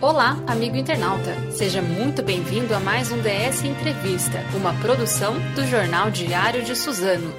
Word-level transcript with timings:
Olá, 0.00 0.36
amigo 0.46 0.76
internauta. 0.76 1.34
Seja 1.50 1.80
muito 1.80 2.22
bem-vindo 2.22 2.74
a 2.74 2.80
mais 2.80 3.10
um 3.10 3.18
DS 3.22 3.64
Entrevista, 3.64 4.38
uma 4.54 4.74
produção 4.80 5.34
do 5.54 5.64
Jornal 5.64 6.10
Diário 6.10 6.62
de 6.62 6.76
Suzano. 6.76 7.32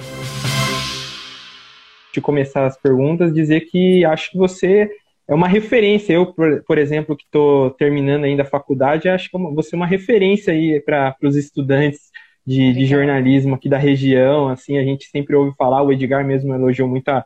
De 2.12 2.20
começar 2.20 2.66
as 2.66 2.76
perguntas, 2.76 3.32
dizer 3.32 3.62
que 3.62 4.04
acho 4.04 4.32
que 4.32 4.38
você 4.38 4.90
é 5.28 5.34
uma 5.34 5.48
referência. 5.48 6.12
Eu, 6.12 6.34
por, 6.34 6.78
exemplo, 6.78 7.16
que 7.16 7.24
estou 7.24 7.70
terminando 7.70 8.24
ainda 8.24 8.42
a 8.42 8.46
faculdade, 8.46 9.08
acho 9.08 9.30
que 9.30 9.38
você 9.38 9.74
é 9.74 9.78
uma 9.78 9.86
referência 9.86 10.52
aí 10.52 10.80
para 10.80 11.16
os 11.22 11.36
estudantes 11.36 12.10
de, 12.46 12.72
de, 12.72 12.86
jornalismo 12.86 13.54
aqui 13.54 13.68
da 13.68 13.78
região. 13.78 14.48
Assim, 14.48 14.78
a 14.78 14.82
gente 14.82 15.06
sempre 15.06 15.36
ouve 15.36 15.54
falar, 15.56 15.82
o 15.82 15.92
Edgar 15.92 16.24
mesmo 16.24 16.54
elogiou 16.54 16.88
muito 16.88 17.08
a, 17.08 17.24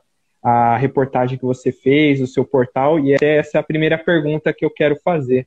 a 0.48 0.76
reportagem 0.76 1.38
que 1.38 1.44
você 1.44 1.70
fez, 1.72 2.20
o 2.20 2.26
seu 2.26 2.44
portal, 2.44 2.98
e 2.98 3.14
essa 3.20 3.58
é 3.58 3.60
a 3.60 3.64
primeira 3.64 3.98
pergunta 3.98 4.52
que 4.52 4.64
eu 4.64 4.70
quero 4.70 4.96
fazer. 4.96 5.46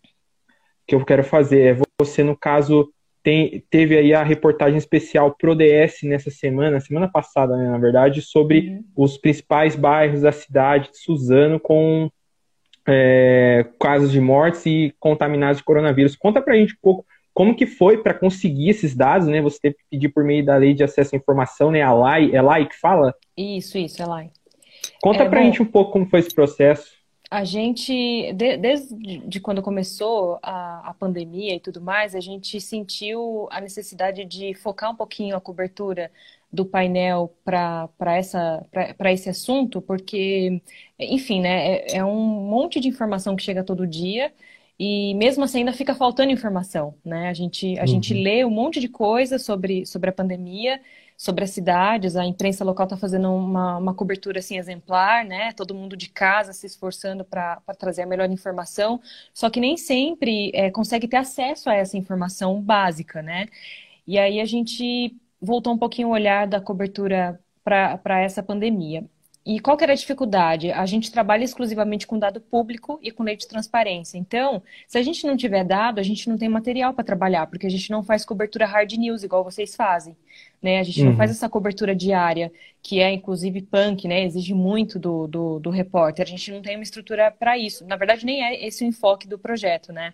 Que 0.85 0.95
eu 0.95 1.05
quero 1.05 1.23
fazer 1.23 1.61
é 1.61 1.81
você, 1.99 2.23
no 2.23 2.35
caso, 2.35 2.91
tem, 3.23 3.63
teve 3.69 3.97
aí 3.97 4.13
a 4.13 4.23
reportagem 4.23 4.77
especial 4.77 5.35
pro 5.37 5.55
DS 5.55 6.03
nessa 6.03 6.31
semana, 6.31 6.79
semana 6.79 7.07
passada, 7.07 7.55
né, 7.55 7.69
na 7.69 7.77
verdade, 7.77 8.21
sobre 8.21 8.59
uhum. 8.59 8.83
os 8.95 9.17
principais 9.17 9.75
bairros 9.75 10.21
da 10.21 10.31
cidade 10.31 10.91
de 10.91 10.97
Suzano 10.97 11.59
com 11.59 12.09
é, 12.87 13.65
casos 13.79 14.11
de 14.11 14.19
mortes 14.19 14.65
e 14.65 14.93
contaminados 14.99 15.57
de 15.57 15.63
coronavírus. 15.63 16.15
Conta 16.15 16.41
pra 16.41 16.55
gente 16.55 16.73
um 16.73 16.81
pouco 16.81 17.05
como 17.33 17.55
que 17.55 17.65
foi 17.65 17.97
para 17.97 18.13
conseguir 18.13 18.69
esses 18.69 18.95
dados, 18.95 19.27
né? 19.27 19.41
Você 19.41 19.59
teve 19.61 19.75
que 19.75 19.83
pedir 19.89 20.09
por 20.09 20.23
meio 20.23 20.45
da 20.45 20.57
lei 20.57 20.73
de 20.73 20.83
acesso 20.83 21.15
à 21.15 21.17
informação, 21.17 21.71
né? 21.71 21.81
A 21.81 21.93
LAI, 21.93 22.31
é 22.33 22.41
LAI 22.41 22.67
que 22.67 22.77
fala? 22.77 23.15
Isso, 23.37 23.77
isso, 23.77 24.01
é 24.01 24.05
LAI. 24.05 24.31
Conta 25.01 25.23
é, 25.23 25.29
pra 25.29 25.39
bom, 25.39 25.45
gente 25.45 25.61
um 25.61 25.65
pouco 25.65 25.91
como 25.91 26.05
foi 26.05 26.19
esse 26.19 26.33
processo. 26.33 27.01
A 27.29 27.43
gente, 27.45 28.33
de, 28.33 28.57
desde 28.57 29.19
de 29.19 29.39
quando 29.39 29.61
começou 29.61 30.37
a, 30.43 30.89
a 30.89 30.93
pandemia 30.93 31.55
e 31.55 31.59
tudo 31.59 31.81
mais, 31.81 32.13
a 32.13 32.19
gente 32.19 32.59
sentiu 32.59 33.47
a 33.49 33.61
necessidade 33.61 34.25
de 34.25 34.53
focar 34.53 34.91
um 34.91 34.95
pouquinho 34.95 35.35
a 35.35 35.41
cobertura 35.41 36.11
do 36.51 36.65
painel 36.65 37.33
para 37.45 38.19
esse 39.13 39.29
assunto, 39.29 39.81
porque, 39.81 40.61
enfim, 40.99 41.39
né, 41.39 41.77
é, 41.77 41.97
é, 41.97 42.05
um 42.05 42.25
monte 42.49 42.79
de 42.79 42.89
informação 42.89 43.35
que 43.35 43.43
chega 43.43 43.63
todo 43.63 43.87
dia 43.87 44.33
e 44.77 45.13
mesmo 45.13 45.43
assim 45.43 45.59
ainda 45.59 45.71
fica 45.71 45.95
faltando 45.95 46.31
informação, 46.31 46.95
né? 47.05 47.29
A 47.29 47.33
gente, 47.33 47.77
a 47.77 47.81
uhum. 47.81 47.87
gente 47.87 48.13
lê 48.13 48.43
um 48.43 48.49
monte 48.49 48.79
de 48.79 48.89
coisa 48.89 49.39
sobre, 49.39 49.85
sobre 49.85 50.09
a 50.09 50.13
pandemia, 50.13 50.81
sobre 51.21 51.43
as 51.43 51.51
cidades, 51.51 52.15
a 52.15 52.25
imprensa 52.25 52.65
local 52.65 52.85
está 52.85 52.97
fazendo 52.97 53.31
uma, 53.31 53.77
uma 53.77 53.93
cobertura 53.93 54.39
assim 54.39 54.57
exemplar, 54.57 55.23
né? 55.23 55.53
Todo 55.53 55.75
mundo 55.75 55.95
de 55.95 56.09
casa 56.09 56.51
se 56.51 56.65
esforçando 56.65 57.23
para 57.23 57.61
trazer 57.77 58.01
a 58.01 58.07
melhor 58.07 58.27
informação, 58.31 58.99
só 59.31 59.47
que 59.47 59.59
nem 59.59 59.77
sempre 59.77 60.49
é, 60.55 60.71
consegue 60.71 61.07
ter 61.07 61.17
acesso 61.17 61.69
a 61.69 61.75
essa 61.75 61.95
informação 61.95 62.59
básica, 62.59 63.21
né? 63.21 63.45
E 64.07 64.17
aí 64.17 64.41
a 64.41 64.45
gente 64.45 65.15
voltou 65.39 65.73
um 65.73 65.77
pouquinho 65.77 66.07
o 66.07 66.11
olhar 66.11 66.47
da 66.47 66.59
cobertura 66.59 67.39
para 67.63 68.19
essa 68.19 68.41
pandemia. 68.41 69.05
E 69.45 69.59
qual 69.59 69.75
que 69.77 69.83
era 69.83 69.93
a 69.93 69.95
dificuldade? 69.95 70.71
A 70.71 70.85
gente 70.85 71.11
trabalha 71.11 71.43
exclusivamente 71.43 72.05
com 72.05 72.17
dado 72.17 72.39
público 72.41 72.99
e 73.01 73.11
com 73.11 73.23
lei 73.23 73.35
de 73.35 73.47
transparência. 73.47 74.17
Então, 74.17 74.61
se 74.87 74.97
a 74.97 75.03
gente 75.03 75.25
não 75.25 75.35
tiver 75.35 75.63
dado, 75.63 75.99
a 75.99 76.03
gente 76.03 76.29
não 76.29 76.37
tem 76.37 76.47
material 76.49 76.93
para 76.93 77.03
trabalhar, 77.03 77.47
porque 77.47 77.65
a 77.65 77.69
gente 77.69 77.89
não 77.91 78.03
faz 78.03 78.23
cobertura 78.23 78.67
hard 78.67 78.91
news 78.93 79.23
igual 79.23 79.43
vocês 79.43 79.75
fazem. 79.75 80.15
Né? 80.61 80.79
A 80.79 80.83
gente 80.83 81.01
uhum. 81.01 81.09
não 81.09 81.17
faz 81.17 81.31
essa 81.31 81.49
cobertura 81.49 81.95
diária, 81.95 82.51
que 82.83 82.99
é 82.99 83.11
inclusive 83.11 83.63
punk, 83.63 84.07
né? 84.07 84.23
Exige 84.23 84.53
muito 84.53 84.99
do, 84.99 85.27
do, 85.27 85.59
do 85.59 85.69
repórter. 85.71 86.23
A 86.23 86.29
gente 86.29 86.51
não 86.51 86.61
tem 86.61 86.75
uma 86.75 86.83
estrutura 86.83 87.31
para 87.31 87.57
isso. 87.57 87.85
Na 87.85 87.95
verdade, 87.95 88.25
nem 88.25 88.43
é 88.43 88.65
esse 88.65 88.83
o 88.83 88.87
enfoque 88.87 89.27
do 89.27 89.39
projeto, 89.39 89.91
né? 89.91 90.13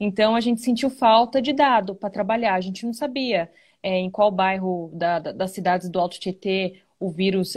Então, 0.00 0.34
a 0.34 0.40
gente 0.40 0.62
sentiu 0.62 0.88
falta 0.88 1.42
de 1.42 1.52
dado 1.52 1.94
para 1.94 2.08
trabalhar. 2.08 2.54
A 2.54 2.60
gente 2.60 2.86
não 2.86 2.94
sabia 2.94 3.50
é, 3.82 3.98
em 3.98 4.10
qual 4.10 4.30
bairro 4.30 4.90
da, 4.94 5.18
da, 5.18 5.32
das 5.32 5.50
cidades 5.50 5.90
do 5.90 6.00
Alto 6.00 6.18
Tietê 6.18 6.80
o 6.98 7.10
vírus 7.10 7.54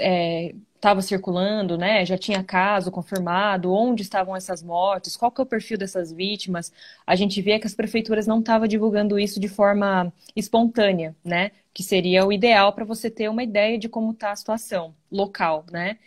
estava 0.85 1.01
circulando, 1.01 1.78
né? 1.78 2.06
Já 2.06 2.18
tinha 2.18 2.44
caso 2.44 2.91
confirmado, 2.91 3.73
onde 3.73 4.03
estavam 4.03 4.35
essas 4.35 4.62
mortes, 4.62 5.18
qual 5.18 5.31
que 5.31 5.41
é 5.41 5.44
o 5.44 5.47
perfil 5.47 5.78
dessas 5.79 6.12
vítimas. 6.12 6.72
A 7.07 7.16
gente 7.16 7.41
vê 7.41 7.57
que 7.57 7.66
as 7.66 7.73
prefeituras 7.73 8.28
não 8.28 8.40
estavam 8.40 8.68
divulgando 8.68 9.18
isso 9.18 9.40
de 9.40 9.47
forma 9.47 10.13
espontânea, 10.35 11.16
né? 11.23 11.51
Que 11.73 11.81
seria 11.81 12.25
o 12.25 12.31
ideal 12.31 12.72
para 12.73 12.85
você 12.85 13.09
ter 13.09 13.28
uma 13.29 13.44
ideia 13.44 13.79
de 13.79 13.90
como 13.90 14.12
está 14.12 14.31
a 14.31 14.35
situação 14.35 14.94
local, 15.12 15.66
né? 15.72 15.97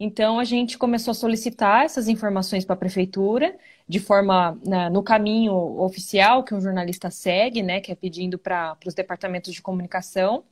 Então 0.00 0.40
a 0.40 0.44
gente 0.44 0.76
começou 0.76 1.12
a 1.12 1.14
solicitar 1.14 1.84
essas 1.84 2.08
informações 2.08 2.64
para 2.64 2.74
a 2.74 2.78
prefeitura 2.78 3.56
de 3.88 4.00
forma 4.00 4.58
né, 4.66 4.88
no 4.90 5.02
caminho 5.02 5.54
oficial 5.80 6.42
que 6.42 6.54
um 6.54 6.60
jornalista 6.60 7.10
segue, 7.10 7.62
né, 7.62 7.80
que 7.80 7.92
é 7.92 7.94
pedindo 7.94 8.38
para 8.38 8.76
os 8.84 8.94
departamentos 8.94 9.54
de 9.54 9.62
comunicação. 9.62 10.42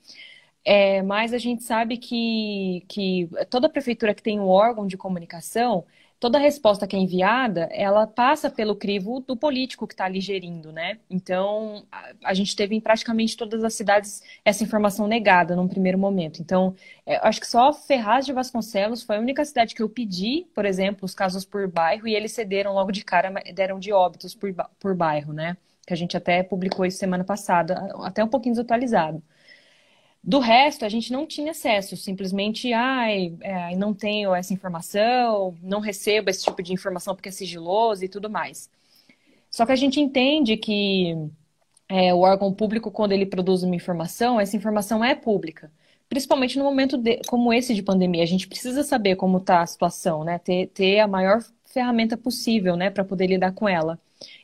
É, 0.65 1.03
mas 1.03 1.33
a 1.33 1.39
gente 1.39 1.65
sabe 1.65 1.97
que, 1.97 2.85
que 2.89 3.29
toda 3.51 3.69
prefeitura 3.69 4.15
que 4.15 4.23
tem 4.23 4.39
um 4.39 4.49
órgão 4.49 4.87
de 4.87 4.97
comunicação, 4.97 5.85
toda 6.23 6.39
resposta 6.39 6.87
que 6.87 6.95
é 6.95 7.01
enviada, 7.01 7.69
ela 7.73 8.07
passa 8.07 8.49
pelo 8.49 8.77
crivo 8.77 9.19
do 9.19 9.37
político 9.37 9.89
que 9.89 9.95
está 9.95 10.05
ali 10.05 10.21
gerindo, 10.21 10.71
né? 10.71 11.01
Então, 11.11 11.85
a, 11.91 12.13
a, 12.27 12.33
gente 12.35 12.55
teve 12.55 12.77
em 12.77 12.81
praticamente 12.81 13.37
todas 13.37 13.65
as 13.65 13.75
cidades 13.75 14.23
essa 14.45 14.63
informação 14.63 15.09
negada 15.09 15.57
num 15.57 15.67
primeiro 15.67 15.99
momento. 15.99 16.41
Então, 16.41 16.77
é, 17.05 17.17
acho 17.27 17.41
que 17.41 17.47
só 17.49 17.73
Ferraz 17.73 18.25
de 18.25 18.33
Vasconcelos 18.33 19.03
foi 19.03 19.17
a 19.17 19.21
única 19.21 19.45
cidade 19.45 19.75
que 19.75 19.83
eu 19.83 19.89
pedi, 19.89 20.47
por 20.55 20.65
exemplo, 20.65 21.05
os 21.05 21.15
casos 21.15 21.45
por 21.45 21.67
bairro, 21.67 22.07
e 22.07 22.15
eles 22.15 22.31
cederam 22.31 22.73
logo 22.75 22.93
de 22.93 23.05
cara, 23.05 23.33
deram 23.53 23.81
de 23.81 23.93
óbitos 23.93 24.33
por, 24.33 24.55
por 24.79 24.95
bairro, 24.95 25.33
né? 25.33 25.57
Que 25.85 25.93
a 25.93 25.97
gente 25.97 26.17
até 26.17 26.45
publicou 26.45 26.87
isso 26.87 26.99
semana 26.99 27.25
passada, 27.25 27.93
até 28.05 28.23
um 28.23 28.29
pouquinho 28.29 28.55
desatualizado. 28.55 29.21
Do 30.25 30.39
resto, 30.39 30.85
a 30.85 30.89
gente 30.89 31.13
não 31.13 31.27
tinha 31.27 31.51
acesso, 31.51 31.97
simplesmente, 31.97 32.73
ai, 32.73 33.35
é, 33.41 33.75
não 33.77 33.93
tenho 33.93 34.33
essa 34.35 34.55
informação, 34.55 35.57
não 35.61 35.81
recebo 35.81 36.31
esse 36.31 36.45
tipo 36.45 36.63
de 36.63 36.73
informação 36.73 37.15
porque 37.15 37.29
é 37.29 37.33
sigiloso 37.33 38.05
e 38.05 38.09
tudo 38.09 38.31
mais. 38.31 38.71
Só 39.51 39.67
que 39.67 39.73
a 39.73 39.77
gente 39.77 40.01
entende 40.01 40.57
que 40.57 41.17
é, 41.89 42.15
o 42.15 42.21
órgão 42.21 42.53
público, 42.55 42.91
quando 42.91 43.13
ele 43.13 43.27
produz 43.27 43.63
uma 43.65 43.75
informação, 43.75 44.41
essa 44.41 44.57
informação 44.57 45.05
é 45.05 45.15
pública. 45.15 45.73
Principalmente 46.09 46.59
no 46.59 46.65
momento 46.65 46.97
de, 46.97 47.21
como 47.27 47.53
esse 47.53 47.75
de 47.75 47.83
pandemia. 47.83 48.23
A 48.23 48.27
gente 48.27 48.47
precisa 48.47 48.85
saber 48.85 49.17
como 49.17 49.39
está 49.39 49.63
a 49.63 49.67
situação, 49.67 50.25
né? 50.25 50.39
Ter, 50.39 50.69
ter 50.69 51.01
a 51.01 51.09
maior 51.09 51.43
ferramenta 51.73 52.17
possível, 52.17 52.77
né, 52.77 52.91
para 52.91 53.05
poder 53.05 53.27
lidar 53.27 53.53
com 53.53 53.69
ela. 53.69 53.99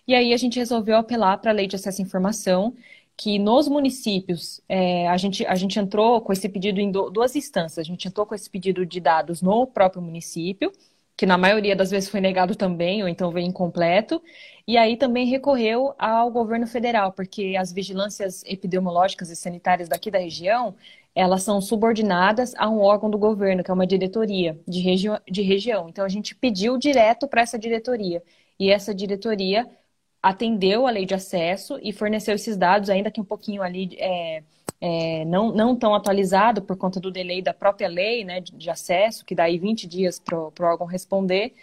E 0.07 0.15
aí 0.15 0.33
a 0.33 0.37
gente 0.37 0.59
resolveu 0.59 0.97
apelar 0.97 1.37
para 1.39 1.51
a 1.51 1.55
lei 1.55 1.67
de 1.67 1.77
acesso 1.77 2.01
à 2.01 2.05
informação 2.05 2.75
que 3.19 3.37
nos 3.37 3.67
municípios 3.67 4.61
é, 4.69 5.09
a, 5.09 5.17
gente, 5.17 5.45
a 5.45 5.57
gente 5.57 5.77
entrou 5.77 6.21
com 6.21 6.33
esse 6.33 6.49
pedido 6.49 6.81
em 6.81 6.89
duas 6.93 7.35
instâncias. 7.35 7.79
A 7.79 7.83
gente 7.83 8.07
entrou 8.07 8.25
com 8.25 8.33
esse 8.33 8.49
pedido 8.49 8.87
de 8.87 9.01
dados 9.01 9.43
no 9.43 9.67
próprio 9.67 10.01
município, 10.01 10.71
que 11.17 11.27
na 11.27 11.37
maioria 11.37 11.75
das 11.75 11.91
vezes 11.91 12.09
foi 12.09 12.21
negado 12.21 12.55
também, 12.55 13.03
ou 13.03 13.09
então 13.09 13.33
veio 13.33 13.45
incompleto, 13.45 14.23
e 14.69 14.77
aí 14.77 14.97
também 14.97 15.27
recorreu 15.27 15.93
ao 15.99 16.31
governo 16.31 16.65
federal, 16.65 17.11
porque 17.11 17.57
as 17.59 17.73
vigilâncias 17.73 18.45
epidemiológicas 18.47 19.31
e 19.31 19.35
sanitárias 19.35 19.89
daqui 19.89 20.13
da 20.13 20.21
região, 20.21 20.77
elas 21.13 21.43
são 21.43 21.61
subordinadas 21.61 22.55
a 22.57 22.71
um 22.71 22.79
órgão 22.79 23.11
do 23.11 23.19
governo, 23.19 23.65
que 23.65 23.71
é 23.73 23.75
uma 23.75 23.87
diretoria 23.87 24.57
de, 24.69 24.79
regi 24.81 25.09
de 25.29 25.43
região. 25.43 25.89
Então 25.89 26.05
a 26.05 26.09
gente 26.09 26.37
pediu 26.37 26.79
direto 26.79 27.27
para 27.27 27.43
essa 27.43 27.59
diretoria, 27.59 28.23
e 28.61 28.71
essa 28.71 28.95
diretoria 28.95 29.69
atendeu 30.23 30.87
a 30.87 30.91
lei 30.91 31.07
de 31.07 31.15
acesso 31.15 31.79
e 31.83 31.93
forneceu 31.93 32.35
esses 32.35 32.57
dados, 32.57 32.91
ainda 32.91 33.11
que 33.11 33.21
um 33.21 33.25
pouquinho 33.25 33.63
ali 33.63 33.97
é, 33.99 34.43
é, 34.81 35.25
não, 35.25 35.53
não 35.53 35.77
tão 35.77 35.95
atualizado 35.95 36.63
por 36.63 36.77
conta 36.77 37.01
do 37.01 37.11
delay 37.11 37.43
da 37.43 37.55
própria 37.55 37.89
lei 37.89 38.25
né, 38.25 38.41
de, 38.41 38.53
de 38.53 38.71
acesso, 38.71 39.25
que 39.25 39.35
dá 39.35 39.45
aí 39.45 39.59
20 39.59 39.87
dias 39.87 40.19
para 40.19 40.39
o 40.39 40.53
órgão 40.61 40.87
responder, 40.87 41.55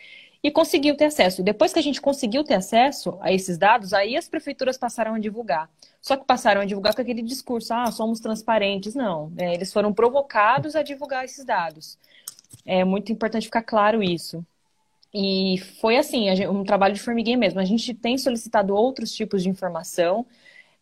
e 0.43 0.51
conseguiu 0.51 0.96
ter 0.96 1.05
acesso. 1.05 1.41
E 1.41 1.43
depois 1.43 1.73
que 1.73 1.79
a 1.79 1.81
gente 1.81 1.99
conseguiu 1.99 2.43
ter 2.43 2.53
acesso 2.53 3.17
a 3.19 3.31
esses 3.34 3.57
dados, 3.57 3.93
aí 3.93 4.16
as 4.16 4.29
prefeituras 4.29 4.78
passaram 4.78 5.16
a 5.16 5.19
divulgar. 5.19 5.69
Só 5.99 6.16
que 6.16 6.23
passaram 6.23 6.61
a 6.61 6.66
divulgar 6.66 6.93
com 6.93 7.02
aquele 7.02 7.23
discurso, 7.23 7.73
ah, 7.73 7.91
somos 7.91 8.19
transparentes. 8.19 8.93
Não, 8.93 9.31
é, 9.37 9.55
eles 9.55 9.73
foram 9.73 9.91
provocados 9.91 10.75
a 10.75 10.84
divulgar 10.84 11.25
esses 11.25 11.43
dados. 11.43 11.97
É 12.63 12.84
muito 12.84 13.11
importante 13.11 13.46
ficar 13.46 13.63
claro 13.63 14.03
isso. 14.03 14.46
E 15.17 15.58
foi 15.79 15.96
assim, 15.96 16.28
um 16.46 16.66
trabalho 16.66 16.94
de 16.94 17.00
formiguinha 17.00 17.38
mesmo. 17.38 17.58
A 17.62 17.64
gente 17.64 17.94
tem 17.94 18.17
solicitado 18.17 18.76
outros 18.76 19.14
tipos 19.14 19.41
de 19.41 19.47
informação, 19.50 20.26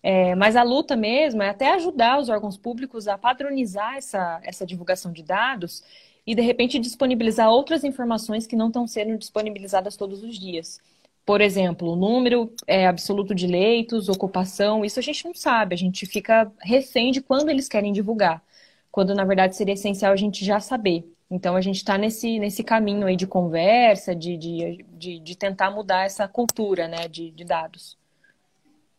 é, 0.02 0.34
mas 0.36 0.56
a 0.56 0.64
luta 0.64 0.96
mesmo 0.96 1.44
é 1.44 1.50
até 1.50 1.72
ajudar 1.76 2.20
os 2.20 2.30
órgãos 2.30 2.58
públicos 2.58 3.08
a 3.08 3.16
padronizar 3.16 3.96
essa, 3.96 4.42
essa 4.44 4.66
divulgação 4.66 5.12
de 5.12 5.22
dados 5.22 5.84
e, 6.26 6.34
de 6.34 6.42
repente, 6.42 6.80
disponibilizar 6.80 7.50
outras 7.52 7.84
informações 7.84 8.48
que 8.48 8.56
não 8.56 8.68
estão 8.68 8.88
sendo 8.88 9.16
disponibilizadas 9.20 9.96
todos 9.96 10.24
os 10.24 10.40
dias. 10.40 10.82
Por 11.26 11.40
exemplo, 11.40 11.92
o 11.92 11.96
número 11.96 12.52
é, 12.68 12.88
absoluto 12.88 13.36
de 13.36 13.46
leitos, 13.48 14.10
ocupação, 14.10 14.84
isso 14.84 15.00
a 15.00 15.04
gente 15.04 15.24
não 15.26 15.36
sabe, 15.36 15.76
a 15.76 15.78
gente 15.78 16.06
fica 16.08 16.52
refém 16.60 17.12
de 17.12 17.22
quando 17.22 17.50
eles 17.50 17.70
querem 17.70 17.94
divulgar, 17.94 18.44
quando 18.92 19.14
na 19.16 19.26
verdade 19.26 19.56
seria 19.56 19.76
essencial 19.76 20.12
a 20.12 20.16
gente 20.16 20.44
já 20.44 20.60
saber 20.60 21.13
Então 21.34 21.56
a 21.56 21.62
gente 21.62 21.78
está 21.78 21.98
nesse, 21.98 22.38
nesse 22.38 22.64
caminho 22.64 23.08
aí 23.08 23.16
de 23.16 23.26
conversa, 23.26 24.16
de, 24.16 24.38
de, 24.38 24.86
de, 24.92 25.20
de 25.20 25.36
tentar 25.36 25.72
mudar 25.72 26.06
essa 26.06 26.28
cultura 26.28 26.88
né, 26.88 27.08
de, 27.08 27.32
de 27.32 27.44
dados. 27.44 27.98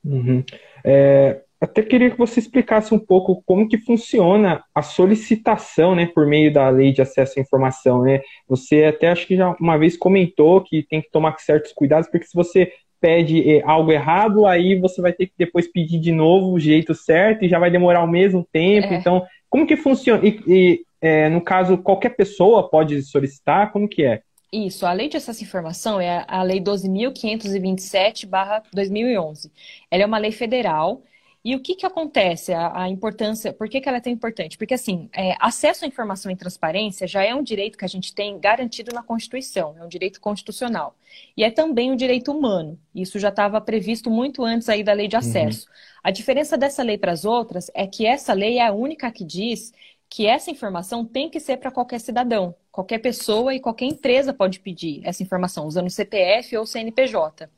Uhum. 0.05 0.43
É, 0.85 1.43
até 1.61 1.81
queria 1.81 2.11
que 2.11 2.19
você 2.19 2.41
explicasse 2.41 2.93
um 2.93 2.99
pouco 2.99 3.41
como 3.47 3.69
que 3.69 3.79
funciona 3.79 4.65
a 4.75 4.83
solicitação, 4.83 5.95
né, 5.95 6.07
por 6.13 6.27
meio 6.27 6.53
da 6.53 6.69
lei 6.71 6.91
de 6.93 7.01
acesso 7.01 7.39
à 7.39 7.43
informação, 7.43 8.03
né? 8.03 8.21
Você 8.49 8.83
até 8.83 9.09
acho 9.09 9.29
que 9.29 9.37
já 9.37 9.55
uma 9.61 9.79
vez 9.79 9.97
comentou 9.97 10.61
que 10.61 10.83
tem 10.83 11.01
que 11.01 11.11
tomar 11.13 11.39
certos 11.39 11.73
cuidados, 11.73 12.11
porque 12.11 12.27
se 12.27 12.35
você 12.35 12.73
pede 13.01 13.49
é, 13.49 13.63
algo 13.65 13.93
errado, 13.93 14.45
aí 14.45 14.75
você 14.75 15.01
vai 15.01 15.13
ter 15.13 15.27
que 15.27 15.35
depois 15.39 15.71
pedir 15.71 16.01
de 16.01 16.11
novo 16.11 16.53
o 16.53 16.59
jeito 16.59 16.97
certo 16.97 17.45
e 17.45 17.49
já 17.49 17.61
vai 17.61 17.71
demorar 17.71 18.03
o 18.03 18.11
mesmo 18.11 18.45
tempo. 18.51 18.93
É. 18.93 18.97
Então, 18.97 19.25
como 19.49 19.69
que 19.69 19.77
funciona? 19.77 20.21
E, 20.27 20.41
e 20.49 20.85
é, 21.05 21.29
no 21.29 21.43
caso, 21.43 21.77
qualquer 21.77 22.17
pessoa 22.17 22.71
pode 22.71 23.03
solicitar? 23.03 23.71
Como 23.71 23.87
que 23.87 24.07
é? 24.07 24.23
Isso, 24.51 24.87
a 24.87 24.93
Lei 24.93 25.07
de 25.07 25.19
Acesso 25.19 25.43
à 25.43 25.45
Informação 25.45 26.01
é 26.01 26.25
a 26.27 26.43
Lei 26.43 26.63
12.527-2011. 26.63 29.51
Ela 29.91 30.03
é 30.03 30.07
uma 30.07 30.17
lei 30.17 30.33
federal 30.33 31.03
e 31.45 31.55
o 31.55 31.61
que, 31.61 31.75
que 31.75 31.85
acontece? 31.85 32.55
A, 32.55 32.85
a 32.85 32.89
importância, 32.89 33.53
por 33.53 33.69
que, 33.69 33.83
que 33.83 33.87
ela 33.87 33.99
é 33.99 34.01
tão 34.01 34.11
importante? 34.11 34.57
Porque, 34.57 34.73
assim, 34.73 35.11
é, 35.13 35.37
acesso 35.39 35.85
à 35.85 35.89
informação 35.89 36.33
e 36.33 36.37
transparência 36.37 37.07
já 37.07 37.23
é 37.23 37.35
um 37.35 37.43
direito 37.43 37.77
que 37.77 37.85
a 37.85 37.89
gente 37.89 38.15
tem 38.15 38.39
garantido 38.39 38.95
na 38.95 39.03
Constituição, 39.03 39.77
é 39.79 39.85
um 39.85 39.89
direito 39.89 40.23
constitucional. 40.23 40.97
E 41.37 41.45
é 41.45 41.51
também 41.51 41.93
um 41.93 41.97
direito 41.97 42.33
humano. 42.33 42.81
Isso 42.95 43.19
já 43.19 43.29
estava 43.29 43.61
previsto 43.61 44.09
muito 44.09 44.43
antes 44.43 44.71
aí 44.71 44.83
da 44.83 44.95
lei 44.95 45.07
de 45.07 45.17
uhum. 45.17 45.21
acesso. 45.21 45.69
Uhum. 45.69 45.75
A 46.03 46.11
diferença 46.11 46.57
dessa 46.57 46.83
lei 46.83 46.97
para 46.97 47.13
as 47.13 47.27
outras 47.27 47.71
é 47.75 47.87
que 47.87 48.07
essa 48.07 48.33
lei 48.33 48.57
é 48.57 48.67
a 48.67 48.73
única 48.73 49.13
que 49.13 49.25
diz 49.25 49.71
que 50.15 50.29
essa 50.29 50.49
informação 50.49 51.05
tem 51.05 51.29
que 51.29 51.41
ser 51.41 51.57
para 51.57 51.73
qualquer 51.73 51.99
cidadão. 51.99 52.55
Qualquer 52.71 52.99
pessoa 52.99 53.53
e 53.53 53.59
qualquer 53.59 53.87
empresa 53.87 54.33
pode 54.33 54.61
pedir 54.61 55.01
essa 55.03 55.25
informação, 55.25 55.67
usando 55.67 55.91
CPF 55.91 56.57
ou 56.57 56.65
CNPJ 56.65 57.51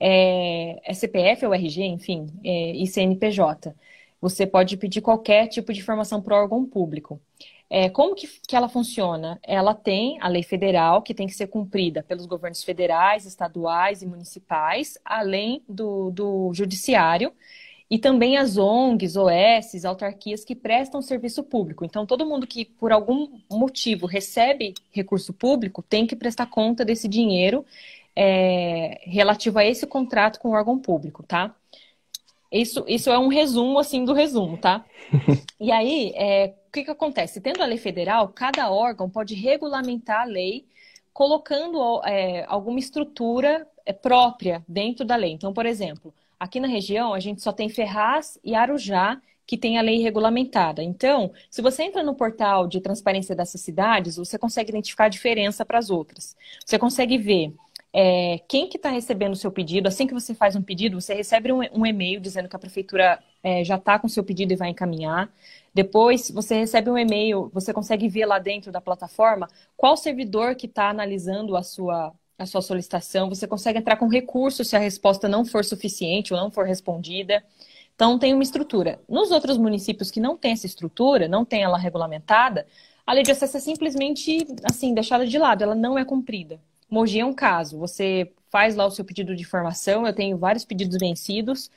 é, 0.00 0.90
é 0.90 0.92
CPF 0.92 1.46
ou 1.46 1.54
RG, 1.54 1.84
enfim, 1.84 2.26
é, 2.44 2.72
e 2.72 2.84
CNPJ. 2.88 3.72
Você 4.20 4.44
pode 4.44 4.76
pedir 4.76 5.02
qualquer 5.02 5.46
tipo 5.46 5.72
de 5.72 5.78
informação 5.78 6.20
para 6.20 6.34
o 6.34 6.42
órgão 6.42 6.66
público. 6.66 7.20
É, 7.70 7.88
como 7.88 8.16
que, 8.16 8.26
que 8.26 8.56
ela 8.56 8.68
funciona? 8.68 9.38
Ela 9.40 9.72
tem 9.72 10.18
a 10.20 10.26
lei 10.26 10.42
federal, 10.42 11.00
que 11.00 11.14
tem 11.14 11.28
que 11.28 11.34
ser 11.34 11.46
cumprida 11.46 12.02
pelos 12.02 12.26
governos 12.26 12.64
federais, 12.64 13.24
estaduais 13.24 14.02
e 14.02 14.06
municipais, 14.06 14.98
além 15.04 15.62
do, 15.68 16.10
do 16.10 16.52
judiciário, 16.54 17.32
e 17.90 17.98
também 17.98 18.36
as 18.36 18.56
ONGs, 18.56 19.16
OS, 19.16 19.84
autarquias 19.84 20.44
que 20.44 20.54
prestam 20.54 21.02
serviço 21.02 21.42
público. 21.42 21.84
Então, 21.84 22.06
todo 22.06 22.26
mundo 22.26 22.46
que, 22.46 22.64
por 22.64 22.92
algum 22.92 23.38
motivo, 23.50 24.06
recebe 24.06 24.74
recurso 24.90 25.32
público 25.32 25.82
tem 25.82 26.06
que 26.06 26.16
prestar 26.16 26.46
conta 26.46 26.84
desse 26.84 27.06
dinheiro 27.06 27.64
é, 28.16 29.00
relativo 29.04 29.58
a 29.58 29.64
esse 29.64 29.86
contrato 29.86 30.38
com 30.40 30.48
o 30.48 30.52
órgão 30.52 30.78
público, 30.78 31.22
tá? 31.22 31.54
Isso, 32.50 32.84
isso 32.86 33.10
é 33.10 33.18
um 33.18 33.28
resumo, 33.28 33.78
assim, 33.78 34.04
do 34.04 34.12
resumo, 34.12 34.56
tá? 34.56 34.84
E 35.60 35.72
aí, 35.72 36.12
é, 36.14 36.54
o 36.68 36.72
que, 36.72 36.84
que 36.84 36.90
acontece? 36.90 37.40
Tendo 37.40 37.62
a 37.62 37.66
lei 37.66 37.78
federal, 37.78 38.28
cada 38.28 38.70
órgão 38.70 39.08
pode 39.08 39.34
regulamentar 39.34 40.22
a 40.22 40.24
lei 40.24 40.66
colocando 41.12 42.02
é, 42.04 42.44
alguma 42.46 42.78
estrutura 42.78 43.66
é, 43.86 43.92
própria 43.92 44.62
dentro 44.68 45.04
da 45.04 45.16
lei. 45.16 45.32
Então, 45.32 45.54
por 45.54 45.64
exemplo, 45.64 46.12
aqui 46.44 46.60
na 46.60 46.68
região, 46.68 47.14
a 47.14 47.20
gente 47.20 47.42
só 47.42 47.52
tem 47.52 47.68
Ferraz 47.68 48.38
e 48.44 48.54
Arujá 48.54 49.20
que 49.46 49.58
tem 49.58 49.78
a 49.78 49.82
lei 49.82 50.00
regulamentada. 50.00 50.82
Então, 50.82 51.32
se 51.50 51.60
você 51.60 51.82
entra 51.84 52.02
no 52.02 52.14
portal 52.14 52.66
de 52.66 52.80
transparência 52.80 53.34
dessas 53.34 53.60
cidades, 53.60 54.16
você 54.16 54.38
consegue 54.38 54.70
identificar 54.70 55.04
a 55.04 55.08
diferença 55.08 55.64
para 55.64 55.78
as 55.78 55.90
outras. 55.90 56.34
Você 56.64 56.78
consegue 56.78 57.18
ver 57.18 57.54
é, 57.92 58.40
quem 58.48 58.68
que 58.68 58.76
está 58.76 58.88
recebendo 58.88 59.34
o 59.34 59.36
seu 59.36 59.52
pedido, 59.52 59.86
assim 59.86 60.06
que 60.06 60.14
você 60.14 60.34
faz 60.34 60.56
um 60.56 60.62
pedido, 60.62 61.00
você 61.00 61.14
recebe 61.14 61.52
um, 61.52 61.60
um 61.72 61.86
e-mail 61.86 62.20
dizendo 62.20 62.48
que 62.48 62.56
a 62.56 62.58
prefeitura 62.58 63.22
é, 63.42 63.62
já 63.62 63.76
está 63.76 63.98
com 63.98 64.06
o 64.06 64.10
seu 64.10 64.24
pedido 64.24 64.52
e 64.52 64.56
vai 64.56 64.70
encaminhar. 64.70 65.30
Depois 65.72 66.30
você 66.30 66.56
recebe 66.56 66.90
um 66.90 66.98
e-mail, 66.98 67.50
você 67.52 67.72
consegue 67.72 68.08
ver 68.08 68.26
lá 68.26 68.38
dentro 68.38 68.72
da 68.72 68.80
plataforma 68.80 69.48
qual 69.76 69.96
servidor 69.96 70.54
que 70.56 70.66
está 70.66 70.88
analisando 70.88 71.56
a 71.56 71.62
sua, 71.62 72.12
a 72.38 72.46
sua 72.46 72.62
solicitação. 72.62 73.28
Você 73.28 73.46
consegue 73.46 73.78
entrar 73.78 73.96
com 73.96 74.08
recurso 74.08 74.64
se 74.64 74.76
a 74.76 74.78
resposta 74.78 75.28
não 75.28 75.44
for 75.44 75.64
suficiente 75.64 76.32
ou 76.34 76.40
não 76.40 76.50
for 76.50 76.66
respondida. 76.66 77.44
Então 77.94 78.18
tem 78.18 78.34
uma 78.34 78.42
estrutura. 78.42 79.00
Nos 79.08 79.30
outros 79.30 79.56
municípios 79.56 80.10
que 80.10 80.20
não 80.20 80.36
tem 80.36 80.52
essa 80.52 80.66
estrutura, 80.66 81.28
não 81.28 81.44
tem 81.44 81.62
ela 81.62 81.78
regulamentada, 81.78 82.66
a 83.06 83.12
lei 83.12 83.22
de 83.22 83.30
acesso 83.30 83.56
é 83.56 83.60
simplesmente 83.60 84.46
assim 84.64 84.94
deixada 84.94 85.26
de 85.26 85.38
lado, 85.38 85.62
ela 85.62 85.74
não 85.74 85.98
é 85.98 86.04
cumprida. 86.04 86.60
Mogi 86.90 87.20
é 87.20 87.24
um 87.24 87.34
caso. 87.34 87.78
Você 87.78 88.32
faz 88.50 88.74
lá 88.74 88.86
o 88.86 88.90
seu 88.90 89.04
pedido 89.04 89.34
de 89.34 89.42
informação, 89.42 90.06
eu 90.06 90.14
tenho 90.14 90.36
vários 90.38 90.64
pedidos 90.64 90.96
vencidos. 90.98 91.70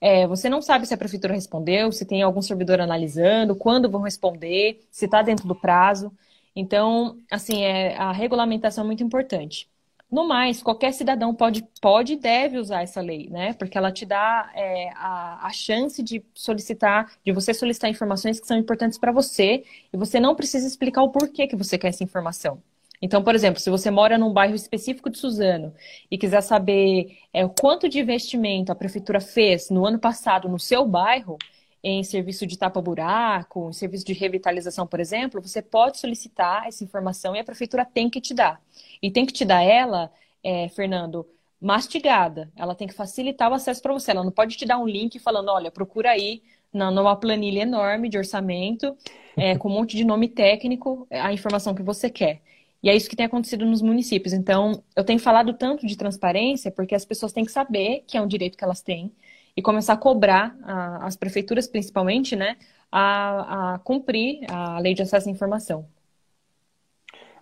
É, 0.00 0.26
você 0.26 0.48
não 0.48 0.60
sabe 0.60 0.86
se 0.86 0.92
a 0.94 0.96
prefeitura 0.96 1.34
respondeu, 1.34 1.92
se 1.92 2.04
tem 2.04 2.22
algum 2.22 2.42
servidor 2.42 2.80
analisando, 2.80 3.54
quando 3.54 3.88
vão 3.88 4.00
responder, 4.02 4.84
se 4.90 5.04
está 5.04 5.22
dentro 5.22 5.46
do 5.46 5.54
prazo. 5.54 6.12
Então, 6.56 7.18
assim, 7.30 7.62
é, 7.64 7.96
a 7.96 8.12
regulamentação 8.12 8.84
é 8.84 8.86
muito 8.86 9.02
importante. 9.04 9.68
No 10.12 10.28
mais, 10.28 10.62
qualquer 10.62 10.92
cidadão 10.92 11.34
pode, 11.34 11.66
pode 11.80 12.12
e 12.12 12.16
deve 12.16 12.58
usar 12.58 12.82
essa 12.82 13.00
lei, 13.00 13.30
né? 13.30 13.54
Porque 13.54 13.78
ela 13.78 13.90
te 13.90 14.04
dá 14.04 14.52
é, 14.54 14.90
a, 14.94 15.46
a 15.46 15.50
chance 15.52 16.02
de 16.02 16.22
solicitar, 16.34 17.10
de 17.24 17.32
você 17.32 17.54
solicitar 17.54 17.88
informações 17.88 18.38
que 18.38 18.46
são 18.46 18.58
importantes 18.58 18.98
para 18.98 19.10
você 19.10 19.64
e 19.90 19.96
você 19.96 20.20
não 20.20 20.34
precisa 20.34 20.66
explicar 20.66 21.02
o 21.02 21.10
porquê 21.10 21.46
que 21.46 21.56
você 21.56 21.78
quer 21.78 21.88
essa 21.88 22.04
informação. 22.04 22.62
Então, 23.00 23.24
por 23.24 23.34
exemplo, 23.34 23.58
se 23.58 23.70
você 23.70 23.90
mora 23.90 24.18
num 24.18 24.34
bairro 24.34 24.54
específico 24.54 25.08
de 25.08 25.16
Suzano 25.16 25.74
e 26.10 26.18
quiser 26.18 26.42
saber 26.42 27.16
é, 27.32 27.44
o 27.46 27.48
quanto 27.48 27.88
de 27.88 27.98
investimento 27.98 28.70
a 28.70 28.74
prefeitura 28.74 29.18
fez 29.18 29.70
no 29.70 29.86
ano 29.86 29.98
passado 29.98 30.46
no 30.46 30.58
seu 30.58 30.86
bairro, 30.86 31.38
em 31.82 32.04
serviço 32.04 32.46
de 32.46 32.56
tapa-buraco, 32.56 33.70
em 33.70 33.72
serviço 33.72 34.04
de 34.04 34.12
revitalização, 34.12 34.86
por 34.86 35.00
exemplo, 35.00 35.42
você 35.42 35.60
pode 35.60 35.98
solicitar 35.98 36.66
essa 36.66 36.84
informação 36.84 37.34
e 37.34 37.40
a 37.40 37.44
prefeitura 37.44 37.84
tem 37.84 38.08
que 38.08 38.20
te 38.20 38.32
dar. 38.32 38.60
E 39.02 39.10
tem 39.10 39.26
que 39.26 39.32
te 39.32 39.44
dar 39.44 39.62
ela, 39.62 40.12
é, 40.44 40.68
Fernando, 40.68 41.26
mastigada. 41.60 42.50
Ela 42.56 42.74
tem 42.74 42.86
que 42.86 42.94
facilitar 42.94 43.50
o 43.50 43.54
acesso 43.54 43.82
para 43.82 43.92
você. 43.92 44.12
Ela 44.12 44.24
não 44.24 44.30
pode 44.30 44.56
te 44.56 44.64
dar 44.64 44.78
um 44.78 44.86
link 44.86 45.18
falando, 45.18 45.48
olha, 45.48 45.70
procura 45.70 46.10
aí 46.10 46.42
numa 46.72 47.14
planilha 47.16 47.60
enorme 47.60 48.08
de 48.08 48.16
orçamento, 48.16 48.96
é, 49.36 49.56
com 49.58 49.68
um 49.68 49.72
monte 49.72 49.96
de 49.96 50.04
nome 50.04 50.28
técnico, 50.28 51.06
a 51.10 51.32
informação 51.32 51.74
que 51.74 51.82
você 51.82 52.08
quer. 52.08 52.40
E 52.82 52.88
é 52.88 52.96
isso 52.96 53.08
que 53.08 53.14
tem 53.14 53.26
acontecido 53.26 53.64
nos 53.64 53.80
municípios. 53.80 54.32
Então, 54.32 54.82
eu 54.96 55.04
tenho 55.04 55.18
falado 55.18 55.52
tanto 55.52 55.86
de 55.86 55.96
transparência 55.96 56.70
porque 56.70 56.94
as 56.94 57.04
pessoas 57.04 57.32
têm 57.32 57.44
que 57.44 57.52
saber 57.52 58.04
que 58.06 58.16
é 58.16 58.20
um 58.20 58.26
direito 58.26 58.56
que 58.56 58.64
elas 58.64 58.82
têm 58.82 59.12
e 59.56 59.62
começar 59.62 59.94
a 59.94 59.96
cobrar 59.96 60.56
a, 60.62 61.06
as 61.06 61.16
prefeituras, 61.16 61.66
principalmente, 61.66 62.34
né, 62.34 62.56
a, 62.90 63.74
a, 63.74 63.78
cumprir 63.78 64.40
a 64.50 64.78
lei 64.78 64.94
de 64.94 65.02
acesso 65.02 65.28
à 65.28 65.32
informação. 65.32 65.86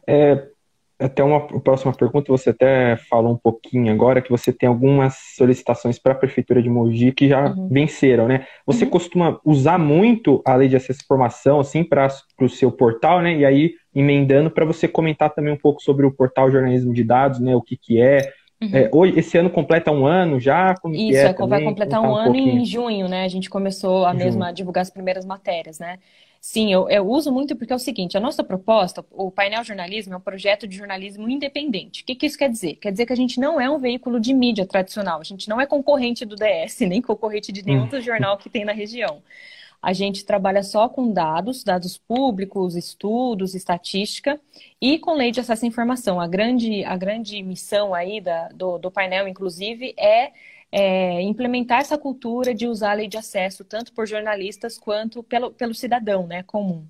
É, 0.07 0.49
até 1.00 1.25
uma 1.25 1.47
próxima 1.61 1.95
pergunta, 1.95 2.31
você 2.31 2.50
até 2.50 2.97
falou 3.09 3.33
um 3.33 3.37
pouquinho 3.37 3.90
agora 3.90 4.21
que 4.21 4.31
você 4.31 4.52
tem 4.52 4.69
algumas 4.69 5.17
solicitações 5.35 5.99
para 5.99 6.12
a 6.12 6.17
Prefeitura 6.17 6.62
de 6.62 6.69
Mogi 6.69 7.11
que 7.12 7.26
já 7.26 7.47
uhum. 7.47 7.69
venceram, 7.69 8.29
né? 8.29 8.47
Você 8.67 8.85
uhum. 8.85 8.90
costuma 8.90 9.40
usar 9.43 9.79
muito 9.79 10.43
a 10.45 10.55
lei 10.55 10.69
de 10.69 10.76
acesso 10.76 11.00
à 11.00 11.05
informação, 11.05 11.59
assim, 11.59 11.83
para 11.83 12.07
o 12.38 12.49
seu 12.49 12.71
portal, 12.71 13.23
né? 13.23 13.35
E 13.35 13.47
aí, 13.47 13.73
emendando 13.95 14.50
para 14.50 14.67
você 14.67 14.87
comentar 14.87 15.31
também 15.31 15.55
um 15.55 15.59
pouco 15.59 15.83
sobre 15.83 16.05
o 16.05 16.12
portal 16.12 16.50
Jornalismo 16.50 16.93
de 16.93 17.02
Dados, 17.02 17.40
né? 17.40 17.57
O 17.57 17.62
que, 17.62 17.79
que 17.79 18.00
é. 18.00 18.31
Uhum. 18.61 18.71
é 18.73 18.90
hoje, 18.93 19.19
esse 19.19 19.38
ano 19.38 19.49
completa 19.49 19.90
um 19.90 20.07
ano 20.07 20.38
já? 20.38 20.75
Como 20.75 20.95
Isso, 20.95 21.19
é, 21.19 21.31
é 21.31 21.47
vai 21.47 21.62
completar 21.64 22.00
um, 22.00 22.09
um 22.09 22.14
ano 22.14 22.35
pouquinho. 22.35 22.59
em 22.59 22.64
junho, 22.64 23.09
né? 23.09 23.25
A 23.25 23.29
gente 23.29 23.49
começou 23.49 24.05
a 24.05 24.12
mesma 24.12 24.49
a 24.49 24.52
divulgar 24.52 24.83
as 24.83 24.90
primeiras 24.90 25.25
matérias, 25.25 25.79
né? 25.79 25.99
Sim, 26.40 26.73
eu, 26.73 26.88
eu, 26.88 27.07
uso 27.07 27.31
muito 27.31 27.55
porque 27.55 27.73
é 27.73 27.76
o 27.76 27.79
seguinte: 27.79 28.17
a 28.17 28.21
nossa 28.21 28.43
proposta, 28.43 29.05
o 29.11 29.31
painel 29.31 29.62
jornalismo, 29.62 30.14
é 30.14 30.17
um 30.17 30.21
projeto 30.21 30.67
de 30.67 30.76
jornalismo 30.76 31.29
independente. 31.29 32.02
O 32.02 32.07
que, 32.07 32.14
que 32.14 32.26
isso 32.26 32.38
quer 32.38 32.50
dizer? 32.50 32.76
Quer 32.76 32.93
dizer 32.93 33.05
que 33.05 33.12
a 33.12 33.17
gente 33.17 33.38
não 33.38 33.61
é 33.61 33.69
um 33.69 33.79
veículo 33.79 34.19
de 34.19 34.33
mídia 34.33 34.67
tradicional, 34.67 35.21
a 35.21 35.25
gente 35.25 35.49
não 35.49 35.61
é 35.61 35.67
concorrente 35.67 36.25
do 36.25 36.37
DS, 36.37 36.81
nem 36.88 37.02
concorrente 37.02 37.52
de 37.52 37.64
nenhum 37.64 37.81
hum. 37.81 37.83
outro 37.83 38.00
jornal 38.00 38.38
que 38.38 38.49
tem 38.49 38.64
na 38.64 38.73
região. 38.73 39.23
A 39.82 39.92
gente 39.92 40.25
trabalha 40.25 40.62
só 40.62 40.88
com 40.88 41.12
dados, 41.12 41.64
dados 41.64 41.96
públicos, 41.96 42.76
estudos, 42.76 43.54
estatística 43.54 44.40
e 44.80 44.99
com 44.99 45.14
lei 45.14 45.30
de 45.30 45.40
acesso 45.40 45.64
à 45.64 45.68
informação. 45.68 46.20
A 46.20 46.26
grande, 46.26 46.84
a 46.84 46.96
grande 46.96 47.42
missão 47.42 47.94
aí 47.94 48.20
da, 48.20 48.49
do, 48.49 48.78
do 48.78 48.90
painel, 48.90 49.26
inclusive, 49.26 49.94
é 49.99 50.32
é, 50.72 51.20
implementar 51.22 51.80
essa 51.80 51.99
cultura 51.99 52.54
de 52.54 52.66
usar 52.66 52.92
a 52.92 52.94
lei 52.94 53.08
de 53.08 53.16
acesso, 53.18 53.64
tanto 53.64 53.92
por 53.92 54.06
jornalistas 54.06 54.78
quanto 54.78 55.22
pelo, 55.22 55.50
pelo 55.50 55.75
cidadão 55.75 56.26
né, 56.26 56.42
comum. 56.42 56.87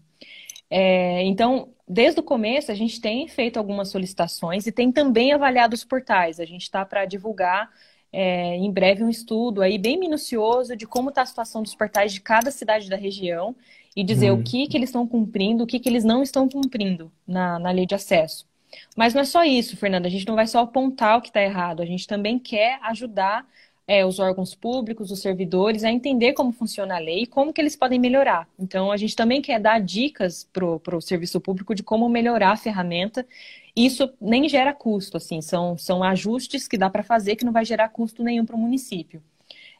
É, 0.68 1.22
então, 1.24 1.70
desde 1.88 2.20
o 2.20 2.22
começo, 2.22 2.70
a 2.70 2.74
gente 2.74 3.00
tem 3.00 3.26
feito 3.26 3.58
algumas 3.58 3.88
solicitações 3.88 4.66
e 4.66 4.72
tem 4.72 4.92
também 4.92 5.32
avaliado 5.32 5.74
os 5.74 5.84
portais. 5.84 6.38
A 6.38 6.44
gente 6.44 6.62
está 6.62 6.84
para 6.84 7.04
divulgar 7.06 7.70
é, 8.12 8.56
em 8.56 8.70
breve 8.70 9.04
um 9.04 9.08
estudo 9.08 9.62
aí 9.62 9.78
bem 9.78 9.98
minucioso 9.98 10.76
de 10.76 10.86
como 10.86 11.10
está 11.10 11.22
a 11.22 11.26
situação 11.26 11.62
dos 11.62 11.74
portais 11.74 12.12
de 12.12 12.20
cada 12.20 12.50
cidade 12.50 12.88
da 12.88 12.96
região 12.96 13.54
e 13.94 14.04
dizer 14.04 14.32
hum. 14.32 14.40
o 14.40 14.42
que, 14.42 14.66
que 14.66 14.76
eles 14.76 14.88
estão 14.88 15.06
cumprindo, 15.06 15.64
o 15.64 15.66
que, 15.66 15.78
que 15.78 15.88
eles 15.88 16.04
não 16.04 16.22
estão 16.22 16.48
cumprindo 16.48 17.10
na, 17.26 17.58
na 17.58 17.70
lei 17.70 17.86
de 17.86 17.94
acesso. 17.94 18.48
Mas 18.96 19.14
não 19.14 19.22
é 19.22 19.24
só 19.24 19.44
isso, 19.44 19.76
Fernanda. 19.76 20.06
A 20.06 20.10
gente 20.10 20.26
não 20.26 20.36
vai 20.36 20.46
só 20.46 20.60
apontar 20.60 21.18
o 21.18 21.20
que 21.20 21.28
está 21.28 21.42
errado, 21.42 21.82
a 21.82 21.86
gente 21.86 22.06
também 22.06 22.38
quer 22.38 22.78
ajudar 22.82 23.46
é, 23.90 24.06
os 24.06 24.20
órgãos 24.20 24.54
públicos, 24.54 25.10
os 25.10 25.20
servidores, 25.20 25.82
a 25.82 25.90
entender 25.90 26.32
como 26.32 26.52
funciona 26.52 26.94
a 26.94 26.98
lei 27.00 27.24
e 27.24 27.26
como 27.26 27.52
que 27.52 27.60
eles 27.60 27.74
podem 27.74 27.98
melhorar. 27.98 28.46
Então, 28.56 28.92
a 28.92 28.96
gente 28.96 29.16
também 29.16 29.42
quer 29.42 29.58
dar 29.58 29.80
dicas 29.80 30.48
para 30.52 30.96
o 30.96 31.00
serviço 31.00 31.40
público 31.40 31.74
de 31.74 31.82
como 31.82 32.08
melhorar 32.08 32.52
a 32.52 32.56
ferramenta. 32.56 33.26
Isso 33.74 34.08
nem 34.20 34.48
gera 34.48 34.72
custo, 34.72 35.16
assim, 35.16 35.40
são, 35.40 35.76
são 35.76 36.04
ajustes 36.04 36.68
que 36.68 36.78
dá 36.78 36.88
para 36.88 37.02
fazer 37.02 37.34
que 37.34 37.44
não 37.44 37.52
vai 37.52 37.64
gerar 37.64 37.88
custo 37.88 38.22
nenhum 38.22 38.46
para 38.46 38.54
o 38.54 38.58
município. 38.60 39.20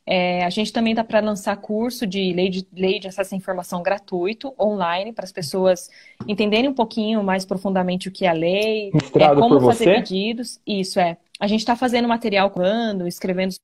É, 0.05 0.45
a 0.45 0.51
gente 0.51 0.73
também 0.73 0.93
dá 0.93 1.05
para 1.05 1.21
lançar 1.21 1.57
curso 1.59 2.05
de 2.05 2.33
lei, 2.33 2.49
de 2.49 2.67
lei 2.73 2.99
de 2.99 3.07
acesso 3.07 3.33
à 3.33 3.37
informação 3.37 3.81
gratuito, 3.81 4.53
online, 4.59 5.13
para 5.13 5.25
as 5.25 5.31
pessoas 5.31 5.89
entenderem 6.27 6.69
um 6.69 6.75
pouquinho 6.75 7.23
mais 7.23 7.45
profundamente 7.45 8.09
o 8.09 8.11
que 8.11 8.25
é 8.25 8.31
a 8.31 8.33
lei, 8.33 8.89
é, 8.89 9.35
como 9.37 9.61
fazer 9.61 9.85
você? 9.85 9.95
pedidos. 9.95 10.61
Isso 10.67 10.99
é. 10.99 11.17
A 11.39 11.47
gente 11.47 11.61
está 11.61 11.77
fazendo 11.77 12.09
material 12.09 12.51
quando, 12.51 13.07
escrevendo 13.07 13.55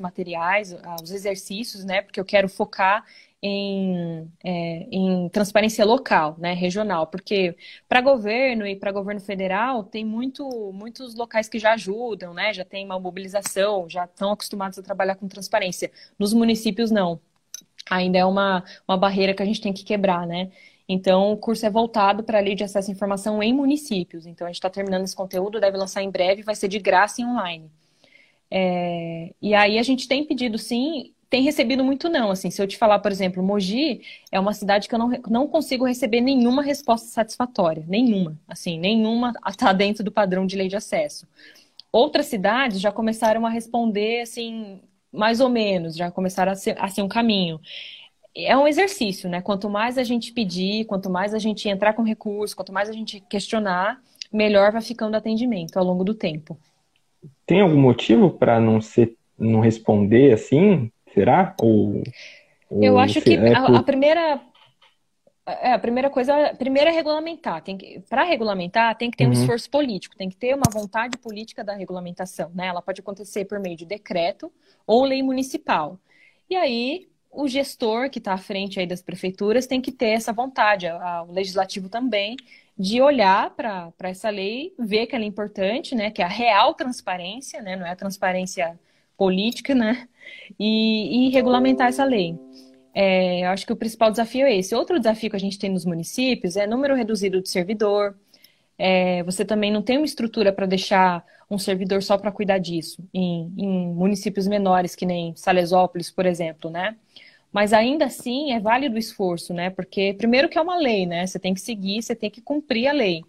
materiais, 0.00 0.74
os 1.02 1.10
exercícios, 1.10 1.84
né? 1.84 2.02
Porque 2.02 2.18
eu 2.20 2.24
quero 2.24 2.48
focar 2.48 3.04
em, 3.42 4.30
é, 4.44 4.86
em 4.90 5.28
transparência 5.30 5.84
local, 5.84 6.36
né, 6.38 6.54
regional, 6.54 7.08
porque 7.08 7.56
para 7.88 8.00
governo 8.00 8.64
e 8.66 8.76
para 8.76 8.92
governo 8.92 9.20
federal 9.20 9.82
tem 9.82 10.04
muito, 10.04 10.44
muitos 10.72 11.14
locais 11.16 11.48
que 11.48 11.58
já 11.58 11.72
ajudam, 11.72 12.32
né, 12.32 12.52
já 12.54 12.64
tem 12.64 12.84
uma 12.84 13.00
mobilização, 13.00 13.88
já 13.88 14.04
estão 14.04 14.30
acostumados 14.32 14.78
a 14.78 14.82
trabalhar 14.82 15.16
com 15.16 15.26
transparência. 15.28 15.90
Nos 16.18 16.32
municípios 16.32 16.90
não, 16.92 17.20
ainda 17.90 18.18
é 18.18 18.24
uma, 18.24 18.64
uma 18.88 18.96
barreira 18.98 19.34
que 19.34 19.42
a 19.42 19.46
gente 19.46 19.60
tem 19.60 19.72
que 19.72 19.84
quebrar, 19.84 20.26
né. 20.26 20.50
Então, 20.88 21.32
o 21.32 21.36
curso 21.36 21.64
é 21.66 21.70
voltado 21.70 22.22
para 22.24 22.38
a 22.38 22.40
lei 22.42 22.54
de 22.54 22.64
acesso 22.64 22.90
à 22.90 22.92
informação 22.94 23.42
em 23.42 23.52
municípios. 23.54 24.26
Então, 24.26 24.46
a 24.46 24.50
gente 24.50 24.56
está 24.56 24.70
terminando 24.70 25.04
esse 25.04 25.16
conteúdo, 25.16 25.60
deve 25.60 25.76
lançar 25.78 26.02
em 26.02 26.10
breve, 26.10 26.42
vai 26.42 26.54
ser 26.56 26.68
de 26.68 26.78
graça 26.78 27.20
e 27.22 27.24
online. 27.24 27.70
É, 28.54 29.34
e 29.40 29.54
aí 29.54 29.78
a 29.78 29.82
gente 29.82 30.06
tem 30.06 30.26
pedido, 30.26 30.58
sim, 30.58 31.14
tem 31.30 31.42
recebido 31.42 31.82
muito 31.82 32.10
não. 32.10 32.30
Assim, 32.30 32.50
se 32.50 32.60
eu 32.62 32.66
te 32.66 32.76
falar, 32.76 32.98
por 32.98 33.10
exemplo, 33.10 33.42
Mogi 33.42 34.02
é 34.30 34.38
uma 34.38 34.52
cidade 34.52 34.86
que 34.88 34.94
eu 34.94 34.98
não, 34.98 35.10
não 35.30 35.48
consigo 35.48 35.86
receber 35.86 36.20
nenhuma 36.20 36.62
resposta 36.62 37.08
satisfatória. 37.08 37.82
Nenhuma. 37.88 38.38
Assim, 38.46 38.78
nenhuma 38.78 39.32
está 39.48 39.72
dentro 39.72 40.04
do 40.04 40.12
padrão 40.12 40.44
de 40.46 40.54
lei 40.54 40.68
de 40.68 40.76
acesso. 40.76 41.26
Outras 41.90 42.26
cidades 42.26 42.78
já 42.78 42.92
começaram 42.92 43.46
a 43.46 43.50
responder, 43.50 44.20
assim, 44.20 44.80
mais 45.10 45.40
ou 45.40 45.48
menos, 45.48 45.96
já 45.96 46.10
começaram 46.10 46.52
a 46.52 46.54
ser, 46.54 46.76
a 46.78 46.88
ser 46.88 47.00
um 47.02 47.08
caminho. 47.08 47.58
É 48.34 48.56
um 48.56 48.68
exercício, 48.68 49.30
né? 49.30 49.40
Quanto 49.40 49.70
mais 49.70 49.96
a 49.98 50.04
gente 50.04 50.32
pedir, 50.32 50.84
quanto 50.86 51.08
mais 51.10 51.34
a 51.34 51.38
gente 51.38 51.68
entrar 51.68 51.94
com 51.94 52.02
recurso, 52.02 52.56
quanto 52.56 52.72
mais 52.72 52.90
a 52.90 52.92
gente 52.92 53.20
questionar, 53.20 54.02
melhor 54.32 54.72
vai 54.72 54.82
ficando 54.82 55.14
o 55.14 55.16
atendimento 55.16 55.78
ao 55.78 55.84
longo 55.84 56.04
do 56.04 56.14
tempo. 56.14 56.58
Tem 57.46 57.60
algum 57.60 57.80
motivo 57.80 58.30
para 58.30 58.60
não 58.60 58.80
ser 58.80 59.16
não 59.38 59.60
responder 59.60 60.32
assim? 60.32 60.90
Será? 61.12 61.54
Ou, 61.60 62.02
ou 62.70 62.82
Eu 62.82 62.98
acho 62.98 63.20
que 63.20 63.34
é 63.34 63.54
a, 63.54 63.66
por... 63.66 63.76
a, 63.76 63.82
primeira 63.82 64.40
é, 65.44 65.72
a 65.72 65.78
primeira 65.78 66.08
coisa, 66.08 66.54
primeiro 66.56 66.88
é 66.88 66.92
regulamentar. 66.92 67.62
Tem 67.62 67.76
que, 67.76 68.00
para 68.08 68.22
regulamentar, 68.22 68.96
tem 68.96 69.10
que 69.10 69.16
ter 69.16 69.24
uhum. 69.24 69.30
um 69.30 69.32
esforço 69.32 69.68
político, 69.68 70.16
tem 70.16 70.28
que 70.28 70.36
ter 70.36 70.54
uma 70.54 70.70
vontade 70.70 71.18
política 71.18 71.64
da 71.64 71.74
regulamentação, 71.74 72.50
né? 72.54 72.68
Ela 72.68 72.80
pode 72.80 73.00
acontecer 73.00 73.44
por 73.44 73.58
meio 73.58 73.76
de 73.76 73.84
decreto 73.84 74.52
ou 74.86 75.04
lei 75.04 75.22
municipal. 75.22 75.98
E 76.48 76.54
aí, 76.54 77.08
o 77.30 77.48
gestor 77.48 78.08
que 78.08 78.18
está 78.18 78.34
à 78.34 78.38
frente 78.38 78.78
aí 78.78 78.86
das 78.86 79.02
prefeituras 79.02 79.66
tem 79.66 79.80
que 79.80 79.90
ter 79.90 80.10
essa 80.10 80.32
vontade, 80.32 80.86
a, 80.86 81.24
o 81.24 81.32
legislativo 81.32 81.88
também, 81.88 82.36
de 82.78 83.00
olhar 83.00 83.50
para 83.50 83.92
essa 84.02 84.30
lei, 84.30 84.74
ver 84.78 85.06
que 85.06 85.14
ela 85.14 85.24
é 85.24 85.28
importante, 85.28 85.94
né? 85.94 86.10
Que 86.10 86.22
é 86.22 86.24
a 86.24 86.28
real 86.28 86.74
transparência, 86.74 87.60
né? 87.62 87.76
Não 87.76 87.86
é 87.86 87.90
a 87.90 87.96
transparência 87.96 88.78
política, 89.16 89.74
né? 89.74 90.08
E, 90.58 91.28
e 91.28 91.30
regulamentar 91.30 91.88
essa 91.88 92.04
lei. 92.04 92.38
É, 92.94 93.44
eu 93.44 93.50
acho 93.50 93.66
que 93.66 93.72
o 93.72 93.76
principal 93.76 94.10
desafio 94.10 94.46
é 94.46 94.56
esse. 94.56 94.74
Outro 94.74 94.98
desafio 94.98 95.30
que 95.30 95.36
a 95.36 95.40
gente 95.40 95.58
tem 95.58 95.70
nos 95.70 95.84
municípios 95.84 96.56
é 96.56 96.66
número 96.66 96.94
reduzido 96.94 97.40
de 97.40 97.48
servidor. 97.48 98.16
É, 98.78 99.22
você 99.22 99.44
também 99.44 99.70
não 99.70 99.82
tem 99.82 99.96
uma 99.96 100.06
estrutura 100.06 100.52
para 100.52 100.66
deixar 100.66 101.24
um 101.50 101.58
servidor 101.58 102.02
só 102.02 102.16
para 102.16 102.32
cuidar 102.32 102.58
disso, 102.58 103.04
em, 103.12 103.52
em, 103.56 103.94
municípios 103.94 104.48
menores, 104.48 104.94
que 104.94 105.04
nem 105.04 105.36
Salesópolis, 105.36 106.10
por 106.10 106.24
exemplo, 106.24 106.70
né? 106.70 106.96
Mas 107.52 107.72
ainda 107.72 108.06
assim 108.06 108.52
é 108.52 108.60
válido 108.60 108.96
o 108.96 108.98
esforço, 108.98 109.52
né? 109.52 109.70
Porque, 109.70 110.14
primeiro, 110.14 110.48
que 110.48 110.58
é 110.58 110.62
uma 110.62 110.76
lei, 110.76 111.06
né? 111.06 111.26
Você 111.26 111.38
tem 111.38 111.54
que 111.54 111.60
seguir, 111.60 112.02
você 112.02 112.14
tem 112.16 112.30
que 112.30 112.40
cumprir 112.40 112.88
a 112.88 112.92
lei. 112.92 113.22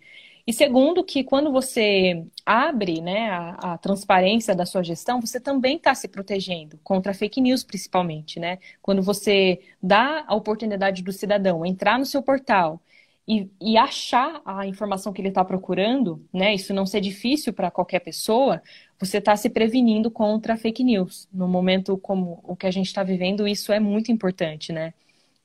E 0.45 0.51
segundo, 0.51 1.03
que 1.03 1.23
quando 1.23 1.51
você 1.51 2.25
abre 2.45 2.99
né, 3.01 3.29
a, 3.29 3.73
a 3.73 3.77
transparência 3.77 4.53
da 4.53 4.65
sua 4.65 4.83
gestão, 4.83 5.21
você 5.21 5.39
também 5.39 5.77
está 5.77 5.95
se 5.95 6.07
protegendo 6.07 6.77
contra 6.83 7.13
fake 7.13 7.39
news, 7.39 7.63
principalmente. 7.63 8.39
Né? 8.39 8.59
Quando 8.81 9.01
você 9.01 9.61
dá 9.81 10.25
a 10.27 10.35
oportunidade 10.35 11.01
do 11.01 11.13
cidadão 11.13 11.65
entrar 11.65 11.97
no 11.97 12.05
seu 12.05 12.21
portal 12.21 12.81
e, 13.25 13.49
e 13.61 13.77
achar 13.77 14.41
a 14.45 14.67
informação 14.67 15.13
que 15.13 15.21
ele 15.21 15.29
está 15.29 15.45
procurando, 15.45 16.25
né, 16.33 16.53
isso 16.53 16.73
não 16.73 16.85
ser 16.85 16.99
difícil 16.99 17.53
para 17.53 17.71
qualquer 17.71 17.99
pessoa, 18.01 18.61
você 19.05 19.17
está 19.17 19.35
se 19.35 19.49
prevenindo 19.49 20.09
contra 20.11 20.57
fake 20.57 20.83
news. 20.83 21.27
No 21.33 21.47
momento 21.47 21.97
como 21.97 22.39
o 22.43 22.55
que 22.55 22.67
a 22.67 22.71
gente 22.71 22.87
está 22.87 23.03
vivendo, 23.03 23.47
isso 23.47 23.71
é 23.71 23.79
muito 23.79 24.11
importante, 24.11 24.71
né? 24.71 24.93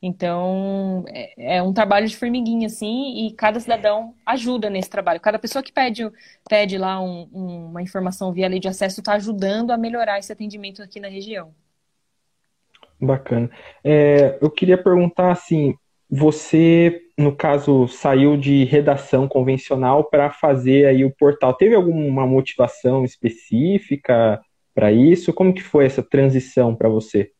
Então, 0.00 1.04
é, 1.08 1.56
é, 1.56 1.62
um 1.62 1.72
trabalho 1.72 2.06
de 2.06 2.16
formiguinha, 2.16 2.68
assim, 2.68 3.26
e 3.26 3.32
cada 3.32 3.58
cidadão 3.58 4.14
ajuda 4.24 4.70
nesse 4.70 4.88
trabalho. 4.88 5.20
Cada 5.20 5.38
pessoa 5.38 5.62
que 5.62 5.72
pede, 5.72 6.08
pede 6.48 6.78
lá 6.78 7.00
um, 7.00 7.28
um, 7.32 7.66
uma 7.66 7.82
informação 7.82 8.32
via 8.32 8.48
lei 8.48 8.60
de 8.60 8.68
acesso 8.68 9.00
está 9.00 9.14
ajudando 9.14 9.72
a 9.72 9.76
melhorar 9.76 10.18
esse 10.18 10.32
atendimento 10.32 10.82
aqui 10.82 11.00
na 11.00 11.08
região. 11.08 11.52
Bacana. 13.00 13.50
É, 13.82 14.38
eu 14.40 14.50
queria 14.50 14.80
perguntar, 14.80 15.32
assim, 15.32 15.74
você, 16.10 17.02
no 17.18 17.34
caso, 17.34 17.86
saiu 17.88 18.36
de 18.36 18.64
redação 18.64 19.28
convencional 19.28 20.04
para 20.04 20.30
fazer 20.30 20.86
aí 20.86 21.04
o 21.04 21.14
portal. 21.14 21.54
Teve 21.54 21.74
alguma 21.74 22.26
motivação 22.26 23.04
específica 23.04 24.40
para 24.74 24.92
isso? 24.92 25.32
Como 25.32 25.52
que 25.52 25.62
foi 25.62 25.84
essa 25.86 26.02
transição 26.02 26.74
para 26.74 26.88
você? 26.88 27.32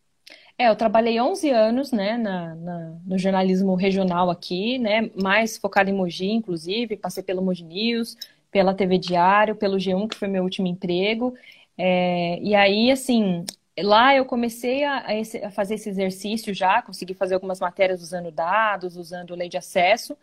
É, 0.58 0.68
eu 0.68 0.76
trabalhei 0.76 1.20
11 1.20 1.50
anos, 1.50 1.92
né, 1.92 2.18
na, 2.18 2.56
na, 2.56 2.96
no 3.06 3.16
jornalismo 3.16 3.76
regional 3.76 4.28
aqui, 4.28 4.76
né, 4.76 5.08
mais 5.14 5.56
focado 5.56 5.88
em 5.88 5.92
Mogi, 5.92 6.32
inclusive, 6.32 6.96
passei 6.96 7.22
pelo 7.22 7.40
Mogi 7.40 7.62
News, 7.62 8.16
pela 8.50 8.74
TV 8.74 8.98
Diário, 8.98 9.54
pelo 9.54 9.76
G1, 9.76 10.08
que 10.08 10.16
foi 10.16 10.26
meu 10.26 10.42
último 10.42 10.66
emprego, 10.66 11.32
é, 11.78 12.40
e 12.42 12.56
aí, 12.56 12.90
assim, 12.90 13.44
lá 13.82 14.14
eu 14.14 14.24
comecei 14.24 14.84
a, 14.84 15.06
a, 15.44 15.50
fazer 15.50 15.74
esse 15.74 15.88
exercício 15.88 16.54
já, 16.54 16.82
consegui 16.82 17.14
fazer 17.14 17.34
algumas 17.34 17.60
matérias 17.60 18.02
usando 18.02 18.30
dados, 18.30 18.96
usando 18.96 19.34
lei 19.34 19.48
de 19.48 19.56
acesso, 19.56 20.16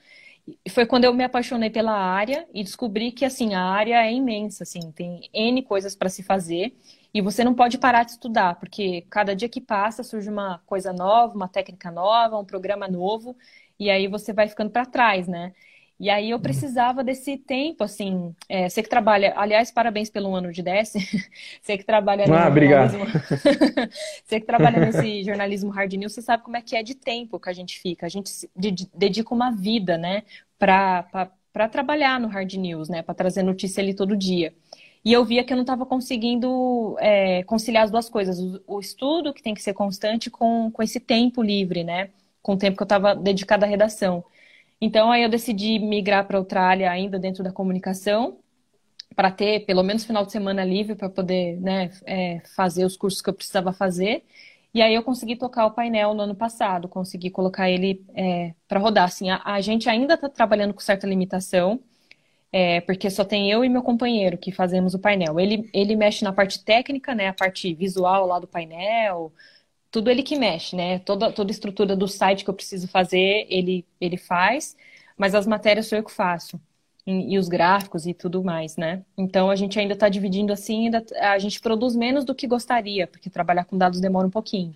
e 0.64 0.70
foi 0.70 0.86
quando 0.86 1.06
eu 1.06 1.14
me 1.14 1.24
apaixonei 1.24 1.70
pela 1.70 1.94
área 1.94 2.48
e 2.54 2.64
descobri 2.64 3.12
que, 3.12 3.26
assim, 3.26 3.56
a 3.56 3.64
área 3.64 4.06
é 4.06 4.14
imensa, 4.14 4.64
assim, 4.64 4.92
tem 4.92 5.28
N 5.34 5.64
coisas 5.64 5.96
para 5.96 6.10
se 6.10 6.22
fazer, 6.22 6.76
e 7.14 7.22
você 7.22 7.44
não 7.44 7.54
pode 7.56 7.78
parar 7.78 8.04
de 8.04 8.12
estudar, 8.12 8.56
porque 8.60 9.06
cada 9.10 9.36
dia 9.36 9.50
que 9.50 9.62
passa 9.62 10.04
surge 10.04 10.30
uma 10.30 10.60
coisa 10.66 10.94
nova, 10.94 11.34
uma 11.36 11.48
técnica 11.48 11.90
nova, 11.90 12.38
um 12.38 12.46
programa 12.46 12.88
novo, 12.88 13.36
e 13.80 13.90
aí 13.90 14.08
você 14.08 14.34
vai 14.34 14.48
ficando 14.48 14.70
para 14.70 14.86
trás, 14.86 15.28
né? 15.28 15.54
E 15.98 16.10
aí 16.10 16.32
eu 16.32 16.40
precisava 16.40 17.04
desse 17.04 17.38
tempo, 17.38 17.84
assim. 17.84 18.36
É, 18.50 18.68
você 18.68 18.84
que 18.84 18.90
trabalha, 18.90 19.34
aliás, 19.38 19.72
parabéns 19.72 20.10
pelo 20.10 20.36
ano 20.36 20.52
de 20.52 20.62
DS. 20.62 20.94
você 21.62 21.78
que 21.78 21.86
trabalha 21.86 22.26
ah, 22.26 22.28
jornalismo. 22.28 23.06
você 24.26 24.40
que 24.40 24.46
trabalha 24.46 24.80
nesse 24.80 25.24
jornalismo 25.24 25.70
hard 25.70 25.94
news, 25.94 26.14
você 26.14 26.22
sabe 26.22 26.44
como 26.44 26.58
é 26.58 26.62
que 26.62 26.76
é 26.76 26.84
de 26.84 26.96
tempo 26.96 27.40
que 27.40 27.50
a 27.50 27.54
gente 27.54 27.80
fica. 27.80 28.06
A 28.06 28.10
gente 28.10 28.30
dedica 28.94 29.34
uma 29.34 29.52
vida, 29.52 29.98
né, 29.98 30.24
para 30.60 31.70
trabalhar 31.72 32.20
no 32.20 32.28
hard 32.28 32.54
news, 32.56 32.90
né, 32.90 33.02
para 33.02 33.16
trazer 33.16 33.44
notícia 33.44 33.82
ali 33.82 33.94
todo 33.94 34.18
dia. 34.18 34.54
E 35.04 35.14
eu 35.14 35.24
via 35.24 35.44
que 35.46 35.54
eu 35.54 35.56
não 35.56 35.64
estava 35.64 35.86
conseguindo 35.86 36.98
é, 37.00 37.44
conciliar 37.44 37.86
as 37.86 37.92
duas 37.92 38.10
coisas. 38.10 38.40
O, 38.40 38.62
o, 38.68 38.80
estudo, 38.82 39.34
que 39.34 39.42
tem 39.42 39.54
que 39.54 39.62
ser 39.62 39.74
constante, 39.74 40.30
com, 40.30 40.70
com 40.72 40.84
esse 40.84 41.00
tempo 41.00 41.42
livre, 41.42 41.84
né? 41.84 42.10
Com 42.42 42.54
o 42.54 42.58
tempo 42.58 42.76
que 42.76 42.84
eu 42.84 42.86
estava 42.86 43.16
dedicada 43.16 43.66
à 43.66 43.70
redação. 43.70 44.26
Então, 44.80 45.12
aí 45.12 45.24
eu 45.24 45.30
decidi 45.30 45.80
migrar 45.80 46.28
para 46.28 46.38
outra 46.40 46.62
área 46.62 46.92
ainda 46.92 47.18
dentro 47.18 47.44
da 47.44 47.52
comunicação, 47.52 48.40
para 49.16 49.32
ter 49.32 49.66
pelo 49.66 49.84
menos 49.84 50.04
final 50.06 50.26
de 50.26 50.32
semana 50.32 50.64
livre 50.64 50.96
para 50.96 51.10
poder 51.10 51.60
né, 51.62 51.90
é, 52.06 52.42
fazer 52.56 52.86
os 52.86 52.98
cursos 52.98 53.22
que 53.22 53.30
eu 53.30 53.34
precisava 53.34 53.72
fazer. 53.74 54.24
E 54.74 54.82
aí 54.82 54.94
eu 54.94 55.04
consegui 55.04 55.38
tocar 55.38 55.66
o 55.66 55.72
painel 55.72 56.14
no 56.14 56.22
ano 56.24 56.36
passado, 56.36 56.90
consegui 56.90 57.30
colocar 57.30 57.70
ele 57.70 58.06
é, 58.14 58.54
para 58.68 58.80
rodar. 58.80 59.06
Assim, 59.06 59.30
a, 59.30 59.42
a 59.46 59.62
gente 59.62 59.90
ainda 59.90 60.16
está 60.16 60.28
trabalhando 60.28 60.74
com 60.74 60.82
certa 60.82 61.08
limitação, 61.08 61.80
é, 62.52 62.82
porque 62.82 63.10
só 63.10 63.24
tem 63.26 63.52
eu 63.52 63.64
e 63.66 63.70
meu 63.70 63.84
companheiro 63.84 64.38
que 64.38 64.52
fazemos 64.52 64.94
o 64.94 65.00
painel. 65.00 65.40
Ele, 65.40 65.70
ele 65.74 65.96
mexe 65.96 66.24
na 66.24 66.34
parte 66.34 66.64
técnica, 66.64 67.16
né, 67.16 67.30
a 67.30 67.34
parte 67.34 67.74
visual 67.74 68.28
lá 68.28 68.40
do 68.40 68.48
painel, 68.48 69.34
tudo 69.96 70.12
ele 70.12 70.24
que 70.24 70.36
mexe, 70.38 70.76
né? 70.76 71.00
Toda, 71.00 71.32
toda 71.32 71.50
a 71.50 71.54
estrutura 71.54 71.96
do 71.96 72.06
site 72.06 72.44
que 72.44 72.50
eu 72.50 72.54
preciso 72.54 72.86
fazer, 72.86 73.48
ele, 73.50 73.86
ele 74.02 74.18
faz, 74.18 74.76
mas 75.18 75.34
as 75.34 75.48
matérias 75.48 75.88
sou 75.88 75.98
eu 75.98 76.04
que 76.04 76.12
faço. 76.12 76.60
E, 77.08 77.34
e 77.34 77.40
os 77.40 77.48
gráficos 77.48 78.06
e 78.06 78.14
tudo 78.14 78.44
mais, 78.44 78.76
né? 78.76 79.04
Então 79.18 79.50
a 79.50 79.56
gente 79.56 79.80
ainda 79.80 79.94
está 79.94 80.10
dividindo 80.10 80.52
assim, 80.52 80.88
ainda, 80.88 81.06
a 81.22 81.40
gente 81.40 81.62
produz 81.62 81.96
menos 81.96 82.26
do 82.26 82.36
que 82.36 82.46
gostaria, 82.46 83.08
porque 83.08 83.30
trabalhar 83.30 83.64
com 83.64 83.78
dados 83.78 84.02
demora 84.02 84.28
um 84.28 84.30
pouquinho. 84.32 84.76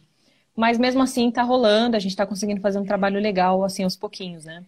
Mas 0.56 0.78
mesmo 0.78 1.02
assim 1.02 1.28
está 1.28 1.44
rolando, 1.44 1.98
a 1.98 2.00
gente 2.00 2.12
está 2.12 2.26
conseguindo 2.26 2.62
fazer 2.62 2.80
um 2.80 2.86
trabalho 2.86 3.20
legal, 3.20 3.62
assim, 3.66 3.84
aos 3.84 3.98
pouquinhos, 3.98 4.46
né? 4.46 4.64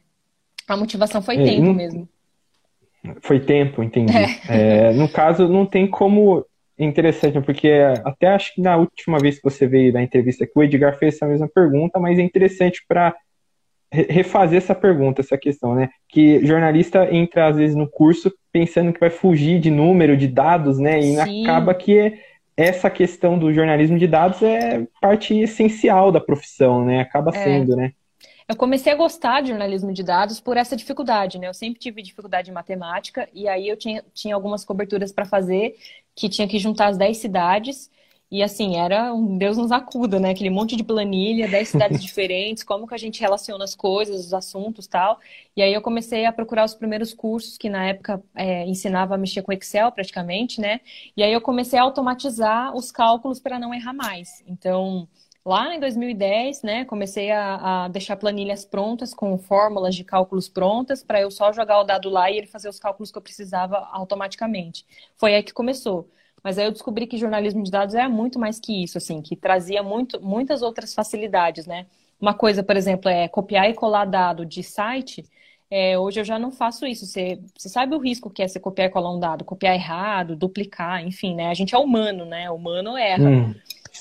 A 0.67 0.75
motivação 0.75 1.21
foi 1.21 1.37
é, 1.37 1.43
tempo 1.45 1.67
não... 1.67 1.73
mesmo. 1.73 2.09
Foi 3.21 3.39
tempo, 3.39 3.81
entendi. 3.81 4.13
É. 4.49 4.89
É, 4.89 4.93
no 4.93 5.07
caso, 5.07 5.47
não 5.47 5.65
tem 5.65 5.87
como 5.87 6.45
interessante, 6.85 7.39
porque 7.41 7.71
até 8.03 8.27
acho 8.27 8.55
que 8.55 8.61
na 8.61 8.77
última 8.77 9.19
vez 9.19 9.37
que 9.37 9.43
você 9.43 9.67
veio 9.67 9.93
da 9.93 10.01
entrevista 10.01 10.43
aqui, 10.43 10.53
o 10.55 10.63
Edgar 10.63 10.97
fez 10.97 11.15
essa 11.15 11.27
mesma 11.27 11.47
pergunta, 11.47 11.99
mas 11.99 12.17
é 12.17 12.21
interessante 12.21 12.83
para 12.87 13.15
refazer 13.91 14.57
essa 14.57 14.73
pergunta, 14.73 15.21
essa 15.21 15.37
questão, 15.37 15.75
né? 15.75 15.89
Que 16.07 16.45
jornalista 16.45 17.13
entra 17.13 17.47
às 17.47 17.57
vezes 17.57 17.75
no 17.75 17.89
curso 17.89 18.33
pensando 18.51 18.93
que 18.93 18.99
vai 18.99 19.09
fugir 19.09 19.59
de 19.59 19.69
número, 19.69 20.15
de 20.15 20.27
dados, 20.27 20.79
né? 20.79 20.99
E 20.99 21.15
Sim. 21.15 21.43
acaba 21.43 21.73
que 21.73 22.17
essa 22.55 22.89
questão 22.89 23.37
do 23.37 23.53
jornalismo 23.53 23.97
de 23.97 24.07
dados 24.07 24.41
é 24.41 24.85
parte 25.01 25.37
essencial 25.39 26.11
da 26.11 26.21
profissão, 26.21 26.85
né? 26.85 27.01
Acaba 27.01 27.31
é. 27.35 27.43
sendo, 27.43 27.75
né? 27.75 27.91
Eu 28.51 28.57
comecei 28.57 28.91
a 28.91 28.95
gostar 28.97 29.39
de 29.39 29.47
jornalismo 29.47 29.93
de 29.93 30.03
dados 30.03 30.41
por 30.41 30.57
essa 30.57 30.75
dificuldade, 30.75 31.39
né? 31.39 31.47
Eu 31.47 31.53
sempre 31.53 31.79
tive 31.79 32.01
dificuldade 32.01 32.51
em 32.51 32.53
matemática 32.53 33.29
e 33.33 33.47
aí 33.47 33.65
eu 33.65 33.77
tinha, 33.77 34.03
tinha 34.13 34.35
algumas 34.35 34.65
coberturas 34.65 35.09
para 35.13 35.23
fazer 35.23 35.77
que 36.13 36.27
tinha 36.27 36.45
que 36.45 36.59
juntar 36.59 36.87
as 36.87 36.97
10 36.97 37.17
cidades. 37.17 37.89
E 38.29 38.43
assim, 38.43 38.75
era 38.75 39.13
um 39.13 39.37
Deus 39.37 39.55
nos 39.55 39.71
acuda, 39.71 40.19
né? 40.19 40.31
Aquele 40.31 40.49
monte 40.49 40.75
de 40.75 40.83
planilha, 40.83 41.47
10 41.47 41.69
cidades 41.69 42.03
diferentes, 42.03 42.61
como 42.61 42.85
que 42.85 42.93
a 42.93 42.97
gente 42.97 43.21
relaciona 43.21 43.63
as 43.63 43.73
coisas, 43.73 44.25
os 44.25 44.33
assuntos 44.33 44.85
tal. 44.85 45.17
E 45.55 45.61
aí 45.61 45.73
eu 45.73 45.81
comecei 45.81 46.25
a 46.25 46.33
procurar 46.33 46.65
os 46.65 46.73
primeiros 46.73 47.13
cursos, 47.13 47.57
que 47.57 47.69
na 47.69 47.85
época 47.87 48.21
é, 48.35 48.65
ensinava 48.67 49.15
a 49.15 49.17
mexer 49.17 49.43
com 49.43 49.53
Excel 49.53 49.93
praticamente, 49.93 50.59
né? 50.59 50.81
E 51.15 51.23
aí 51.23 51.31
eu 51.31 51.39
comecei 51.39 51.79
a 51.79 51.83
automatizar 51.83 52.75
os 52.75 52.91
cálculos 52.91 53.39
para 53.39 53.57
não 53.57 53.73
errar 53.73 53.93
mais. 53.93 54.43
Então, 54.45 55.07
lá 55.45 55.75
em 55.75 55.79
2010, 55.79 56.61
né, 56.63 56.85
comecei 56.85 57.31
a, 57.31 57.85
a 57.85 57.87
deixar 57.87 58.15
planilhas 58.15 58.63
prontas, 58.65 59.13
com 59.13 59.37
fórmulas 59.37 59.95
de 59.95 60.03
cálculos 60.03 60.47
prontas, 60.47 61.03
para 61.03 61.21
eu 61.21 61.31
só 61.31 61.51
jogar 61.51 61.79
o 61.79 61.83
dado 61.83 62.09
lá 62.09 62.29
e 62.29 62.37
ele 62.37 62.47
fazer 62.47 62.69
os 62.69 62.79
cálculos 62.79 63.11
que 63.11 63.17
eu 63.17 63.21
precisava 63.21 63.77
automaticamente. 63.91 64.85
Foi 65.17 65.35
aí 65.35 65.43
que 65.43 65.53
começou. 65.53 66.09
Mas 66.43 66.57
aí 66.57 66.65
eu 66.65 66.71
descobri 66.71 67.05
que 67.07 67.17
jornalismo 67.17 67.63
de 67.63 67.71
dados 67.71 67.93
era 67.95 68.09
muito 68.09 68.39
mais 68.39 68.59
que 68.59 68.83
isso, 68.83 68.97
assim, 68.97 69.21
que 69.21 69.35
trazia 69.35 69.83
muito, 69.83 70.19
muitas 70.21 70.61
outras 70.61 70.93
facilidades, 70.93 71.67
né? 71.67 71.85
Uma 72.19 72.33
coisa, 72.33 72.63
por 72.63 72.75
exemplo, 72.75 73.09
é 73.09 73.27
copiar 73.27 73.69
e 73.69 73.73
colar 73.73 74.05
dado 74.05 74.45
de 74.45 74.63
site. 74.63 75.23
É, 75.69 75.97
hoje 75.97 76.19
eu 76.19 76.23
já 76.25 76.37
não 76.37 76.51
faço 76.51 76.85
isso. 76.85 77.05
Você, 77.05 77.39
você 77.57 77.69
sabe 77.69 77.95
o 77.95 77.99
risco 77.99 78.29
que 78.29 78.41
é 78.43 78.47
você 78.47 78.59
copiar 78.59 78.87
e 78.89 78.91
colar 78.91 79.13
um 79.13 79.19
dado, 79.19 79.45
copiar 79.45 79.73
errado, 79.75 80.35
duplicar, 80.35 81.05
enfim, 81.05 81.35
né? 81.35 81.49
A 81.49 81.53
gente 81.53 81.73
é 81.73 81.77
humano, 81.77 82.25
né? 82.25 82.49
O 82.49 82.55
humano 82.55 82.97
erra. 82.97 83.29
Hum, 83.29 83.55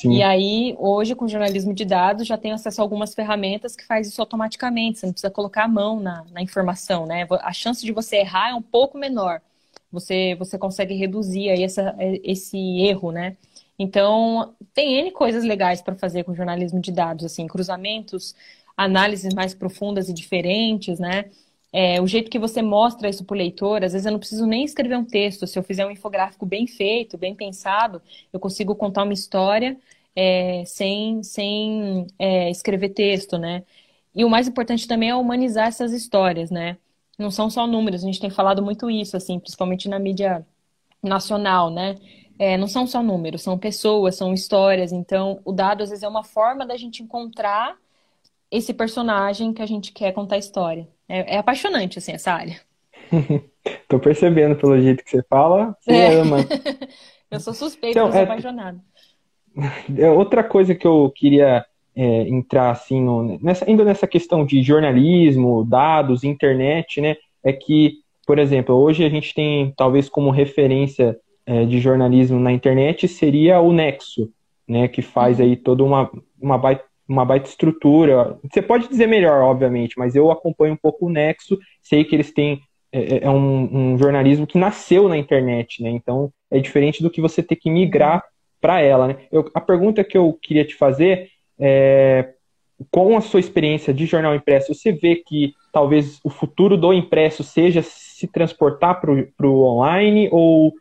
e 0.08 0.22
aí, 0.22 0.74
hoje, 0.78 1.14
com 1.14 1.28
jornalismo 1.28 1.74
de 1.74 1.84
dados, 1.84 2.26
já 2.26 2.38
tenho 2.38 2.54
acesso 2.54 2.80
a 2.80 2.84
algumas 2.84 3.14
ferramentas 3.14 3.76
que 3.76 3.84
faz 3.84 4.06
isso 4.08 4.20
automaticamente. 4.20 4.98
Você 4.98 5.06
não 5.06 5.12
precisa 5.12 5.30
colocar 5.30 5.64
a 5.64 5.68
mão 5.68 6.00
na, 6.00 6.24
na 6.32 6.42
informação, 6.42 7.06
né? 7.06 7.26
A 7.40 7.52
chance 7.52 7.84
de 7.84 7.92
você 7.92 8.16
errar 8.18 8.50
é 8.50 8.54
um 8.54 8.62
pouco 8.62 8.98
menor 8.98 9.40
você, 9.90 10.34
você 10.36 10.58
consegue 10.58 10.94
reduzir 10.94 11.50
aí 11.50 11.62
essa, 11.64 11.94
esse 12.22 12.56
erro, 12.80 13.10
né? 13.12 13.36
Então, 13.78 14.54
tem 14.74 14.98
N 14.98 15.10
coisas 15.10 15.42
legais 15.42 15.80
para 15.82 15.96
fazer 15.96 16.24
com 16.24 16.34
jornalismo 16.34 16.80
de 16.80 16.92
dados, 16.92 17.24
assim, 17.24 17.46
cruzamentos, 17.46 18.34
análises 18.76 19.34
mais 19.34 19.54
profundas 19.54 20.08
e 20.08 20.12
diferentes, 20.12 20.98
né? 20.98 21.30
É, 21.72 22.00
o 22.00 22.06
jeito 22.06 22.30
que 22.30 22.38
você 22.38 22.62
mostra 22.62 23.08
isso 23.08 23.24
para 23.24 23.34
o 23.34 23.38
leitor, 23.38 23.84
às 23.84 23.92
vezes 23.92 24.06
eu 24.06 24.12
não 24.12 24.18
preciso 24.18 24.46
nem 24.46 24.64
escrever 24.64 24.96
um 24.96 25.04
texto. 25.04 25.46
Se 25.46 25.58
eu 25.58 25.62
fizer 25.62 25.86
um 25.86 25.90
infográfico 25.90 26.44
bem 26.46 26.66
feito, 26.66 27.16
bem 27.18 27.34
pensado, 27.34 28.02
eu 28.32 28.40
consigo 28.40 28.74
contar 28.74 29.04
uma 29.04 29.12
história 29.12 29.78
é, 30.16 30.64
sem, 30.66 31.22
sem 31.22 32.06
é, 32.18 32.50
escrever 32.50 32.90
texto, 32.90 33.38
né? 33.38 33.64
E 34.14 34.24
o 34.24 34.30
mais 34.30 34.48
importante 34.48 34.88
também 34.88 35.10
é 35.10 35.14
humanizar 35.14 35.68
essas 35.68 35.92
histórias, 35.92 36.50
né? 36.50 36.76
não 37.20 37.30
são 37.30 37.50
só 37.50 37.66
números, 37.66 38.02
a 38.02 38.06
gente 38.06 38.20
tem 38.20 38.30
falado 38.30 38.62
muito 38.62 38.90
isso, 38.90 39.16
assim, 39.16 39.38
principalmente 39.38 39.88
na 39.88 39.98
mídia 39.98 40.46
nacional, 41.02 41.70
né? 41.70 41.96
É, 42.38 42.56
não 42.56 42.66
são 42.68 42.86
só 42.86 43.02
números, 43.02 43.42
são 43.42 43.58
pessoas, 43.58 44.16
são 44.16 44.32
histórias. 44.34 44.92
Então, 44.92 45.40
o 45.44 45.52
dado 45.52 45.82
às 45.82 45.90
vezes 45.90 46.02
é 46.02 46.08
uma 46.08 46.24
forma 46.24 46.66
da 46.66 46.76
gente 46.76 47.02
encontrar 47.02 47.76
esse 48.50 48.74
personagem 48.74 49.54
que 49.54 49.62
a 49.62 49.66
gente 49.66 49.92
quer 49.92 50.12
contar 50.12 50.36
a 50.36 50.38
história. 50.38 50.88
É, 51.10 51.34
é 51.34 51.38
apaixonante, 51.38 51.98
assim, 51.98 52.12
essa 52.12 52.32
área. 52.32 52.60
Tô 53.88 53.98
percebendo 53.98 54.54
pelo 54.54 54.80
jeito 54.80 55.02
que 55.02 55.10
você 55.10 55.22
fala, 55.28 55.76
você 55.80 55.92
é. 55.92 56.14
ama. 56.14 56.36
eu 57.30 57.40
sou 57.40 57.52
suspeita, 57.52 57.98
então, 57.98 58.06
eu 58.06 58.12
sou 58.12 58.20
é... 58.20 58.24
apaixonada. 58.24 58.80
É 59.98 60.08
outra 60.08 60.44
coisa 60.44 60.76
que 60.76 60.86
eu 60.86 61.12
queria 61.14 61.66
é, 61.94 62.22
entrar 62.28 62.70
assim 62.70 63.02
no, 63.02 63.36
nessa, 63.42 63.68
ainda 63.68 63.84
nessa 63.84 64.06
questão 64.06 64.46
de 64.46 64.62
jornalismo, 64.62 65.64
dados, 65.64 66.22
internet, 66.22 67.00
né? 67.00 67.16
É 67.42 67.52
que, 67.52 67.98
por 68.24 68.38
exemplo, 68.38 68.76
hoje 68.76 69.04
a 69.04 69.08
gente 69.08 69.34
tem 69.34 69.74
talvez 69.76 70.08
como 70.08 70.30
referência 70.30 71.18
é, 71.44 71.64
de 71.64 71.80
jornalismo 71.80 72.38
na 72.38 72.52
internet 72.52 73.08
seria 73.08 73.60
o 73.60 73.72
Nexo, 73.72 74.30
né? 74.68 74.86
Que 74.86 75.02
faz 75.02 75.40
uhum. 75.40 75.46
aí 75.46 75.56
toda 75.56 75.82
uma, 75.82 76.08
uma, 76.40 76.56
baita, 76.56 76.84
uma 77.10 77.24
baita 77.24 77.48
estrutura. 77.48 78.38
Você 78.50 78.62
pode 78.62 78.88
dizer 78.88 79.08
melhor, 79.08 79.42
obviamente, 79.42 79.98
mas 79.98 80.14
eu 80.14 80.30
acompanho 80.30 80.74
um 80.74 80.76
pouco 80.76 81.06
o 81.06 81.10
Nexo, 81.10 81.58
sei 81.82 82.04
que 82.04 82.14
eles 82.14 82.32
têm 82.32 82.60
é, 82.92 83.16
é, 83.16 83.24
é 83.24 83.30
um, 83.30 83.92
um 83.92 83.98
jornalismo 83.98 84.46
que 84.46 84.56
nasceu 84.56 85.08
na 85.08 85.16
internet, 85.16 85.82
né? 85.82 85.90
Então 85.90 86.32
é 86.50 86.60
diferente 86.60 87.02
do 87.02 87.10
que 87.10 87.20
você 87.20 87.42
ter 87.42 87.56
que 87.56 87.68
migrar 87.68 88.22
para 88.60 88.80
ela, 88.80 89.08
né? 89.08 89.16
Eu, 89.32 89.50
a 89.52 89.60
pergunta 89.60 90.04
que 90.04 90.16
eu 90.16 90.38
queria 90.40 90.64
te 90.64 90.76
fazer 90.76 91.28
é, 91.58 92.32
com 92.92 93.16
a 93.16 93.20
sua 93.20 93.40
experiência 93.40 93.92
de 93.92 94.06
jornal 94.06 94.34
impresso, 94.34 94.72
você 94.72 94.92
vê 94.92 95.16
que 95.16 95.52
talvez 95.72 96.20
o 96.22 96.30
futuro 96.30 96.76
do 96.76 96.92
impresso 96.92 97.42
seja 97.42 97.82
se 97.82 98.28
transportar 98.28 99.00
para 99.00 99.46
o 99.46 99.62
online 99.62 100.28
ou 100.30 100.72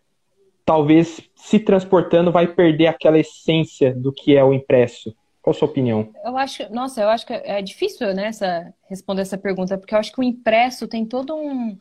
talvez 0.63 1.21
se 1.35 1.59
transportando 1.59 2.31
vai 2.31 2.45
perder 2.45 2.85
aquela 2.85 3.17
essência 3.17 3.93
do 3.95 4.13
que 4.13 4.37
é 4.37 4.43
o 4.43 4.53
impresso? 4.53 5.13
Qual 5.41 5.55
a 5.55 5.57
sua 5.57 5.67
opinião? 5.67 6.11
Eu 6.23 6.37
acho, 6.37 6.71
nossa, 6.71 7.01
eu 7.01 7.09
acho 7.09 7.25
que 7.25 7.33
é 7.33 7.61
difícil 7.61 8.13
né, 8.13 8.27
essa, 8.27 8.73
responder 8.89 9.21
essa 9.21 9.37
pergunta, 9.37 9.77
porque 9.77 9.95
eu 9.95 9.99
acho 9.99 10.11
que 10.11 10.19
o 10.19 10.23
impresso 10.23 10.87
tem 10.87 11.05
todo 11.05 11.35
um, 11.35 11.77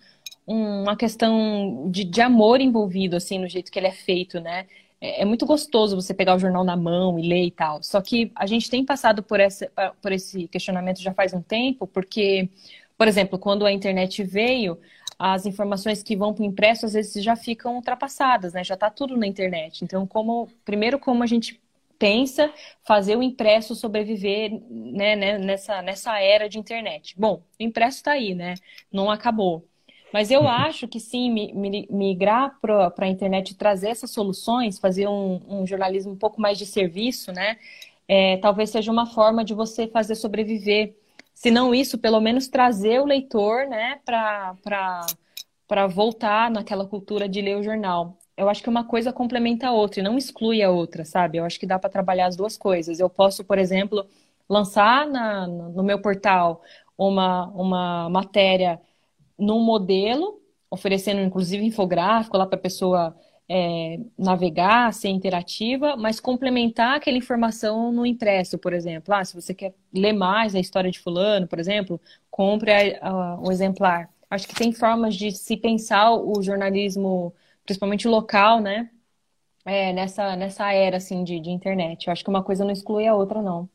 uma 0.47 0.97
questão 0.97 1.91
de, 1.91 2.05
de 2.05 2.21
amor 2.21 2.61
envolvido, 2.61 3.17
assim, 3.17 3.39
no 3.39 3.49
jeito 3.49 3.71
que 3.71 3.79
ele 3.79 3.89
é 3.89 3.93
feito, 3.93 4.41
né? 4.41 4.67
é, 5.01 5.23
é 5.23 5.25
muito 5.25 5.47
gostoso 5.47 5.97
você 5.97 6.15
pegar 6.15 6.35
o 6.35 6.39
jornal 6.39 6.65
na 6.65 6.77
mão 6.77 7.19
e 7.19 7.29
ler 7.29 7.47
e 7.47 7.51
tal. 7.51 7.83
Só 7.83 8.01
que 8.01 8.33
a 8.35 8.47
gente 8.47 8.71
tem 8.71 8.85
passado 8.85 9.23
por, 9.23 9.41
essa, 9.41 9.71
por 10.03 10.13
esse 10.13 10.49
questionamento 10.49 11.01
já 11.01 11.13
faz 11.15 11.33
um 11.33 11.43
tempo, 11.43 11.87
porque, 11.87 12.49
por 12.97 13.09
exemplo, 13.09 13.39
quando 13.39 13.67
a 13.67 13.73
internet 13.73 14.23
veio, 14.25 14.79
as 15.19 15.47
informações 15.47 16.03
que 16.03 16.17
vão 16.17 16.33
para 16.35 16.43
o 16.43 16.47
impresso 16.47 16.87
às 16.87 16.93
vezes 16.93 17.23
já 17.25 17.37
ficam 17.37 17.77
ultrapassadas, 17.77 18.53
né? 18.53 18.63
Já 18.65 18.75
está 18.75 18.91
tudo 18.91 19.17
na 19.17 19.27
internet. 19.27 19.85
Então, 19.85 20.07
como 20.07 20.49
primeiro 20.65 20.99
como 20.99 21.23
a 21.23 21.27
gente 21.27 21.61
pensa 21.99 22.53
fazer 22.85 23.17
o 23.17 23.23
impresso 23.23 23.75
sobreviver 23.75 24.51
né, 24.71 25.17
né 25.17 25.39
nessa, 25.39 25.83
nessa 25.83 26.19
era 26.21 26.49
de 26.49 26.59
internet? 26.59 27.15
Bom, 27.19 27.43
o 27.59 27.63
impresso 27.63 27.99
está 27.99 28.13
aí, 28.13 28.35
né? 28.35 28.55
Não 28.93 29.11
acabou. 29.11 29.67
Mas 30.13 30.31
eu 30.31 30.49
acho 30.49 30.89
que 30.89 30.99
sim, 30.99 31.31
migrar 31.91 32.59
para 32.61 32.93
a 32.99 33.09
internet 33.09 33.51
e 33.51 33.55
trazer 33.55 33.91
essas 33.91 34.11
soluções, 34.11 34.79
fazer 34.79 35.07
um, 35.07 35.41
um, 35.49 35.67
jornalismo 35.67 36.13
um 36.13 36.17
pouco 36.17 36.41
mais 36.41 36.57
de 36.57 36.65
serviço, 36.65 37.31
né? 37.33 37.59
É, 38.07 38.39
talvez 38.39 38.71
seja 38.71 38.91
uma 38.91 39.07
forma 39.07 39.45
de 39.45 39.53
você 39.55 39.87
fazer 39.87 40.15
sobreviver. 40.15 40.95
Se 41.35 41.51
não 41.51 41.75
isso, 41.75 41.99
pelo 41.99 42.21
menos 42.21 42.49
trazer 42.49 43.01
o 43.01 43.05
leitor 43.05 43.67
né, 43.69 44.01
para 44.05 45.87
voltar 45.89 46.51
naquela 46.51 46.87
cultura 46.87 47.29
de 47.29 47.41
ler 47.43 47.57
o 47.59 47.63
jornal. 47.63 48.19
Eu 48.39 48.49
acho 48.49 48.63
que 48.63 48.69
uma 48.69 48.85
coisa 48.85 49.13
complementa 49.13 49.67
a 49.69 49.73
outra 49.73 50.01
e 50.01 50.03
não 50.03 50.17
exclui 50.17 50.63
a 50.63 50.71
outra, 50.71 51.05
sabe? 51.05 51.39
Eu 51.39 51.45
acho 51.45 51.59
que 51.59 51.67
dá 51.67 51.79
para 51.79 51.91
trabalhar 51.91 52.27
as 52.27 52.37
duas 52.37 52.57
coisas. 52.57 53.01
Eu 53.01 53.11
posso, 53.11 53.45
por 53.45 53.59
exemplo, 53.59 54.07
lançar 54.49 55.07
na, 55.09 55.47
no 55.47 55.83
meu 55.83 56.01
portal 56.01 56.63
uma, 56.97 57.47
uma 57.49 58.09
matéria 58.11 58.81
num 59.39 59.61
modelo, 59.61 60.41
oferecendo 60.71 61.21
inclusive 61.21 61.65
infográfico 61.65 62.37
lá 62.37 62.47
para 62.47 62.57
a 62.59 62.63
pessoa 62.63 63.17
é, 63.49 63.99
navegar, 64.19 64.93
ser 64.93 65.09
interativa, 65.09 65.97
mas 65.97 66.21
complementar 66.21 66.97
aquela 66.97 67.17
informação 67.19 67.91
no 67.93 68.07
impresso, 68.07 68.59
por 68.59 68.73
exemplo. 68.73 69.15
Ah, 69.15 69.25
se 69.25 69.35
você 69.35 69.55
quer 69.55 69.75
ler 69.93 70.13
mais 70.13 70.55
a 70.55 70.61
história 70.61 70.91
de 70.91 71.01
fulano, 71.01 71.49
por 71.49 71.59
exemplo, 71.59 72.01
compre 72.31 72.71
o 73.43 73.51
exemplar. 73.51 74.11
Acho 74.31 74.47
que 74.47 74.55
tem 74.55 74.73
formas 74.73 75.15
de 75.17 75.33
se 75.33 75.57
pensar 75.57 76.13
o 76.13 76.43
jornalismo, 76.43 77.35
principalmente 77.69 78.09
local, 78.09 78.61
né? 78.61 78.89
É, 79.67 79.93
nessa, 79.93 80.35
nessa 80.35 80.73
era 80.73 80.97
assim 80.97 81.23
de, 81.23 81.39
de 81.39 81.51
internet. 81.51 82.07
Eu 82.07 82.13
acho 82.13 82.25
que 82.25 82.31
uma 82.31 82.43
coisa 82.43 82.65
não 82.65 82.73
exclui 82.73 83.07
a 83.07 83.15
outra, 83.15 83.43
não. 83.43 83.69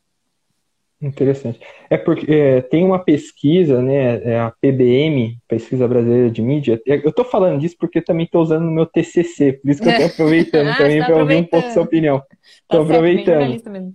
Interessante. 1.00 1.60
É 1.90 1.98
porque 1.98 2.32
é, 2.32 2.62
tem 2.62 2.84
uma 2.84 2.98
pesquisa, 2.98 3.82
né, 3.82 4.24
é 4.24 4.40
a 4.40 4.52
PBM, 4.52 5.38
Pesquisa 5.48 5.88
Brasileira 5.88 6.32
de 6.32 6.42
Mídia. 6.42 6.82
Eu 6.86 7.10
estou 7.10 7.26
falando 7.26 7.60
disso 7.60 7.76
porque 7.78 8.02
também 8.02 8.26
estou 8.26 8.42
usando 8.42 8.64
no 8.64 8.72
meu 8.72 8.86
TCC, 8.86 9.54
por 9.54 9.70
isso 9.70 9.82
que 9.82 9.90
eu 9.90 9.92
estou 9.92 10.08
aproveitando 10.08 10.70
ah, 10.70 10.78
também 10.78 11.00
tá 11.00 11.06
para 11.06 11.18
ouvir 11.18 11.36
um 11.36 11.44
pouco 11.44 11.70
sua 11.72 11.84
opinião. 11.84 12.24
Estou 12.62 12.80
tá 12.80 12.94
aproveitando. 12.94 13.94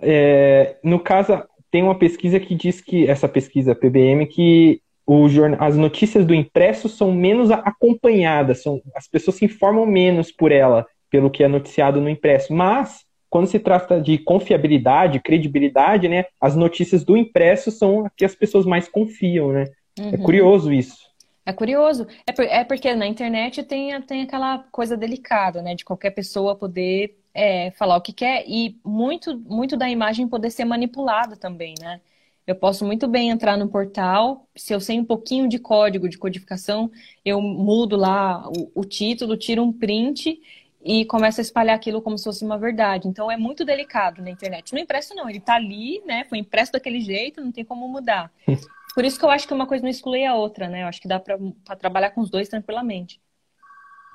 É, 0.00 0.76
no 0.82 0.98
caso, 0.98 1.44
tem 1.70 1.82
uma 1.82 1.98
pesquisa 1.98 2.40
que 2.40 2.54
diz 2.54 2.80
que, 2.80 3.06
essa 3.06 3.28
pesquisa 3.28 3.74
PBM, 3.74 4.26
que 4.26 4.80
o 5.12 5.28
jornal, 5.28 5.60
as 5.60 5.76
notícias 5.76 6.24
do 6.24 6.32
impresso 6.32 6.88
são 6.88 7.10
menos 7.10 7.50
acompanhadas, 7.50 8.62
são, 8.62 8.80
as 8.94 9.08
pessoas 9.08 9.38
se 9.38 9.44
informam 9.44 9.84
menos 9.84 10.30
por 10.30 10.52
ela, 10.52 10.86
pelo 11.10 11.28
que 11.28 11.42
é 11.42 11.48
noticiado 11.48 12.00
no 12.00 12.08
impresso. 12.08 12.52
Mas 12.52 13.04
quando 13.28 13.48
se 13.48 13.58
trata 13.58 14.00
de 14.00 14.18
confiabilidade, 14.18 15.18
credibilidade, 15.18 16.08
né, 16.08 16.26
as 16.40 16.54
notícias 16.54 17.02
do 17.02 17.16
impresso 17.16 17.72
são 17.72 18.06
as 18.06 18.12
que 18.16 18.24
as 18.24 18.36
pessoas 18.36 18.64
mais 18.64 18.88
confiam, 18.88 19.52
né? 19.52 19.64
É 19.98 20.02
uhum. 20.02 20.10
É 20.12 20.16
curioso 20.18 20.72
isso. 20.72 21.10
É 21.44 21.52
curioso. 21.52 22.06
É, 22.24 22.30
por, 22.30 22.44
é, 22.44 22.62
porque 22.62 22.94
na 22.94 23.08
internet 23.08 23.64
tem, 23.64 24.00
tem 24.02 24.22
aquela 24.22 24.58
coisa 24.70 24.96
delicada, 24.96 25.60
né? 25.60 25.74
De 25.74 25.84
qualquer 25.84 26.10
pessoa 26.10 26.54
poder 26.54 27.18
é, 27.34 27.72
falar 27.72 27.96
o 27.96 28.00
que 28.00 28.12
quer 28.12 28.44
e 28.46 28.78
muito, 28.84 29.36
muito 29.40 29.76
da 29.76 29.90
imagem 29.90 30.28
poder 30.28 30.50
ser 30.50 30.64
manipulada 30.64 31.36
também, 31.36 31.74
né? 31.80 32.00
Eu 32.46 32.56
posso 32.56 32.84
muito 32.84 33.06
bem 33.06 33.30
entrar 33.30 33.56
no 33.56 33.68
portal, 33.68 34.48
se 34.56 34.72
eu 34.74 34.80
sei 34.80 34.98
um 34.98 35.04
pouquinho 35.04 35.48
de 35.48 35.58
código, 35.58 36.08
de 36.08 36.18
codificação, 36.18 36.90
eu 37.24 37.40
mudo 37.40 37.96
lá 37.96 38.48
o, 38.48 38.80
o 38.80 38.84
título, 38.84 39.36
tiro 39.36 39.62
um 39.62 39.72
print 39.72 40.40
e 40.82 41.04
começa 41.04 41.40
a 41.40 41.42
espalhar 41.42 41.76
aquilo 41.76 42.00
como 42.02 42.16
se 42.16 42.24
fosse 42.24 42.44
uma 42.44 42.58
verdade. 42.58 43.06
Então 43.06 43.30
é 43.30 43.36
muito 43.36 43.64
delicado 43.64 44.22
na 44.22 44.30
internet. 44.30 44.72
No 44.72 44.78
impresso 44.78 45.14
não, 45.14 45.28
ele 45.28 45.38
está 45.38 45.54
ali, 45.54 46.02
né? 46.06 46.24
Foi 46.24 46.38
impresso 46.38 46.72
daquele 46.72 47.00
jeito, 47.00 47.40
não 47.40 47.52
tem 47.52 47.64
como 47.64 47.86
mudar. 47.88 48.32
Por 48.94 49.04
isso 49.04 49.18
que 49.18 49.24
eu 49.24 49.30
acho 49.30 49.46
que 49.46 49.54
uma 49.54 49.66
coisa 49.66 49.82
não 49.82 49.90
exclui 49.90 50.24
a 50.24 50.34
outra, 50.34 50.68
né? 50.68 50.82
Eu 50.82 50.88
acho 50.88 51.00
que 51.00 51.06
dá 51.06 51.20
para 51.20 51.38
trabalhar 51.78 52.10
com 52.10 52.20
os 52.20 52.30
dois 52.30 52.48
tranquilamente. 52.48 53.20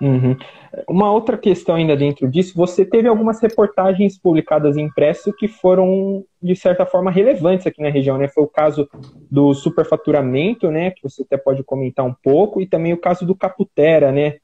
Uhum. 0.01 0.36
Uma 0.89 1.12
outra 1.12 1.38
questão 1.38 1.75
ainda 1.75 1.95
dentro 1.95 2.27
disso, 2.29 2.53
você 2.55 2.86
teve 2.86 3.08
algumas 3.08 3.39
reportagens 3.39 4.17
publicadas 4.17 4.75
em 4.75 4.84
impresso 4.84 5.31
que 5.31 5.47
foram, 5.47 6.25
de 6.41 6.55
certa 6.55 6.86
forma, 6.86 7.10
relevantes 7.10 7.65
aqui 7.65 7.81
na 7.81 7.89
região, 7.89 8.17
né? 8.17 8.27
Foi 8.27 8.43
o 8.43 8.47
caso 8.47 8.89
do 9.31 9.53
superfaturamento, 9.53 10.69
né? 10.69 10.91
Que 10.91 11.01
você 11.01 11.23
até 11.23 11.38
pode 11.38 11.63
comentar 11.63 12.05
um 12.05 12.13
pouco, 12.13 12.62
e 12.62 12.67
também 12.67 12.91
o 12.91 12.99
caso 12.99 13.25
do 13.25 13.36
Caputera, 13.36 14.12
né? 14.12 14.36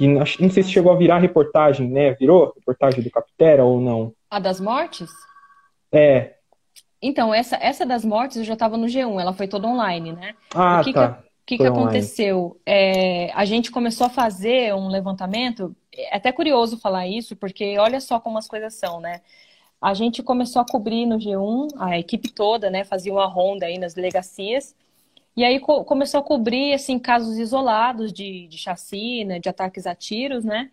que 0.00 0.06
não 0.06 0.24
sei 0.24 0.62
se 0.62 0.70
chegou 0.70 0.92
a 0.92 0.96
virar 0.96 1.18
reportagem, 1.18 1.90
né? 1.90 2.12
Virou 2.14 2.54
reportagem 2.56 3.02
do 3.02 3.10
Capitera 3.10 3.64
ou 3.64 3.80
não? 3.80 4.14
A 4.30 4.38
das 4.38 4.58
mortes? 4.58 5.10
É. 5.92 6.36
Então, 7.02 7.34
essa, 7.34 7.56
essa 7.56 7.84
das 7.84 8.02
mortes 8.02 8.38
eu 8.38 8.44
já 8.44 8.54
estava 8.54 8.78
no 8.78 8.86
G1, 8.86 9.20
ela 9.20 9.32
foi 9.32 9.46
toda 9.46 9.66
online, 9.66 10.12
né? 10.12 10.34
Ah, 10.54 10.80
o 10.80 10.84
que 10.84 10.92
tá. 10.94 11.14
Que, 11.14 11.29
que, 11.50 11.58
que 11.58 11.66
aconteceu? 11.66 12.60
É, 12.64 13.32
a 13.32 13.44
gente 13.44 13.72
começou 13.72 14.06
a 14.06 14.10
fazer 14.10 14.72
um 14.74 14.88
levantamento, 14.88 15.74
é 15.92 16.16
até 16.16 16.30
curioso 16.30 16.78
falar 16.78 17.08
isso, 17.08 17.34
porque 17.34 17.76
olha 17.78 18.00
só 18.00 18.20
como 18.20 18.38
as 18.38 18.46
coisas 18.46 18.74
são, 18.74 19.00
né? 19.00 19.20
A 19.80 19.92
gente 19.94 20.22
começou 20.22 20.62
a 20.62 20.66
cobrir 20.66 21.06
no 21.06 21.18
G1, 21.18 21.68
a 21.78 21.98
equipe 21.98 22.30
toda, 22.30 22.70
né? 22.70 22.84
Fazia 22.84 23.12
uma 23.12 23.26
ronda 23.26 23.66
aí 23.66 23.78
nas 23.78 23.94
delegacias, 23.94 24.76
e 25.36 25.44
aí 25.44 25.58
co 25.58 25.84
começou 25.84 26.20
a 26.20 26.22
cobrir 26.22 26.72
assim 26.72 26.98
casos 26.98 27.36
isolados 27.38 28.12
de, 28.12 28.46
de 28.46 28.58
chacina, 28.58 29.40
de 29.40 29.48
ataques 29.48 29.86
a 29.86 29.94
tiros, 29.94 30.44
né? 30.44 30.70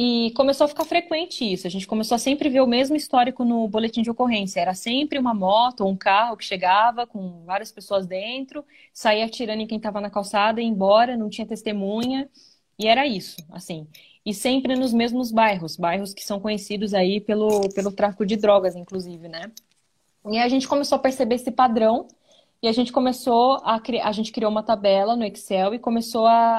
E 0.00 0.30
começou 0.30 0.64
a 0.64 0.68
ficar 0.68 0.84
frequente 0.84 1.44
isso. 1.44 1.66
A 1.66 1.70
gente 1.70 1.84
começou 1.84 2.14
a 2.14 2.18
sempre 2.18 2.48
ver 2.48 2.60
o 2.60 2.68
mesmo 2.68 2.94
histórico 2.94 3.44
no 3.44 3.66
boletim 3.66 4.00
de 4.00 4.08
ocorrência. 4.08 4.60
Era 4.60 4.72
sempre 4.72 5.18
uma 5.18 5.34
moto 5.34 5.80
ou 5.80 5.90
um 5.90 5.96
carro 5.96 6.36
que 6.36 6.44
chegava 6.44 7.04
com 7.04 7.42
várias 7.44 7.72
pessoas 7.72 8.06
dentro, 8.06 8.64
saía 8.92 9.24
atirando 9.24 9.60
em 9.60 9.66
quem 9.66 9.76
estava 9.76 10.00
na 10.00 10.08
calçada 10.08 10.60
ia 10.60 10.68
embora, 10.68 11.16
não 11.16 11.28
tinha 11.28 11.44
testemunha. 11.44 12.30
E 12.78 12.86
era 12.86 13.08
isso, 13.08 13.44
assim. 13.50 13.88
E 14.24 14.32
sempre 14.32 14.76
nos 14.76 14.92
mesmos 14.92 15.32
bairros, 15.32 15.76
bairros 15.76 16.14
que 16.14 16.24
são 16.24 16.38
conhecidos 16.38 16.94
aí 16.94 17.20
pelo, 17.20 17.68
pelo 17.70 17.90
tráfico 17.90 18.24
de 18.24 18.36
drogas, 18.36 18.76
inclusive, 18.76 19.26
né? 19.26 19.50
E 20.30 20.38
a 20.38 20.48
gente 20.48 20.68
começou 20.68 20.94
a 20.94 21.00
perceber 21.00 21.34
esse 21.34 21.50
padrão 21.50 22.06
e 22.62 22.68
a 22.68 22.72
gente 22.72 22.92
começou 22.92 23.54
a 23.64 23.80
criar, 23.80 24.06
a 24.06 24.12
gente 24.12 24.30
criou 24.30 24.50
uma 24.50 24.62
tabela 24.62 25.16
no 25.16 25.24
Excel 25.24 25.74
e 25.74 25.78
começou 25.78 26.24
a, 26.26 26.58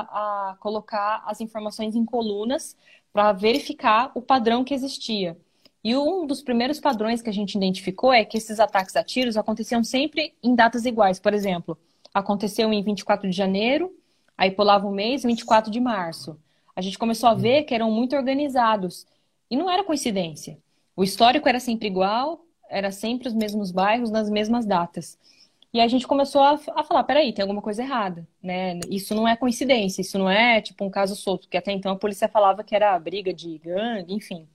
a 0.52 0.58
colocar 0.60 1.23
as 1.25 1.39
informações 1.39 1.95
em 1.95 2.04
colunas 2.04 2.75
para 3.12 3.32
verificar 3.32 4.12
o 4.15 4.22
padrão 4.22 4.63
que 4.63 4.74
existia. 4.74 5.38
E 5.84 5.95
um 5.95 6.28
dos 6.28 6.41
primeiros 6.41 6.80
padrões 6.80 7.22
que 7.22 7.30
a 7.30 7.34
gente 7.34 7.56
identificou 7.56 8.12
é 8.12 8.26
que 8.26 8.38
esses 8.38 8.60
ataques 8.60 8.95
a 8.95 9.04
tiros 9.04 9.38
aconteciam 9.38 9.84
sempre 9.84 10.34
em 10.43 10.54
datas 10.54 10.86
iguais. 10.86 11.19
Por 11.19 11.34
exemplo, 11.34 11.78
aconteceu 12.13 12.72
em 12.74 12.84
24 12.84 13.30
de 13.30 13.36
janeiro, 13.36 13.93
aí 14.38 14.52
pulava 14.52 14.88
um 14.88 14.91
mês, 14.91 15.24
24 15.24 15.72
de 15.72 15.80
março. 15.80 16.38
A 16.76 16.82
gente 16.82 16.98
começou 16.98 17.30
a 17.30 17.34
ver 17.34 17.63
que 17.63 17.74
eram 17.74 17.89
muito 17.91 18.15
organizados. 18.15 19.08
E 19.50 19.56
não 19.56 19.69
era 19.69 19.84
coincidência. 19.84 20.58
O 20.95 21.04
histórico 21.04 21.48
era 21.48 21.60
sempre 21.60 21.88
igual, 21.88 22.45
era 22.69 22.91
sempre 22.91 23.28
os 23.28 23.34
mesmos 23.34 23.72
bairros, 23.72 24.12
nas 24.12 24.30
mesmas 24.30 24.65
datas. 24.65 25.17
E 25.71 25.79
a 25.79 25.88
gente 25.88 26.08
começou 26.08 26.41
a, 26.41 26.60
a 26.75 26.84
falar, 26.84 27.03
peraí, 27.03 27.32
tem 27.32 27.43
alguma 27.43 27.62
coisa 27.62 27.84
errada, 27.84 28.27
né? 28.41 28.79
Isso 28.89 29.13
não 29.13 29.27
é 29.27 29.36
coincidência, 29.36 30.01
isso 30.01 30.17
não 30.17 30.29
é 30.29 30.62
tipo 30.62 30.84
um 30.84 30.89
caso 30.89 31.15
solto, 31.15 31.41
porque 31.41 31.58
até 31.58 31.71
então 31.71 31.91
a 31.91 31.95
polícia 31.95 32.27
falava 32.27 32.63
que 32.63 32.75
era 32.75 32.97
briga 32.97 33.32
de 33.32 33.58
gangue, 33.60 34.13
enfim. 34.13 34.47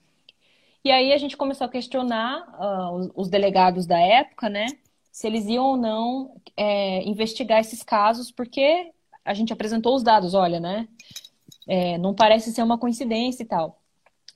E 0.85 0.91
aí 0.91 1.13
a 1.13 1.19
gente 1.19 1.37
começou 1.37 1.67
a 1.67 1.71
questionar 1.71 2.47
uh, 2.61 2.95
os, 2.97 3.11
os, 3.15 3.29
delegados 3.29 3.87
da 3.87 3.99
época, 3.99 4.49
né? 4.49 4.67
Se 5.11 5.27
eles 5.27 5.47
iam 5.47 5.65
ou 5.65 5.77
não 5.77 6.37
é, 6.57 7.03
investigar 7.05 7.61
esses 7.61 7.83
casos, 7.83 8.31
porque 8.31 8.93
a 9.25 9.33
gente 9.33 9.53
apresentou 9.53 9.95
os 9.95 10.03
dados, 10.03 10.35
olha, 10.35 10.61
né? 10.61 10.89
É, 11.67 11.97
não 11.99 12.15
parece 12.15 12.53
ser 12.53 12.63
uma 12.63 12.77
coincidência 12.77 13.43
e 13.43 13.47
tal. 13.47 13.81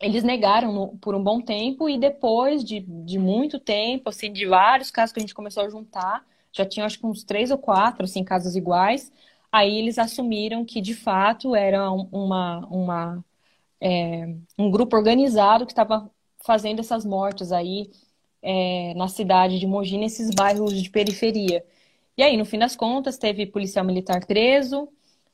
Eles 0.01 0.23
negaram 0.23 0.73
no, 0.73 0.89
por 0.99 1.15
um 1.15 1.23
bom 1.23 1.41
tempo 1.41 1.89
e 1.89 1.99
depois 1.99 2.65
de, 2.65 2.81
de 2.81 3.19
muito 3.19 3.59
tempo, 3.59 4.09
assim, 4.09 4.33
de 4.33 4.47
vários 4.47 4.91
casos 4.91 5.13
que 5.13 5.19
a 5.19 5.23
gente 5.23 5.35
começou 5.35 5.65
a 5.65 5.69
juntar, 5.69 6.25
já 6.53 6.65
tinham 6.67 6.87
acho 6.87 6.99
que 6.99 7.07
uns 7.07 7.25
três 7.25 7.51
ou 7.51 7.59
quatro 7.59 8.05
assim, 8.05 8.25
casos 8.25 8.57
iguais. 8.57 9.13
Aí 9.53 9.79
eles 9.79 9.99
assumiram 9.99 10.65
que 10.65 10.81
de 10.81 10.95
fato 10.95 11.55
era 11.55 11.91
uma, 11.91 12.67
uma, 12.69 13.25
é, 13.81 14.27
um 14.59 14.71
grupo 14.71 14.97
organizado 14.97 15.67
que 15.67 15.73
estava 15.73 16.11
fazendo 16.45 16.81
essas 16.81 17.05
mortes 17.05 17.53
aí 17.53 17.91
é, 18.43 18.95
na 18.95 19.09
cidade 19.09 19.59
de 19.59 19.67
Mogi, 19.67 19.99
nesses 19.99 20.31
bairros 20.31 20.73
de 20.83 20.91
periferia. 20.91 21.65
E 22.17 22.23
aí, 22.23 22.37
no 22.37 22.45
fim 22.45 22.59
das 22.59 22.77
contas, 22.77 23.19
teve 23.19 23.47
policial 23.47 23.85
militar 23.85 24.27
preso. 24.27 24.89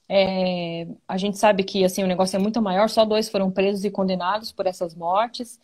É, 0.08 0.86
a 1.08 1.16
gente 1.18 1.38
sabe 1.38 1.64
que 1.64 1.84
assim 1.84 2.04
o 2.04 2.06
negócio 2.06 2.36
é 2.36 2.40
muito 2.40 2.60
maior, 2.62 2.88
só 2.90 3.04
dois 3.04 3.28
foram 3.28 3.50
presos 3.50 3.84
e 3.84 3.90
condenados 3.90 4.52
por 4.52 4.66
essas 4.66 4.94
mortes. 4.94 5.60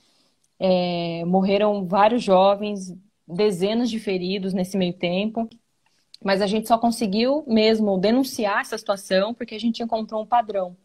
É, 0.58 1.24
morreram 1.24 1.86
vários 1.86 2.22
jovens, 2.22 2.94
dezenas 3.34 3.90
de 3.90 3.98
feridos 3.98 4.52
nesse 4.52 4.76
meio 4.76 4.92
tempo. 4.92 5.48
Mas 6.22 6.42
a 6.42 6.46
gente 6.46 6.68
só 6.68 6.76
conseguiu 6.76 7.44
mesmo 7.46 7.96
denunciar 7.98 8.60
essa 8.60 8.76
situação 8.76 9.32
porque 9.32 9.54
a 9.54 9.60
gente 9.60 9.82
encontrou 9.82 10.22
um 10.22 10.26
padrão 10.26 10.76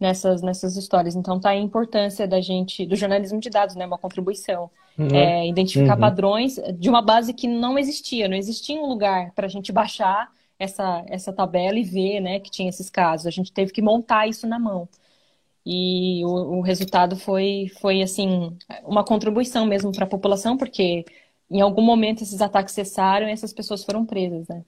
nessas, 0.00 0.42
nessas 0.42 0.76
histórias. 0.76 1.14
Então 1.14 1.38
tá 1.38 1.50
a 1.50 1.56
importância 1.56 2.26
da 2.26 2.40
gente, 2.40 2.84
do 2.84 2.96
jornalismo 2.96 3.38
de 3.38 3.48
dados, 3.48 3.76
né? 3.76 3.86
Uma 3.86 3.98
contribuição. 3.98 4.68
Uhum. 4.98 5.08
É, 5.14 5.46
identificar 5.46 5.94
uhum. 5.94 6.00
padrões 6.00 6.56
de 6.78 6.90
uma 6.90 7.00
base 7.00 7.32
que 7.32 7.46
não 7.46 7.78
existia, 7.78 8.28
não 8.28 8.36
existia 8.36 8.78
um 8.78 8.86
lugar 8.86 9.32
para 9.32 9.46
a 9.46 9.48
gente 9.48 9.72
baixar 9.72 10.30
essa, 10.58 11.04
essa 11.08 11.32
tabela 11.32 11.78
e 11.78 11.82
ver 11.82 12.20
né, 12.20 12.40
que 12.40 12.50
tinha 12.50 12.68
esses 12.68 12.90
casos. 12.90 13.26
A 13.26 13.30
gente 13.30 13.52
teve 13.52 13.72
que 13.72 13.80
montar 13.80 14.26
isso 14.26 14.46
na 14.46 14.58
mão. 14.58 14.88
E 15.64 16.24
o, 16.24 16.58
o 16.58 16.60
resultado 16.60 17.16
foi, 17.16 17.70
foi 17.80 18.02
assim, 18.02 18.56
uma 18.84 19.04
contribuição 19.04 19.64
mesmo 19.64 19.92
para 19.92 20.04
a 20.04 20.08
população, 20.08 20.56
porque 20.56 21.04
em 21.52 21.60
algum 21.60 21.82
momento 21.82 22.22
esses 22.22 22.40
ataques 22.40 22.74
cessaram 22.74 23.28
e 23.28 23.32
essas 23.32 23.52
pessoas 23.52 23.84
foram 23.84 24.06
presas, 24.06 24.48
né? 24.48 24.62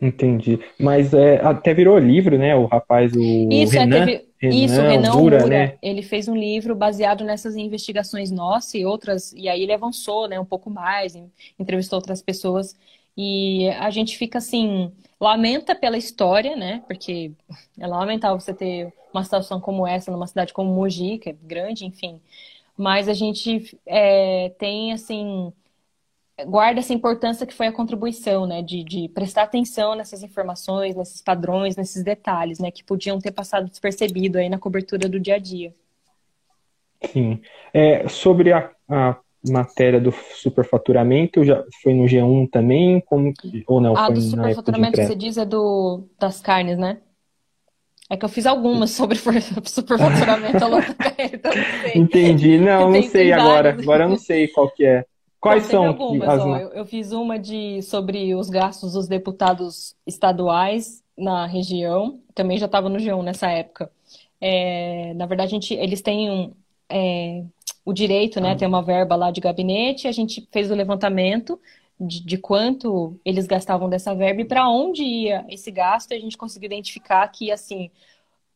Entendi. 0.00 0.58
Mas 0.78 1.12
é, 1.12 1.36
até 1.44 1.74
virou 1.74 1.98
livro, 1.98 2.38
né? 2.38 2.56
O 2.56 2.64
rapaz, 2.64 3.12
o 3.12 3.20
Isso, 3.52 3.74
Renan, 3.74 3.96
é, 3.96 4.06
teve... 4.06 4.28
Renan, 4.38 4.54
Isso, 4.56 4.80
Renan 4.80 5.12
Mura, 5.12 5.46
né? 5.46 5.76
Ele 5.82 6.02
fez 6.02 6.26
um 6.26 6.34
livro 6.34 6.74
baseado 6.74 7.24
nessas 7.24 7.56
investigações 7.56 8.30
nossas 8.30 8.74
e 8.74 8.86
outras, 8.86 9.32
e 9.34 9.48
aí 9.48 9.62
ele 9.62 9.74
avançou, 9.74 10.26
né, 10.26 10.40
um 10.40 10.44
pouco 10.46 10.70
mais, 10.70 11.14
entrevistou 11.58 11.98
outras 11.98 12.22
pessoas. 12.22 12.74
E 13.14 13.68
a 13.78 13.90
gente 13.90 14.16
fica 14.16 14.38
assim, 14.38 14.90
lamenta 15.20 15.74
pela 15.74 15.98
história, 15.98 16.56
né? 16.56 16.82
Porque 16.86 17.32
é 17.78 17.86
lamentável 17.86 18.40
você 18.40 18.54
ter 18.54 18.90
uma 19.12 19.24
situação 19.24 19.60
como 19.60 19.86
essa 19.86 20.10
numa 20.10 20.26
cidade 20.26 20.54
como 20.54 20.72
Mogi, 20.72 21.18
que 21.18 21.28
é 21.28 21.36
grande, 21.42 21.84
enfim 21.84 22.18
mas 22.80 23.10
a 23.10 23.12
gente 23.12 23.78
é, 23.84 24.54
tem, 24.58 24.90
assim, 24.90 25.52
guarda 26.46 26.80
essa 26.80 26.94
importância 26.94 27.46
que 27.46 27.52
foi 27.52 27.66
a 27.66 27.72
contribuição, 27.72 28.46
né, 28.46 28.62
de, 28.62 28.82
de, 28.82 29.06
prestar 29.10 29.42
atenção 29.42 29.94
nessas 29.94 30.22
informações, 30.22 30.96
nesses 30.96 31.20
padrões, 31.20 31.76
nesses 31.76 32.02
detalhes, 32.02 32.58
né, 32.58 32.70
que 32.70 32.82
podiam 32.82 33.18
ter 33.18 33.32
passado 33.32 33.68
despercebido 33.68 34.38
aí 34.38 34.48
na 34.48 34.58
cobertura 34.58 35.10
do 35.10 35.20
dia 35.20 35.34
a 35.34 35.38
dia. 35.38 35.74
Sim. 37.12 37.42
É, 37.74 38.08
sobre 38.08 38.50
a, 38.50 38.70
a 38.88 39.18
matéria 39.46 40.00
do 40.00 40.10
superfaturamento, 40.10 41.44
já 41.44 41.62
foi 41.82 41.92
no 41.92 42.04
G1 42.04 42.48
também, 42.50 43.02
como, 43.02 43.30
ou 43.66 43.78
não? 43.78 43.94
Ah, 43.94 44.08
do 44.08 44.22
superfaturamento 44.22 44.96
que 44.96 45.04
você 45.04 45.14
diz 45.14 45.36
é 45.36 45.44
do, 45.44 46.04
das 46.18 46.40
carnes, 46.40 46.78
né? 46.78 46.96
É 48.10 48.16
que 48.16 48.24
eu 48.24 48.28
fiz 48.28 48.44
algumas 48.44 48.90
sobre 48.92 49.16
superfaturamento 49.16 50.64
ao 50.64 50.70
longo 50.70 50.86
da 50.86 50.94
carreira, 50.94 51.36
então 51.36 51.52
não 51.54 51.82
sei. 51.82 51.92
Entendi, 51.94 52.58
não, 52.58 52.90
não 52.90 53.02
sei 53.04 53.32
agora, 53.32 53.70
agora 53.70 54.04
eu 54.04 54.08
não 54.08 54.18
sei 54.18 54.48
qual 54.48 54.68
que 54.68 54.84
é. 54.84 55.06
Quais 55.40 55.64
são 55.64 55.86
algumas, 55.86 56.28
as... 56.28 56.42
ó, 56.42 56.56
eu, 56.58 56.68
eu, 56.70 56.84
fiz 56.84 57.12
uma 57.12 57.38
de 57.38 57.80
sobre 57.80 58.34
os 58.34 58.50
gastos 58.50 58.92
dos 58.92 59.08
deputados 59.08 59.96
estaduais 60.06 61.02
na 61.16 61.46
região, 61.46 62.20
também 62.34 62.58
já 62.58 62.66
estava 62.66 62.90
no 62.90 62.98
G1 62.98 63.22
nessa 63.22 63.50
época. 63.50 63.90
É, 64.38 65.14
na 65.14 65.24
verdade, 65.24 65.48
a 65.48 65.52
gente, 65.52 65.72
eles 65.72 66.02
têm 66.02 66.30
um, 66.30 66.52
é, 66.90 67.42
o 67.84 67.92
direito, 67.92 68.38
né, 68.38 68.54
ter 68.54 68.66
uma 68.66 68.82
verba 68.82 69.16
lá 69.16 69.30
de 69.30 69.40
gabinete, 69.40 70.06
a 70.06 70.12
gente 70.12 70.46
fez 70.52 70.70
o 70.70 70.74
levantamento 70.74 71.58
de, 72.00 72.24
de 72.24 72.38
quanto 72.38 73.20
eles 73.24 73.46
gastavam 73.46 73.88
dessa 73.88 74.14
verba 74.14 74.40
e 74.40 74.44
para 74.44 74.68
onde 74.68 75.02
ia 75.02 75.44
esse 75.48 75.70
gasto, 75.70 76.12
e 76.12 76.16
a 76.16 76.20
gente 76.20 76.38
conseguiu 76.38 76.66
identificar 76.66 77.26
que, 77.28 77.52
assim, 77.52 77.90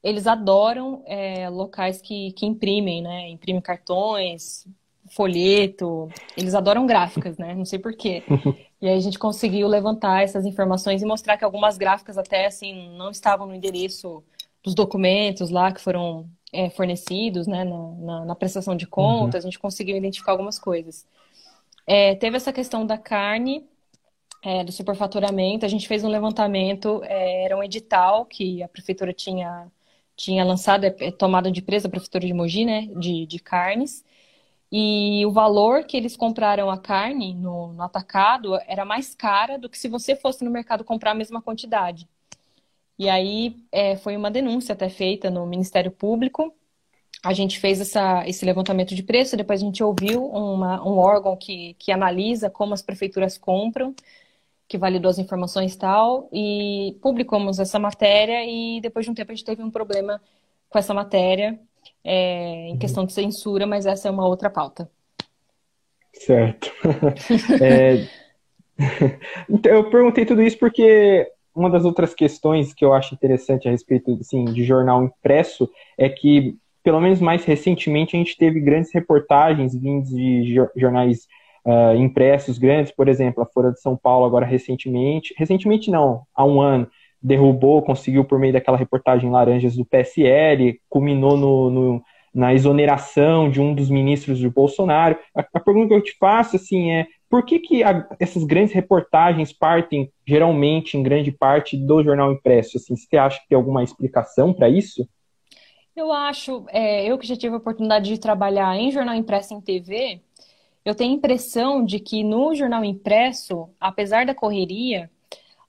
eles 0.03 0.27
adoram 0.27 1.03
é, 1.07 1.49
locais 1.49 2.01
que, 2.01 2.33
que 2.33 2.47
imprimem, 2.47 3.03
né, 3.03 3.29
imprimem 3.29 3.61
cartões, 3.61 4.67
folheto, 5.11 6.09
eles 6.37 6.55
adoram 6.55 6.87
gráficas, 6.87 7.37
né? 7.37 7.55
Não 7.55 7.65
sei 7.65 7.79
porquê. 7.79 8.23
E 8.83 8.89
aí 8.89 8.99
a 8.99 9.01
gente 9.01 9.19
conseguiu 9.19 9.67
levantar 9.67 10.25
essas 10.25 10.45
informações 10.45 11.01
e 11.01 11.07
mostrar 11.07 11.39
que 11.39 11.45
algumas 11.45 11.79
gráficas 11.79 12.19
até 12.19 12.45
assim 12.45 12.95
não 12.99 13.11
estavam 13.11 13.47
no 13.47 13.55
endereço 13.55 14.23
dos 14.63 14.75
documentos 14.75 15.49
lá 15.49 15.73
que 15.73 15.81
foram 15.81 16.29
é, 16.53 16.69
fornecidos, 16.69 17.47
né, 17.47 17.65
na, 17.65 17.89
na, 17.93 18.25
na, 18.27 18.35
prestação 18.35 18.77
de 18.77 18.87
contas. 18.87 19.43
Uhum. 19.43 19.49
A 19.49 19.51
gente 19.51 19.59
conseguiu 19.59 19.97
identificar 19.97 20.33
algumas 20.33 20.59
coisas. 20.59 21.07
É, 21.87 22.15
teve 22.17 22.37
essa 22.37 22.53
questão 22.53 22.87
da 22.87 22.97
carne, 22.99 23.69
é, 24.43 24.65
do 24.65 24.73
superfaturamento. 24.73 25.67
A 25.67 25.69
gente 25.69 25.89
fez 25.89 26.05
um 26.05 26.09
levantamento, 26.09 27.03
é, 27.05 27.45
era 27.45 27.57
um 27.57 27.63
edital 27.65 28.27
que 28.27 28.63
a 28.63 28.69
prefeitura 28.69 29.13
tinha 29.13 29.71
tinha 30.17 30.45
lançado, 30.45 30.85
é, 30.85 30.97
é 31.01 31.11
tomada 31.13 31.51
de 31.51 31.63
presa 31.63 31.89
a 31.89 31.91
prefeitura 31.91 32.27
de 32.27 32.35
Mogi, 32.35 32.65
né, 32.65 32.87
de, 32.99 33.27
de 33.27 33.39
carnes. 33.41 34.05
E 34.73 35.25
o 35.27 35.33
valor 35.33 35.85
que 35.87 35.97
eles 35.97 36.17
compraram 36.17 36.71
a 36.71 36.79
carne 36.79 37.35
no, 37.35 37.73
no 37.75 37.83
atacado 37.83 38.57
era 38.67 38.85
mais 38.85 39.15
cara 39.15 39.59
do 39.59 39.69
que 39.71 39.79
se 39.79 39.89
você 39.89 40.17
fosse 40.17 40.45
no 40.45 40.51
mercado 40.51 40.85
comprar 40.85 41.13
a 41.13 41.15
mesma 41.15 41.43
quantidade. 41.43 42.09
E 42.99 43.09
aí 43.09 43.57
é, 43.73 43.97
foi 43.97 44.17
uma 44.17 44.31
denúncia 44.31 44.73
até 44.75 44.89
feita 44.89 45.31
no 45.31 45.47
Ministério 45.47 45.91
Público. 45.91 46.55
A 47.25 47.33
gente 47.33 47.59
fez 47.59 47.81
essa, 47.81 48.27
esse 48.29 48.45
levantamento 48.45 48.95
de 48.95 49.03
preço, 49.03 49.37
depois 49.37 49.63
a 49.63 49.65
gente 49.65 49.83
ouviu 49.83 50.27
uma, 50.27 50.87
um 50.87 50.99
órgão 50.99 51.37
que, 51.37 51.75
que 51.79 51.91
analisa 51.91 52.51
como 52.51 52.75
as 52.75 52.83
prefeituras 52.83 53.39
compram, 53.39 53.95
que 54.69 54.77
validou 54.77 55.11
as 55.11 55.19
informações 55.19 55.75
e 55.75 55.79
tal, 55.79 56.29
e 56.33 56.99
publicamos 57.01 57.59
essa 57.59 57.79
matéria 57.79 58.45
e 58.45 58.81
depois 58.81 59.05
de 59.05 59.11
um 59.11 59.15
tempo 59.15 59.33
a 59.33 59.35
gente 59.35 59.45
teve 59.45 59.63
um 59.63 59.71
problema 59.71 60.21
com 60.69 60.79
essa 60.79 60.93
matéria 60.93 61.59
é, 62.03 62.69
em 62.69 62.73
uhum. 62.73 62.79
questão 62.79 63.05
de 63.05 63.13
censura, 63.13 63.67
mas 63.67 63.87
essa 63.87 64.09
é 64.09 64.11
uma 64.11 64.27
outra 64.27 64.51
pauta. 64.51 64.91
Certo. 66.13 66.71
é... 67.63 68.07
Então, 69.49 69.73
eu 69.73 69.89
perguntei 69.89 70.27
tudo 70.27 70.43
isso 70.43 70.59
porque 70.59 71.31
uma 71.55 71.71
das 71.71 71.85
outras 71.85 72.13
questões 72.15 72.75
que 72.75 72.85
eu 72.85 72.93
acho 72.93 73.15
interessante 73.15 73.69
a 73.69 73.71
respeito 73.71 74.19
assim, 74.21 74.45
de 74.47 74.65
jornal 74.65 75.05
impresso 75.05 75.71
é 75.97 76.09
que, 76.09 76.57
pelo 76.85 77.01
menos 77.01 77.19
mais 77.19 77.45
recentemente, 77.45 78.15
a 78.15 78.19
gente 78.19 78.37
teve 78.37 78.61
grandes 78.61 78.93
reportagens 78.93 79.75
vindas 79.75 80.11
de 80.11 80.55
jornais 80.77 81.27
uh, 81.65 81.97
impressos 81.97 82.59
grandes, 82.59 82.93
por 82.93 83.09
exemplo, 83.09 83.43
a 83.43 83.47
Folha 83.47 83.73
de 83.73 83.81
São 83.81 83.97
Paulo, 83.97 84.27
agora 84.27 84.45
recentemente, 84.45 85.35
recentemente 85.37 85.91
não, 85.91 86.23
há 86.35 86.45
um 86.45 86.61
ano, 86.61 86.87
derrubou, 87.23 87.81
conseguiu 87.83 88.23
por 88.23 88.39
meio 88.39 88.53
daquela 88.53 88.77
reportagem 88.77 89.31
Laranjas 89.31 89.75
do 89.75 89.85
PSL, 89.85 90.79
culminou 90.91 91.39
no, 91.39 91.71
no, 91.71 92.03
na 92.35 92.53
exoneração 92.53 93.51
de 93.51 93.63
um 93.63 93.75
dos 93.75 93.89
ministros 93.89 94.39
de 94.39 94.49
Bolsonaro. 94.51 95.17
A, 95.35 95.43
a 95.55 95.61
pergunta 95.61 95.89
que 95.89 95.95
eu 95.95 96.03
te 96.03 96.15
faço 96.19 96.57
assim 96.57 96.91
é 96.91 97.07
por 97.31 97.47
que, 97.47 97.59
que 97.61 97.83
a, 97.83 98.07
essas 98.21 98.45
grandes 98.45 98.75
reportagens 98.75 99.55
partem 99.55 100.13
geralmente, 100.29 100.99
em 100.99 101.03
grande 101.03 101.33
parte, 101.33 101.79
do 101.79 102.05
jornal 102.05 102.31
impresso? 102.31 102.77
Assim, 102.77 102.95
você 102.95 103.17
acha 103.17 103.41
que 103.41 103.49
tem 103.49 103.57
alguma 103.57 103.83
explicação 103.83 104.53
para 104.53 104.69
isso? 104.69 105.09
Eu 105.97 106.13
acho, 106.13 106.65
é, 106.71 107.05
eu 107.07 107.17
que 107.19 107.27
já 107.27 107.37
tive 107.37 107.55
a 107.55 107.59
oportunidade 107.59 108.09
de 108.11 108.19
trabalhar 108.19 108.77
em 108.77 108.91
jornal 108.91 109.15
impresso 109.15 109.55
em 109.55 109.61
TV, 109.61 110.21
eu 110.85 110.95
tenho 110.95 111.13
a 111.13 111.17
impressão 111.17 111.85
de 111.85 112.01
que 112.01 112.25
no 112.25 112.55
jornal 112.55 112.85
impresso, 112.85 113.71
apesar 113.81 114.27
da 114.27 114.35
correria, 114.35 115.11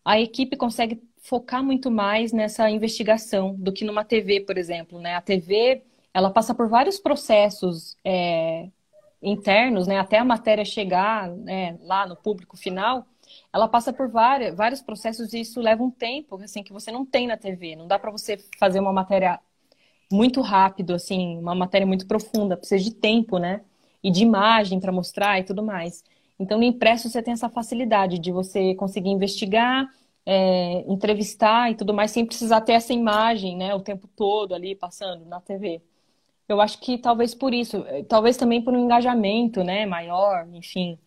a 0.04 0.20
equipe 0.20 0.58
consegue 0.58 1.02
focar 1.20 1.64
muito 1.64 1.92
mais 1.92 2.32
nessa 2.34 2.70
investigação 2.70 3.56
do 3.56 3.72
que 3.74 3.86
numa 3.86 4.06
TV, 4.06 4.42
por 4.42 4.58
exemplo, 4.58 5.00
né? 5.00 5.16
A 5.16 5.22
TV, 5.22 5.84
ela 6.14 6.32
passa 6.32 6.56
por 6.56 6.70
vários 6.70 7.00
processos 7.00 7.98
é, 8.04 8.70
internos, 9.22 9.88
né? 9.88 10.00
Até 10.00 10.18
a 10.20 10.26
matéria 10.26 10.66
chegar 10.66 11.30
né, 11.30 11.78
lá 11.82 12.08
no 12.08 12.16
público 12.16 12.58
final, 12.58 13.08
ela 13.54 13.68
passa 13.68 13.94
por 13.94 14.10
várias, 14.10 14.56
vários 14.56 14.82
processos 14.82 15.34
e 15.34 15.42
isso 15.42 15.62
leva 15.62 15.84
um 15.84 15.92
tempo, 15.92 16.38
assim, 16.44 16.64
que 16.64 16.74
você 16.74 16.92
não 16.92 17.06
tem 17.06 17.28
na 17.28 17.38
TV. 17.38 17.76
Não 17.76 17.88
dá 17.88 18.00
para 18.00 18.12
você 18.12 18.38
fazer 18.60 18.80
uma 18.80 18.94
matéria 18.94 19.40
muito 20.12 20.42
rápido, 20.42 20.94
assim, 20.94 21.38
uma 21.38 21.56
matéria 21.56 21.88
muito 21.88 22.08
profunda. 22.08 22.58
Precisa 22.58 22.84
de 22.84 22.92
tempo, 22.92 23.38
né? 23.38 23.62
E 24.04 24.12
de 24.12 24.24
imagem 24.24 24.80
para 24.80 24.92
mostrar 24.92 25.40
e 25.40 25.44
tudo 25.44 25.64
mais. 25.64 26.04
Então, 26.40 26.58
no 26.58 26.64
impresso, 26.64 27.10
você 27.10 27.22
tem 27.24 27.34
essa 27.34 27.50
facilidade 27.50 28.20
de 28.20 28.32
você 28.32 28.76
conseguir 28.76 29.10
investigar, 29.10 29.88
é, 30.26 30.84
entrevistar 30.92 31.72
e 31.72 31.76
tudo 31.76 31.94
mais 31.94 32.12
sem 32.12 32.26
precisar 32.26 32.62
ter 32.62 32.74
essa 32.74 32.94
imagem, 32.94 33.56
né, 33.56 33.74
o 33.76 33.80
tempo 33.82 34.08
todo 34.08 34.54
ali 34.56 34.76
passando 34.76 35.26
na 35.26 35.40
TV. 35.40 35.82
Eu 36.48 36.62
acho 36.62 36.80
que 36.80 36.98
talvez 36.98 37.34
por 37.36 37.54
isso, 37.54 37.78
eh, 37.88 38.04
talvez 38.04 38.38
também 38.38 38.62
por 38.62 38.74
um 38.74 38.86
engajamento, 38.86 39.64
né, 39.64 39.86
maior, 39.86 40.48
enfim, 40.54 40.98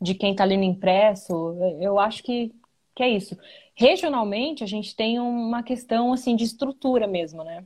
de 0.00 0.14
quem 0.14 0.32
está 0.32 0.44
lendo 0.44 0.64
impresso. 0.64 1.34
Eu 1.80 1.98
acho 1.98 2.22
que, 2.22 2.52
que 2.94 3.02
é 3.02 3.08
isso. 3.10 3.36
Regionalmente, 3.74 4.64
a 4.64 4.66
gente 4.66 4.94
tem 4.96 5.18
uma 5.20 5.62
questão 5.62 6.12
assim 6.12 6.36
de 6.36 6.44
estrutura 6.44 7.06
mesmo, 7.06 7.44
né? 7.44 7.64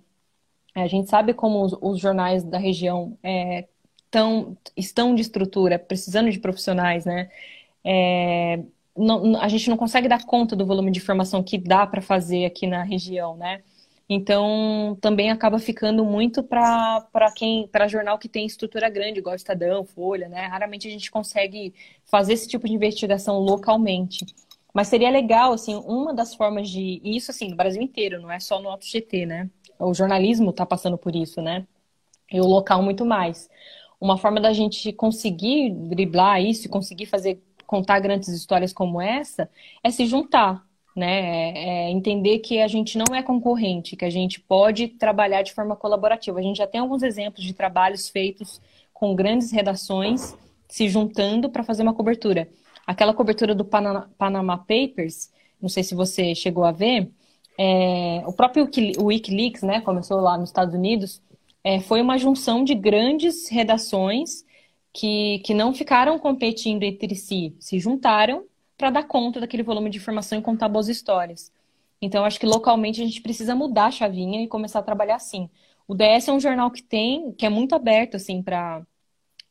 A 0.75 0.87
gente 0.87 1.09
sabe 1.09 1.35
como 1.35 1.63
os, 1.63 1.77
os 1.81 2.01
jornais 2.01 2.43
da 2.45 2.59
região 2.59 3.19
é, 3.23 3.67
tão, 4.11 4.57
estão 4.77 5.15
de 5.15 5.23
estrutura, 5.23 5.79
precisando 5.79 6.31
de 6.31 6.39
profissionais, 6.39 7.05
né? 7.05 7.31
É, 7.85 8.63
não, 8.97 9.41
a 9.41 9.49
gente 9.49 9.69
não 9.71 9.77
consegue 9.77 10.09
dar 10.09 10.25
conta 10.25 10.55
do 10.55 10.67
volume 10.67 10.91
de 10.91 10.99
informação 10.99 11.43
que 11.43 11.59
dá 11.59 11.87
para 11.87 12.03
fazer 12.03 12.45
aqui 12.45 12.67
na 12.67 12.83
região, 12.83 13.37
né? 13.37 13.63
Então, 14.09 14.97
também 15.01 15.31
acaba 15.31 15.59
ficando 15.59 16.05
muito 16.05 16.43
para 16.43 17.33
quem, 17.35 17.67
para 17.69 17.89
jornal 17.89 18.19
que 18.19 18.29
tem 18.29 18.45
estrutura 18.45 18.91
grande, 18.91 19.21
igual 19.21 19.35
Estadão, 19.35 19.85
Folha, 19.87 20.29
né? 20.29 20.47
Raramente 20.47 20.87
a 20.87 20.91
gente 20.91 21.11
consegue 21.11 21.73
fazer 22.05 22.35
esse 22.35 22.47
tipo 22.47 22.67
de 22.67 22.75
investigação 22.75 23.39
localmente. 23.39 24.27
Mas 24.75 24.89
seria 24.89 25.11
legal, 25.11 25.53
assim, 25.53 25.75
uma 25.87 26.13
das 26.15 26.35
formas 26.35 26.69
de. 26.69 27.01
E 27.03 27.17
isso, 27.17 27.31
assim, 27.31 27.49
no 27.51 27.57
Brasil 27.57 27.81
inteiro, 27.83 28.21
não 28.21 28.31
é 28.31 28.41
só 28.41 28.61
no 28.61 28.69
Auto 28.69 28.87
GT, 28.87 29.27
né? 29.27 29.51
O 29.83 29.95
jornalismo 29.95 30.51
está 30.51 30.65
passando 30.65 30.97
por 30.97 31.15
isso, 31.15 31.41
né? 31.43 31.67
E 32.31 32.41
o 32.41 32.47
local 32.47 32.83
muito 32.83 33.05
mais. 33.05 33.49
Uma 34.01 34.17
forma 34.17 34.41
da 34.41 34.53
gente 34.53 34.93
conseguir 34.93 35.71
driblar 35.71 36.43
isso, 36.43 36.69
conseguir 36.69 37.07
fazer 37.07 37.43
contar 37.67 38.01
grandes 38.01 38.29
histórias 38.29 38.73
como 38.73 39.01
essa 39.01 39.49
é 39.83 39.91
se 39.91 40.05
juntar, 40.07 40.63
né? 40.95 41.21
É, 41.55 41.87
é 41.87 41.91
entender 41.91 42.39
que 42.41 42.61
a 42.61 42.69
gente 42.69 42.99
não 42.99 43.15
é 43.15 43.23
concorrente, 43.23 43.97
que 43.97 44.05
a 44.05 44.11
gente 44.11 44.41
pode 44.41 44.89
trabalhar 44.89 45.43
de 45.43 45.53
forma 45.53 45.75
colaborativa. 45.75 46.39
A 46.39 46.43
gente 46.43 46.59
já 46.59 46.67
tem 46.67 46.81
alguns 46.81 47.03
exemplos 47.03 47.45
de 47.45 47.55
trabalhos 47.55 48.09
feitos 48.09 48.61
com 48.93 49.15
grandes 49.15 49.51
redações 49.51 50.37
se 50.69 50.89
juntando 50.89 51.51
para 51.51 51.63
fazer 51.63 51.83
uma 51.83 51.95
cobertura. 51.95 52.49
Aquela 52.87 53.15
cobertura 53.15 53.55
do 53.55 53.65
Panama 53.65 54.59
Papers, 54.59 55.31
não 55.61 55.69
sei 55.69 55.83
se 55.83 55.95
você 55.95 56.35
chegou 56.35 56.65
a 56.65 56.73
ver, 56.73 57.11
é, 57.59 58.23
o 58.27 58.33
próprio 58.33 58.69
Wikileaks, 58.99 59.63
né, 59.63 59.81
começou 59.81 60.21
lá 60.21 60.37
nos 60.37 60.49
Estados 60.49 60.75
Unidos, 60.75 61.23
é, 61.65 61.81
foi 61.81 62.01
uma 62.01 62.19
junção 62.19 62.65
de 62.65 62.75
grandes 62.75 63.49
redações 63.49 64.45
que, 64.93 65.41
que 65.41 65.55
não 65.55 65.73
ficaram 65.73 66.19
competindo 66.19 66.83
entre 66.83 67.15
si, 67.15 67.55
se 67.59 67.79
juntaram 67.79 68.45
para 68.77 68.91
dar 68.91 69.05
conta 69.05 69.41
daquele 69.41 69.63
volume 69.63 69.91
de 69.91 69.99
informação 69.99 70.39
e 70.39 70.43
contar 70.43 70.69
boas 70.69 70.89
histórias. 70.89 71.53
Então, 72.01 72.25
acho 72.25 72.41
que 72.41 72.47
localmente 72.47 73.01
a 73.01 73.05
gente 73.05 73.21
precisa 73.21 73.55
mudar 73.55 73.87
a 73.87 73.91
chavinha 73.93 74.43
e 74.43 74.49
começar 74.49 74.81
a 74.81 74.83
trabalhar 74.83 75.17
assim. 75.17 75.49
O 75.87 75.95
DS 75.95 76.29
é 76.29 76.33
um 76.33 76.41
jornal 76.41 76.71
que 76.71 76.83
tem, 76.83 77.33
que 77.33 77.47
é 77.47 77.49
muito 77.49 77.75
aberto 77.75 78.17
assim 78.17 78.43
para 78.43 78.85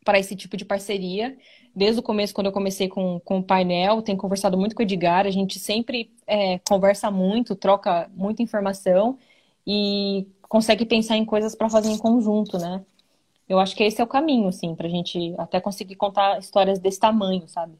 para 0.03 0.19
esse 0.19 0.35
tipo 0.35 0.57
de 0.57 0.65
parceria. 0.65 1.37
Desde 1.75 1.99
o 1.99 2.03
começo, 2.03 2.33
quando 2.33 2.47
eu 2.47 2.51
comecei 2.51 2.87
com, 2.89 3.19
com 3.21 3.39
o 3.39 3.43
painel, 3.43 4.01
tenho 4.01 4.17
conversado 4.17 4.57
muito 4.57 4.75
com 4.75 4.81
o 4.81 4.83
Edgar, 4.83 5.25
a 5.25 5.31
gente 5.31 5.57
sempre 5.59 6.11
é, 6.27 6.59
conversa 6.59 7.09
muito, 7.09 7.55
troca 7.55 8.09
muita 8.13 8.41
informação 8.43 9.17
e 9.65 10.27
consegue 10.49 10.85
pensar 10.85 11.15
em 11.15 11.25
coisas 11.25 11.55
para 11.55 11.69
fazer 11.69 11.89
em 11.89 11.97
conjunto, 11.97 12.57
né? 12.57 12.83
eu 13.51 13.59
acho 13.59 13.75
que 13.75 13.83
esse 13.83 13.99
é 13.99 14.03
o 14.03 14.07
caminho, 14.07 14.47
assim, 14.47 14.73
para 14.73 14.87
a 14.87 14.89
gente 14.89 15.35
até 15.37 15.59
conseguir 15.59 15.95
contar 15.95 16.39
histórias 16.39 16.79
desse 16.79 16.99
tamanho, 16.99 17.43
sabe? 17.49 17.73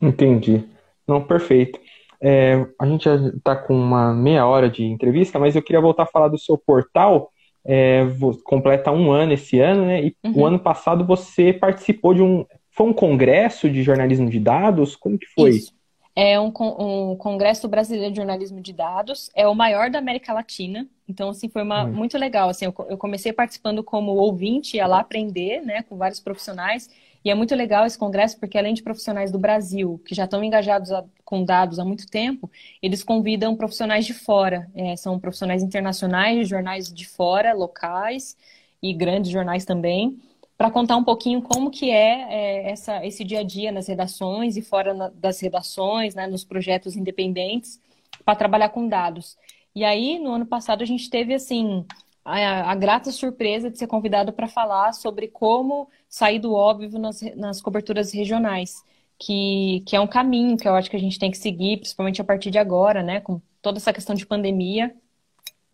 Entendi. 0.00 0.64
Não, 1.06 1.24
perfeito. 1.24 1.80
É, 2.20 2.64
a 2.78 2.86
gente 2.86 3.04
já 3.04 3.16
está 3.16 3.56
com 3.56 3.74
uma 3.74 4.14
meia 4.14 4.46
hora 4.46 4.70
de 4.70 4.84
entrevista, 4.84 5.40
mas 5.40 5.56
eu 5.56 5.62
queria 5.62 5.80
voltar 5.80 6.04
a 6.04 6.06
falar 6.06 6.28
do 6.28 6.38
seu 6.38 6.56
portal. 6.56 7.31
É, 7.64 8.00
completa 8.44 8.90
um 8.90 9.12
ano 9.12 9.32
esse 9.32 9.60
ano, 9.60 9.86
né? 9.86 10.04
E 10.04 10.16
uhum. 10.24 10.32
o 10.36 10.46
ano 10.46 10.58
passado 10.58 11.04
você 11.04 11.52
participou 11.52 12.14
de 12.14 12.22
um. 12.22 12.44
Foi 12.70 12.86
um 12.86 12.92
congresso 12.92 13.70
de 13.70 13.82
jornalismo 13.82 14.28
de 14.28 14.40
dados? 14.40 14.96
Como 14.96 15.18
que 15.18 15.26
foi? 15.26 15.50
Isso. 15.50 15.72
É 16.14 16.38
um, 16.38 16.52
um 16.78 17.16
congresso 17.16 17.66
brasileiro 17.68 18.10
de 18.10 18.16
jornalismo 18.16 18.60
de 18.60 18.72
dados. 18.72 19.30
É 19.34 19.46
o 19.46 19.54
maior 19.54 19.90
da 19.90 19.98
América 19.98 20.32
Latina. 20.32 20.86
Então, 21.08 21.30
assim, 21.30 21.48
foi 21.48 21.62
uma, 21.62 21.84
uhum. 21.84 21.92
muito 21.92 22.18
legal. 22.18 22.48
Assim, 22.48 22.66
eu, 22.66 22.74
eu 22.88 22.98
comecei 22.98 23.32
participando 23.32 23.82
como 23.82 24.12
ouvinte, 24.12 24.76
ia 24.76 24.86
lá 24.86 25.00
aprender, 25.00 25.62
né, 25.62 25.82
com 25.82 25.96
vários 25.96 26.20
profissionais. 26.20 26.90
E 27.24 27.30
é 27.30 27.34
muito 27.34 27.54
legal 27.54 27.86
esse 27.86 27.98
congresso 27.98 28.38
porque, 28.38 28.58
além 28.58 28.74
de 28.74 28.82
profissionais 28.82 29.30
do 29.30 29.38
Brasil, 29.38 30.00
que 30.04 30.14
já 30.14 30.24
estão 30.24 30.42
engajados 30.42 30.90
a, 30.90 31.04
com 31.24 31.44
dados 31.44 31.78
há 31.78 31.84
muito 31.84 32.06
tempo, 32.08 32.50
eles 32.82 33.04
convidam 33.04 33.56
profissionais 33.56 34.04
de 34.04 34.12
fora. 34.12 34.68
É, 34.74 34.96
são 34.96 35.18
profissionais 35.18 35.62
internacionais, 35.62 36.48
jornais 36.48 36.92
de 36.92 37.06
fora, 37.06 37.52
locais 37.52 38.36
e 38.82 38.92
grandes 38.92 39.30
jornais 39.30 39.64
também, 39.64 40.20
para 40.58 40.70
contar 40.70 40.96
um 40.96 41.04
pouquinho 41.04 41.40
como 41.40 41.70
que 41.70 41.90
é, 41.90 42.26
é, 42.30 42.70
essa, 42.70 43.04
esse 43.06 43.24
dia 43.24 43.40
a 43.40 43.44
dia 43.44 43.70
nas 43.70 43.86
redações 43.86 44.56
e 44.56 44.62
fora 44.62 44.92
na, 44.92 45.08
das 45.08 45.40
redações, 45.40 46.14
né, 46.14 46.26
nos 46.26 46.44
projetos 46.44 46.96
independentes, 46.96 47.80
para 48.24 48.36
trabalhar 48.36 48.68
com 48.70 48.88
dados. 48.88 49.36
E 49.74 49.84
aí, 49.84 50.18
no 50.18 50.32
ano 50.32 50.46
passado, 50.46 50.82
a 50.82 50.86
gente 50.86 51.08
teve, 51.08 51.34
assim, 51.34 51.84
a, 52.24 52.70
a 52.70 52.74
grata 52.74 53.10
surpresa 53.10 53.70
de 53.70 53.78
ser 53.78 53.86
convidado 53.86 54.32
para 54.32 54.48
falar 54.48 54.92
sobre 54.92 55.28
como 55.28 55.88
sair 56.08 56.38
do 56.38 56.52
óbvio 56.54 56.98
nas, 56.98 57.20
nas 57.36 57.60
coberturas 57.60 58.12
regionais, 58.12 58.82
que, 59.18 59.82
que 59.86 59.96
é 59.96 60.00
um 60.00 60.06
caminho 60.06 60.56
que 60.56 60.68
eu 60.68 60.74
acho 60.74 60.90
que 60.90 60.96
a 60.96 61.00
gente 61.00 61.18
tem 61.18 61.30
que 61.30 61.38
seguir, 61.38 61.78
principalmente 61.78 62.20
a 62.20 62.24
partir 62.24 62.50
de 62.50 62.58
agora, 62.58 63.02
né, 63.02 63.20
com 63.20 63.40
toda 63.60 63.78
essa 63.78 63.92
questão 63.92 64.14
de 64.14 64.26
pandemia. 64.26 64.94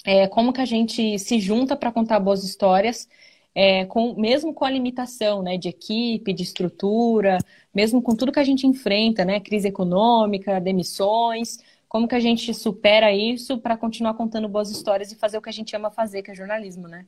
É, 0.05 0.29
como 0.29 0.53
que 0.53 0.61
a 0.61 0.65
gente 0.65 1.19
se 1.19 1.41
junta 1.41 1.77
para 1.77 1.93
contar 1.93 2.21
boas 2.21 2.45
histórias, 2.45 3.09
é, 3.55 3.85
com, 3.87 4.15
mesmo 4.15 4.55
com 4.55 4.65
a 4.65 4.71
limitação 4.71 5.43
né, 5.43 5.59
de 5.59 5.69
equipe, 5.69 6.33
de 6.33 6.43
estrutura, 6.45 7.39
mesmo 7.75 8.01
com 8.01 8.15
tudo 8.15 8.33
que 8.33 8.39
a 8.39 8.45
gente 8.45 8.67
enfrenta, 8.67 9.25
né, 9.25 9.41
crise 9.41 9.69
econômica, 9.69 10.61
demissões, 10.61 11.59
como 11.89 12.07
que 12.09 12.15
a 12.15 12.21
gente 12.21 12.53
supera 12.55 13.13
isso 13.13 13.59
para 13.59 13.77
continuar 13.77 14.15
contando 14.15 14.49
boas 14.49 14.71
histórias 14.71 15.11
e 15.13 15.17
fazer 15.17 15.39
o 15.39 15.43
que 15.43 15.49
a 15.49 15.53
gente 15.53 15.75
ama 15.75 15.91
fazer, 15.91 16.23
que 16.23 16.31
é 16.31 16.35
jornalismo, 16.35 16.87
né? 16.89 17.07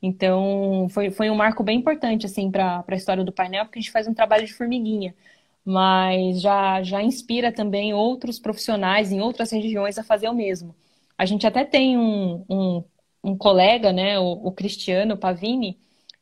Então, 0.00 0.88
foi, 0.90 1.10
foi 1.10 1.30
um 1.30 1.34
marco 1.36 1.62
bem 1.62 1.78
importante, 1.78 2.26
assim, 2.26 2.50
para 2.50 2.84
a 2.86 2.94
história 2.94 3.24
do 3.24 3.32
painel, 3.32 3.64
porque 3.64 3.78
a 3.78 3.82
gente 3.82 3.92
faz 3.92 4.08
um 4.08 4.14
trabalho 4.14 4.46
de 4.46 4.52
formiguinha, 4.52 5.14
mas 5.64 6.40
já, 6.40 6.82
já 6.82 7.02
inspira 7.02 7.52
também 7.52 7.94
outros 7.94 8.38
profissionais 8.38 9.12
em 9.12 9.20
outras 9.20 9.52
regiões 9.52 9.98
a 9.98 10.04
fazer 10.04 10.28
o 10.28 10.34
mesmo. 10.34 10.74
A 11.16 11.24
gente 11.24 11.46
até 11.46 11.64
tem 11.64 11.96
um, 11.96 12.44
um, 12.50 12.84
um 13.22 13.36
colega, 13.36 13.92
né, 13.92 14.18
o, 14.18 14.32
o 14.44 14.52
Cristiano 14.52 15.16
Pavini, 15.16 15.78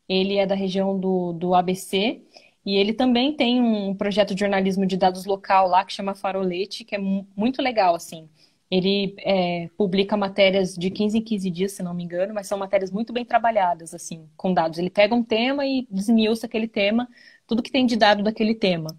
ele 0.08 0.36
é 0.36 0.46
da 0.46 0.54
região 0.54 0.98
do, 0.98 1.32
do 1.32 1.54
ABC, 1.54 2.22
e 2.64 2.76
ele 2.76 2.92
também 2.92 3.34
tem 3.34 3.60
um 3.62 3.94
projeto 3.94 4.34
de 4.34 4.40
jornalismo 4.40 4.86
de 4.86 4.96
dados 4.96 5.24
local 5.24 5.68
lá 5.68 5.84
que 5.84 5.92
chama 5.92 6.14
Farolete, 6.14 6.84
que 6.84 6.94
é 6.94 6.98
muito 6.98 7.62
legal, 7.62 7.94
assim. 7.94 8.28
Ele 8.70 9.14
é, 9.18 9.68
publica 9.76 10.16
matérias 10.16 10.74
de 10.76 10.90
15 10.90 11.18
em 11.18 11.22
15 11.22 11.50
dias, 11.50 11.72
se 11.72 11.82
não 11.82 11.92
me 11.94 12.04
engano, 12.04 12.32
mas 12.34 12.46
são 12.46 12.58
matérias 12.58 12.90
muito 12.90 13.12
bem 13.12 13.24
trabalhadas, 13.24 13.94
assim, 13.94 14.28
com 14.36 14.54
dados. 14.54 14.78
Ele 14.78 14.90
pega 14.90 15.14
um 15.14 15.24
tema 15.24 15.66
e 15.66 15.86
desmiuça 15.90 16.46
aquele 16.46 16.68
tema, 16.68 17.08
tudo 17.46 17.62
que 17.62 17.72
tem 17.72 17.84
de 17.86 17.96
dado 17.96 18.22
daquele 18.22 18.54
tema. 18.54 18.96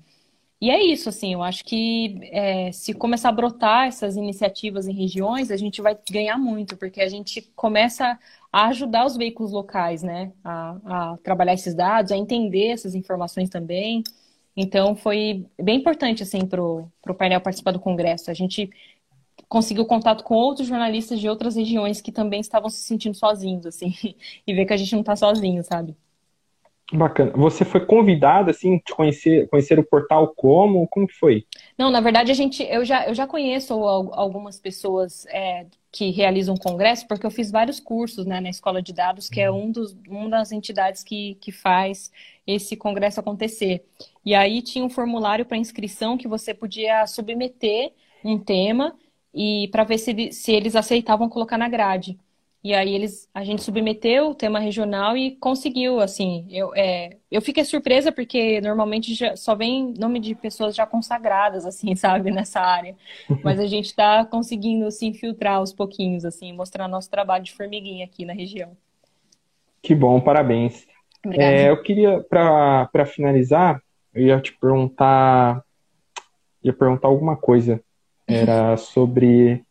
E 0.61 0.69
é 0.69 0.79
isso, 0.83 1.09
assim, 1.09 1.33
eu 1.33 1.41
acho 1.41 1.63
que 1.65 2.19
é, 2.31 2.71
se 2.71 2.93
começar 2.93 3.29
a 3.29 3.31
brotar 3.31 3.87
essas 3.87 4.15
iniciativas 4.15 4.87
em 4.87 4.93
regiões, 4.93 5.49
a 5.49 5.57
gente 5.57 5.81
vai 5.81 5.97
ganhar 6.11 6.37
muito, 6.37 6.77
porque 6.77 7.01
a 7.01 7.09
gente 7.09 7.41
começa 7.55 8.17
a 8.51 8.67
ajudar 8.67 9.05
os 9.07 9.17
veículos 9.17 9.51
locais, 9.51 10.03
né, 10.03 10.31
a, 10.43 11.13
a 11.13 11.17
trabalhar 11.17 11.53
esses 11.55 11.73
dados, 11.73 12.11
a 12.11 12.17
entender 12.17 12.67
essas 12.67 12.93
informações 12.93 13.49
também. 13.49 14.03
Então, 14.55 14.95
foi 14.95 15.47
bem 15.59 15.79
importante, 15.79 16.21
assim, 16.21 16.45
para 16.45 16.61
o 16.61 16.91
painel 17.17 17.41
participar 17.41 17.71
do 17.71 17.79
congresso. 17.79 18.29
A 18.29 18.33
gente 18.35 18.69
conseguiu 19.49 19.85
contato 19.85 20.23
com 20.23 20.35
outros 20.35 20.67
jornalistas 20.67 21.19
de 21.19 21.27
outras 21.29 21.55
regiões 21.55 22.01
que 22.01 22.11
também 22.11 22.39
estavam 22.41 22.69
se 22.69 22.81
sentindo 22.83 23.15
sozinhos, 23.17 23.65
assim, 23.65 23.93
e 24.45 24.53
ver 24.53 24.65
que 24.65 24.73
a 24.73 24.77
gente 24.77 24.93
não 24.93 25.01
está 25.01 25.15
sozinho, 25.15 25.63
sabe? 25.63 25.95
Bacana. 26.93 27.31
Você 27.35 27.63
foi 27.63 27.85
convidada, 27.85 28.51
assim, 28.51 28.81
de 28.85 28.93
conhecer, 28.93 29.47
conhecer 29.49 29.79
o 29.79 29.83
portal 29.83 30.33
como? 30.35 30.87
Como 30.87 31.07
que 31.07 31.13
foi? 31.13 31.45
Não, 31.77 31.89
na 31.89 32.01
verdade, 32.01 32.31
a 32.31 32.33
gente, 32.33 32.63
eu 32.63 32.83
já, 32.83 33.07
eu 33.07 33.13
já 33.13 33.25
conheço 33.25 33.73
algumas 33.73 34.59
pessoas 34.59 35.25
é, 35.27 35.65
que 35.89 36.11
realizam 36.11 36.57
congresso, 36.57 37.07
porque 37.07 37.25
eu 37.25 37.31
fiz 37.31 37.49
vários 37.49 37.79
cursos 37.79 38.25
né, 38.25 38.41
na 38.41 38.49
Escola 38.49 38.81
de 38.81 38.91
Dados, 38.91 39.29
que 39.29 39.39
é 39.39 39.49
uhum. 39.49 39.65
um 39.65 39.71
dos, 39.71 39.95
uma 40.07 40.29
das 40.29 40.51
entidades 40.51 41.01
que, 41.01 41.35
que 41.35 41.51
faz 41.51 42.11
esse 42.45 42.75
congresso 42.75 43.21
acontecer. 43.21 43.85
E 44.25 44.35
aí 44.35 44.61
tinha 44.61 44.83
um 44.83 44.89
formulário 44.89 45.45
para 45.45 45.57
inscrição 45.57 46.17
que 46.17 46.27
você 46.27 46.53
podia 46.53 47.07
submeter 47.07 47.93
um 48.23 48.37
tema 48.37 48.95
e 49.33 49.69
para 49.71 49.85
ver 49.85 49.97
se, 49.97 50.31
se 50.33 50.51
eles 50.51 50.75
aceitavam 50.75 51.29
colocar 51.29 51.57
na 51.57 51.69
grade. 51.69 52.19
E 52.63 52.75
aí 52.75 52.93
eles, 52.93 53.27
a 53.33 53.43
gente 53.43 53.63
submeteu 53.63 54.29
o 54.29 54.35
tema 54.35 54.59
regional 54.59 55.17
e 55.17 55.31
conseguiu, 55.37 55.99
assim, 55.99 56.45
eu, 56.51 56.71
é, 56.75 57.17
eu 57.31 57.41
fiquei 57.41 57.65
surpresa 57.65 58.11
porque 58.11 58.61
normalmente 58.61 59.15
já, 59.15 59.35
só 59.35 59.55
vem 59.55 59.95
nome 59.97 60.19
de 60.19 60.35
pessoas 60.35 60.75
já 60.75 60.85
consagradas, 60.85 61.65
assim, 61.65 61.95
sabe, 61.97 62.29
nessa 62.29 62.59
área. 62.59 62.95
Mas 63.43 63.59
a 63.59 63.65
gente 63.65 63.85
está 63.85 64.23
conseguindo 64.25 64.89
se 64.91 64.97
assim, 64.97 65.07
infiltrar 65.07 65.55
aos 65.55 65.73
pouquinhos, 65.73 66.23
assim, 66.23 66.53
mostrar 66.53 66.87
nosso 66.87 67.09
trabalho 67.09 67.43
de 67.43 67.51
formiguinha 67.51 68.05
aqui 68.05 68.25
na 68.25 68.33
região. 68.33 68.77
Que 69.81 69.95
bom, 69.95 70.21
parabéns. 70.21 70.85
É, 71.31 71.69
eu 71.69 71.81
queria, 71.81 72.21
para 72.21 73.05
finalizar, 73.07 73.81
eu 74.13 74.23
ia 74.23 74.39
te 74.39 74.53
perguntar, 74.53 75.63
ia 76.63 76.73
perguntar 76.73 77.07
alguma 77.07 77.35
coisa. 77.35 77.81
Era 78.27 78.77
sobre, 78.77 79.63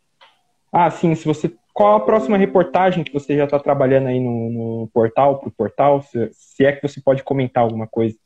ah, 0.73 0.91
sim, 0.91 1.15
se 1.15 1.25
você 1.25 1.53
qual 1.73 1.97
a 1.97 2.01
próxima 2.01 2.37
reportagem 2.37 3.05
que 3.05 3.13
você 3.13 3.37
já 3.37 3.45
está 3.45 3.59
trabalhando 3.59 4.09
aí 4.09 4.21
no, 4.21 4.51
no 4.51 4.91
portal, 4.93 5.39
para 5.39 5.49
o 5.49 5.53
portal? 5.53 6.03
Se, 6.03 6.31
se, 6.33 6.65
é 6.65 6.73
que 6.73 6.87
você 6.87 7.01
pode 7.01 7.23
comentar 7.23 7.63
alguma 7.63 7.87
coisa. 7.87 8.17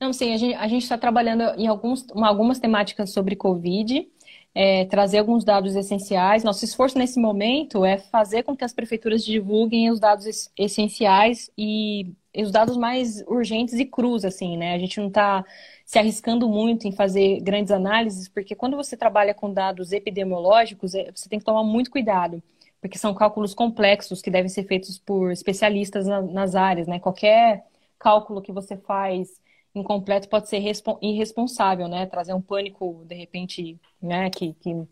Não, 0.00 0.12
sim, 0.12 0.32
a 0.54 0.68
gente 0.68 0.82
está 0.82 0.96
trabalhando 0.96 1.42
em 1.58 1.66
alguns, 1.66 2.06
algumas 2.14 2.60
temáticas 2.60 3.10
sobre 3.10 3.34
Covid, 3.34 4.06
é, 4.54 4.84
trazer 4.84 5.18
alguns 5.18 5.44
dados 5.44 5.74
essenciais. 5.74 6.44
Nosso 6.44 6.64
esforço 6.64 6.96
nesse 6.96 7.20
momento 7.20 7.84
é 7.84 7.98
fazer 7.98 8.44
com 8.44 8.56
que 8.56 8.64
as 8.64 8.72
prefeituras 8.72 9.24
divulguem 9.24 9.90
os 9.90 9.98
dados 9.98 10.50
essenciais 10.56 11.50
e, 11.58 12.12
e 12.32 12.42
os 12.44 12.52
dados 12.52 12.76
mais 12.76 13.22
urgentes 13.26 13.74
e 13.74 13.84
crus, 13.84 14.24
assim, 14.24 14.56
né? 14.56 14.74
A 14.74 14.78
gente 14.78 15.00
não 15.00 15.08
está 15.08 15.44
se 15.84 15.98
arriscando 15.98 16.48
muito 16.48 16.86
em 16.86 16.92
fazer 16.92 17.40
grandes 17.40 17.72
análises, 17.72 18.28
porque 18.28 18.54
quando 18.54 18.76
você 18.76 18.96
trabalha 18.96 19.34
com 19.34 19.52
dados 19.52 19.90
epidemiológicos, 19.90 20.94
é, 20.94 21.10
você 21.12 21.28
tem 21.28 21.40
que 21.40 21.44
tomar 21.44 21.64
muito 21.64 21.90
cuidado 21.90 22.40
porque 22.80 22.98
são 22.98 23.14
cálculos 23.14 23.54
complexos 23.54 24.22
que 24.22 24.30
devem 24.30 24.48
ser 24.48 24.64
feitos 24.64 24.98
por 24.98 25.30
especialistas 25.32 26.06
na, 26.06 26.22
nas 26.22 26.54
áreas, 26.54 26.86
né? 26.86 26.98
Qualquer 26.98 27.64
cálculo 27.98 28.42
que 28.42 28.52
você 28.52 28.76
faz 28.76 29.40
incompleto 29.74 30.28
pode 30.28 30.48
ser 30.48 30.62
irresponsável, 31.02 31.88
né? 31.88 32.06
Trazer 32.06 32.34
um 32.34 32.40
pânico, 32.40 33.04
de 33.06 33.14
repente, 33.14 33.78
né? 34.00 34.30
Que, 34.30 34.54
que 34.54 34.86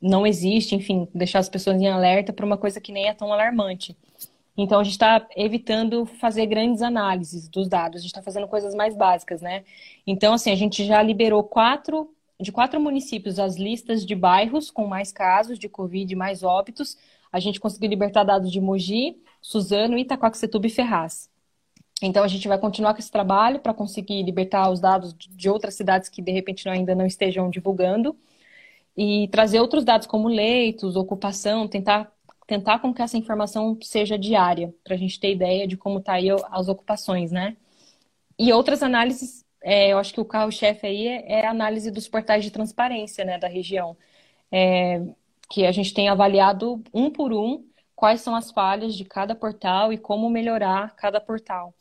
não 0.00 0.26
existe, 0.26 0.74
enfim, 0.74 1.08
deixar 1.14 1.40
as 1.40 1.48
pessoas 1.48 1.80
em 1.80 1.88
alerta 1.88 2.32
para 2.32 2.46
uma 2.46 2.56
coisa 2.56 2.80
que 2.80 2.92
nem 2.92 3.08
é 3.08 3.14
tão 3.14 3.32
alarmante. 3.32 3.96
Então, 4.56 4.80
a 4.80 4.84
gente 4.84 4.92
está 4.92 5.26
evitando 5.36 6.04
fazer 6.04 6.46
grandes 6.46 6.82
análises 6.82 7.48
dos 7.48 7.68
dados, 7.68 7.98
a 7.98 8.02
gente 8.02 8.10
está 8.10 8.22
fazendo 8.22 8.48
coisas 8.48 8.74
mais 8.74 8.96
básicas, 8.96 9.40
né? 9.40 9.64
Então, 10.06 10.34
assim, 10.34 10.50
a 10.50 10.56
gente 10.56 10.84
já 10.84 11.02
liberou 11.02 11.42
quatro, 11.44 12.12
de 12.38 12.50
quatro 12.50 12.80
municípios 12.80 13.38
as 13.38 13.56
listas 13.56 14.04
de 14.04 14.14
bairros 14.14 14.70
com 14.70 14.86
mais 14.86 15.12
casos 15.12 15.58
de 15.58 15.68
Covid, 15.68 16.14
mais 16.14 16.42
óbitos, 16.42 16.98
a 17.32 17.40
gente 17.40 17.60
conseguiu 17.60 17.88
libertar 17.88 18.24
dados 18.24 18.50
de 18.50 18.60
Mogi, 18.60 19.16
Suzano, 19.40 19.98
Itacoaxetuba 19.98 20.66
e 20.66 20.70
Ferraz. 20.70 21.30
Então 22.02 22.24
a 22.24 22.28
gente 22.28 22.48
vai 22.48 22.58
continuar 22.58 22.94
com 22.94 23.00
esse 23.00 23.10
trabalho 23.10 23.60
para 23.60 23.74
conseguir 23.74 24.22
libertar 24.22 24.70
os 24.70 24.80
dados 24.80 25.14
de 25.14 25.50
outras 25.50 25.74
cidades 25.74 26.08
que 26.08 26.22
de 26.22 26.32
repente 26.32 26.68
ainda 26.68 26.94
não 26.94 27.06
estejam 27.06 27.50
divulgando 27.50 28.16
e 28.96 29.28
trazer 29.28 29.60
outros 29.60 29.84
dados 29.84 30.06
como 30.06 30.28
leitos, 30.28 30.96
ocupação, 30.96 31.68
tentar 31.68 32.12
tentar 32.50 32.80
com 32.80 32.92
que 32.92 33.00
essa 33.00 33.16
informação 33.16 33.78
seja 33.80 34.18
diária, 34.18 34.74
para 34.82 34.94
a 34.94 34.98
gente 34.98 35.20
ter 35.20 35.32
ideia 35.32 35.68
de 35.68 35.76
como 35.76 36.00
está 36.00 36.14
aí 36.14 36.28
as 36.50 36.68
ocupações, 36.68 37.30
né? 37.30 37.56
E 38.38 38.52
outras 38.52 38.82
análises, 38.82 39.44
é, 39.62 39.92
eu 39.92 39.98
acho 39.98 40.12
que 40.12 40.20
o 40.20 40.24
carro-chefe 40.24 40.86
aí 40.86 41.06
é, 41.06 41.32
é, 41.40 41.46
a 41.46 41.50
análise 41.50 41.90
dos 41.92 42.08
portais 42.08 42.42
de 42.44 42.50
transparência, 42.50 43.24
né, 43.24 43.38
da 43.38 43.46
região. 43.48 43.96
É, 44.50 45.00
que 45.50 45.66
a 45.66 45.72
gente 45.72 45.92
tem 45.92 46.08
avaliado 46.08 46.80
um 46.94 47.10
por 47.10 47.32
um 47.32 47.64
quais 47.94 48.20
são 48.20 48.34
as 48.34 48.50
falhas 48.50 48.94
de 48.94 49.04
cada 49.04 49.34
portal 49.34 49.92
e 49.92 49.98
como 49.98 50.30
melhorar 50.30 50.94
cada 50.96 51.20
portal. 51.20 51.74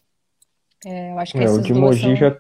É, 0.86 1.12
eu 1.12 1.20
acho 1.20 1.32
que 1.34 1.44
é, 1.44 1.50
o 1.50 1.62
de 1.62 1.74
Mogi 1.74 2.02
são... 2.02 2.16
já 2.16 2.36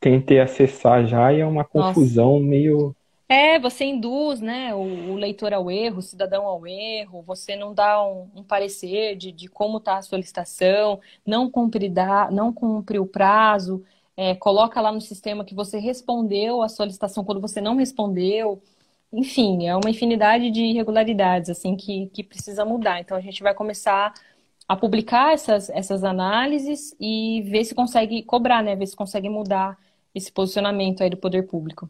tentei 0.00 0.40
acessar 0.40 1.06
já 1.06 1.32
e 1.32 1.40
é 1.40 1.46
uma 1.46 1.64
confusão 1.64 2.34
Nossa. 2.34 2.44
meio 2.44 2.94
é, 3.26 3.58
você 3.58 3.86
induz 3.86 4.40
né, 4.40 4.74
o, 4.74 5.12
o, 5.12 5.14
leitor 5.16 5.54
ao 5.54 5.70
erro, 5.70 5.98
o 5.98 6.02
cidadão 6.02 6.46
ao 6.46 6.66
erro, 6.66 7.22
você 7.22 7.56
não 7.56 7.72
dá 7.72 8.06
um, 8.06 8.28
um 8.36 8.42
parecer 8.42 9.16
de, 9.16 9.32
de 9.32 9.48
como 9.48 9.78
está 9.78 9.96
a 9.96 10.02
solicitação, 10.02 11.00
não 11.26 11.50
cumpre, 11.50 11.88
dá, 11.88 12.30
não 12.30 12.52
cumpre 12.52 12.98
o 12.98 13.06
prazo, 13.06 13.82
é, 14.14 14.34
coloca 14.34 14.78
lá 14.78 14.92
no 14.92 15.00
sistema 15.00 15.42
que 15.42 15.54
você 15.54 15.78
respondeu 15.78 16.62
a 16.62 16.68
solicitação 16.68 17.24
quando 17.24 17.40
você 17.40 17.62
não 17.62 17.76
respondeu. 17.76 18.62
Enfim, 19.14 19.66
é 19.68 19.76
uma 19.76 19.88
infinidade 19.88 20.50
de 20.50 20.62
irregularidades 20.62 21.48
assim 21.48 21.76
que, 21.76 22.06
que 22.12 22.24
precisa 22.24 22.64
mudar. 22.64 23.00
Então 23.00 23.16
a 23.16 23.20
gente 23.20 23.42
vai 23.42 23.54
começar 23.54 24.12
a 24.68 24.76
publicar 24.76 25.32
essas, 25.32 25.70
essas 25.70 26.02
análises 26.02 26.96
e 26.98 27.42
ver 27.42 27.64
se 27.64 27.74
consegue 27.74 28.22
cobrar, 28.22 28.62
né? 28.62 28.74
Ver 28.74 28.86
se 28.86 28.96
consegue 28.96 29.28
mudar 29.28 29.78
esse 30.14 30.32
posicionamento 30.32 31.02
aí 31.02 31.10
do 31.10 31.16
poder 31.16 31.42
público. 31.44 31.88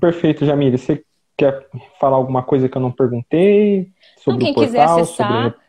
Perfeito, 0.00 0.44
Jamile. 0.44 0.78
Você 0.78 1.04
quer 1.36 1.68
falar 2.00 2.16
alguma 2.16 2.42
coisa 2.42 2.68
que 2.68 2.76
eu 2.76 2.82
não 2.82 2.90
perguntei? 2.90 3.90
Sobre 4.16 4.32
não, 4.32 4.38
quem 4.38 4.50
o 4.50 4.54
portal, 4.54 4.64
quiser 4.66 4.84
acessar, 4.84 5.42
sobre... 5.44 5.65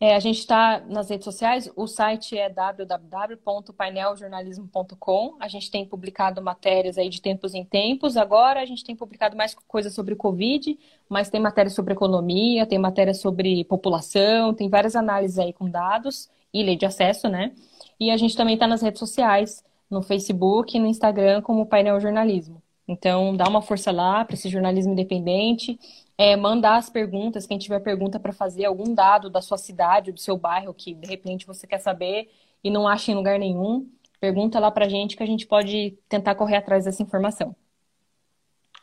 é, 0.00 0.14
a 0.14 0.20
gente 0.20 0.38
está 0.38 0.80
nas 0.86 1.10
redes 1.10 1.24
sociais. 1.24 1.68
O 1.74 1.88
site 1.88 2.38
é 2.38 2.48
www.paineljornalismo.com. 2.48 5.36
A 5.40 5.48
gente 5.48 5.72
tem 5.72 5.84
publicado 5.84 6.40
matérias 6.40 6.96
aí 6.96 7.08
de 7.08 7.20
tempos 7.20 7.52
em 7.52 7.64
tempos. 7.64 8.16
Agora 8.16 8.62
a 8.62 8.64
gente 8.64 8.84
tem 8.84 8.94
publicado 8.94 9.36
mais 9.36 9.56
coisas 9.66 9.92
sobre 9.92 10.14
o 10.14 10.16
Covid, 10.16 10.78
mas 11.08 11.28
tem 11.30 11.40
matéria 11.40 11.70
sobre 11.70 11.94
economia, 11.94 12.64
tem 12.64 12.78
matéria 12.78 13.12
sobre 13.12 13.64
população, 13.64 14.54
tem 14.54 14.68
várias 14.68 14.94
análises 14.94 15.36
aí 15.38 15.52
com 15.52 15.68
dados 15.68 16.30
e 16.54 16.62
lei 16.62 16.76
de 16.76 16.86
acesso, 16.86 17.28
né? 17.28 17.52
E 17.98 18.12
a 18.12 18.16
gente 18.16 18.36
também 18.36 18.54
está 18.54 18.68
nas 18.68 18.82
redes 18.82 19.00
sociais, 19.00 19.64
no 19.90 20.00
Facebook 20.00 20.76
e 20.76 20.80
no 20.80 20.86
Instagram 20.86 21.42
como 21.42 21.66
Painel 21.66 21.98
Jornalismo. 22.00 22.62
Então, 22.86 23.36
dá 23.36 23.48
uma 23.48 23.60
força 23.60 23.90
lá 23.90 24.24
para 24.24 24.34
esse 24.34 24.48
jornalismo 24.48 24.92
independente. 24.92 25.76
É, 26.20 26.34
mandar 26.36 26.76
as 26.78 26.90
perguntas, 26.90 27.46
quem 27.46 27.58
tiver 27.58 27.78
pergunta 27.80 28.18
para 28.18 28.32
fazer, 28.32 28.64
algum 28.64 28.92
dado 28.92 29.30
da 29.30 29.40
sua 29.40 29.56
cidade 29.56 30.10
ou 30.10 30.14
do 30.14 30.20
seu 30.20 30.36
bairro 30.36 30.74
que 30.74 30.92
de 30.94 31.06
repente 31.06 31.46
você 31.46 31.64
quer 31.66 31.78
saber 31.78 32.28
e 32.62 32.70
não 32.70 32.88
acha 32.88 33.12
em 33.12 33.14
lugar 33.14 33.38
nenhum, 33.38 33.88
pergunta 34.20 34.58
lá 34.58 34.68
para 34.70 34.86
a 34.86 34.88
gente 34.88 35.16
que 35.16 35.22
a 35.22 35.26
gente 35.26 35.46
pode 35.46 35.92
tentar 36.08 36.34
correr 36.34 36.56
atrás 36.56 36.84
dessa 36.86 37.02
informação. 37.04 37.54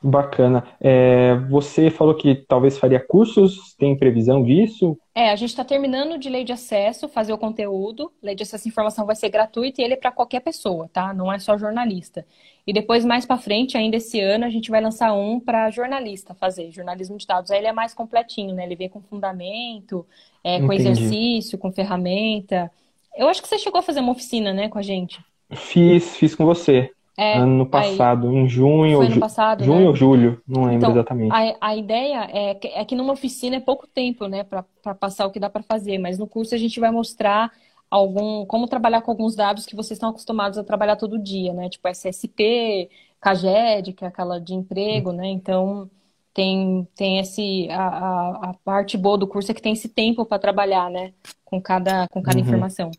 Bacana. 0.05 0.63
É, 0.79 1.35
você 1.49 1.89
falou 1.89 2.13
que 2.13 2.35
talvez 2.35 2.77
faria 2.77 2.99
cursos, 2.99 3.73
tem 3.75 3.97
previsão 3.97 4.43
disso? 4.43 4.97
É, 5.15 5.31
a 5.31 5.35
gente 5.35 5.49
está 5.49 5.65
terminando 5.65 6.19
de 6.19 6.29
lei 6.29 6.43
de 6.43 6.51
acesso, 6.51 7.07
fazer 7.09 7.33
o 7.33 7.37
conteúdo. 7.37 8.11
Lei 8.21 8.35
de 8.35 8.43
acesso 8.43 8.67
à 8.67 8.69
informação 8.69 9.05
vai 9.05 9.15
ser 9.15 9.29
gratuita 9.29 9.81
e 9.81 9.83
ele 9.83 9.95
é 9.95 9.97
para 9.97 10.11
qualquer 10.11 10.41
pessoa, 10.41 10.87
tá? 10.93 11.11
Não 11.13 11.33
é 11.33 11.39
só 11.39 11.57
jornalista. 11.57 12.23
E 12.67 12.71
depois, 12.71 13.03
mais 13.03 13.25
para 13.25 13.37
frente, 13.37 13.77
ainda 13.77 13.97
esse 13.97 14.19
ano, 14.19 14.45
a 14.45 14.49
gente 14.49 14.69
vai 14.69 14.79
lançar 14.79 15.13
um 15.13 15.39
para 15.39 15.71
jornalista 15.71 16.35
fazer, 16.35 16.71
jornalismo 16.71 17.17
de 17.17 17.25
dados. 17.25 17.49
Aí 17.49 17.57
ele 17.57 17.67
é 17.67 17.73
mais 17.73 17.93
completinho, 17.93 18.53
né? 18.53 18.63
Ele 18.63 18.75
vem 18.75 18.89
com 18.89 19.01
fundamento, 19.01 20.05
é, 20.43 20.59
com 20.59 20.71
exercício, 20.71 21.57
com 21.57 21.71
ferramenta. 21.71 22.71
Eu 23.17 23.27
acho 23.27 23.41
que 23.41 23.47
você 23.47 23.57
chegou 23.57 23.79
a 23.79 23.83
fazer 23.83 24.01
uma 24.01 24.11
oficina, 24.11 24.53
né, 24.53 24.69
com 24.69 24.77
a 24.77 24.81
gente. 24.81 25.19
Fiz, 25.51 26.15
fiz 26.17 26.35
com 26.35 26.45
você. 26.45 26.91
É, 27.17 27.37
ano 27.37 27.65
passado, 27.65 28.27
aí, 28.27 28.35
em 28.35 28.49
junho, 28.49 29.01
ou, 29.01 29.19
passado, 29.19 29.63
junho 29.63 29.79
né? 29.79 29.87
ou 29.87 29.95
julho, 29.95 30.41
não 30.45 30.63
lembro 30.63 30.77
então, 30.77 30.91
exatamente. 30.91 31.31
A, 31.31 31.69
a 31.69 31.75
ideia 31.75 32.27
é 32.29 32.55
que, 32.55 32.67
é 32.67 32.83
que 32.83 32.93
numa 32.93 33.13
oficina 33.13 33.55
é 33.55 33.59
pouco 33.61 33.87
tempo, 33.87 34.27
né, 34.27 34.43
para 34.43 34.65
passar 34.95 35.25
o 35.25 35.31
que 35.31 35.39
dá 35.39 35.49
para 35.49 35.63
fazer, 35.63 35.97
mas 35.97 36.17
no 36.19 36.27
curso 36.27 36.53
a 36.53 36.57
gente 36.57 36.77
vai 36.77 36.91
mostrar 36.91 37.49
algum 37.89 38.45
como 38.45 38.67
trabalhar 38.67 39.01
com 39.01 39.11
alguns 39.11 39.33
dados 39.33 39.65
que 39.65 39.77
vocês 39.77 39.95
estão 39.95 40.09
acostumados 40.09 40.57
a 40.57 40.63
trabalhar 40.63 40.97
todo 40.97 41.17
dia, 41.17 41.53
né, 41.53 41.69
tipo 41.69 41.87
SSP, 41.87 42.89
CAGED, 43.21 43.93
que 43.93 44.03
é 44.03 44.07
aquela 44.09 44.37
de 44.37 44.53
emprego, 44.53 45.13
né, 45.13 45.27
então 45.27 45.89
tem, 46.33 46.85
tem 46.97 47.19
esse 47.19 47.69
a, 47.71 47.87
a, 47.87 48.49
a 48.49 48.53
parte 48.65 48.97
boa 48.97 49.17
do 49.17 49.25
curso 49.25 49.51
é 49.51 49.53
que 49.53 49.61
tem 49.61 49.71
esse 49.71 49.87
tempo 49.87 50.25
para 50.25 50.37
trabalhar, 50.37 50.89
né, 50.91 51.13
com 51.45 51.61
cada 51.61 52.09
com 52.09 52.21
cada 52.21 52.37
uhum. 52.37 52.43
informação. 52.43 52.91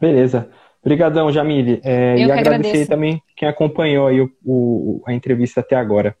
Beleza. 0.00 0.50
Obrigadão, 0.84 1.30
Jamile. 1.30 1.80
É, 1.84 2.16
e 2.16 2.24
agradecer 2.24 2.48
agradeço. 2.50 2.90
também 2.90 3.22
quem 3.36 3.48
acompanhou 3.48 4.08
aí 4.08 4.20
o, 4.20 4.30
o, 4.44 5.02
a 5.06 5.12
entrevista 5.12 5.60
até 5.60 5.76
agora. 5.76 6.16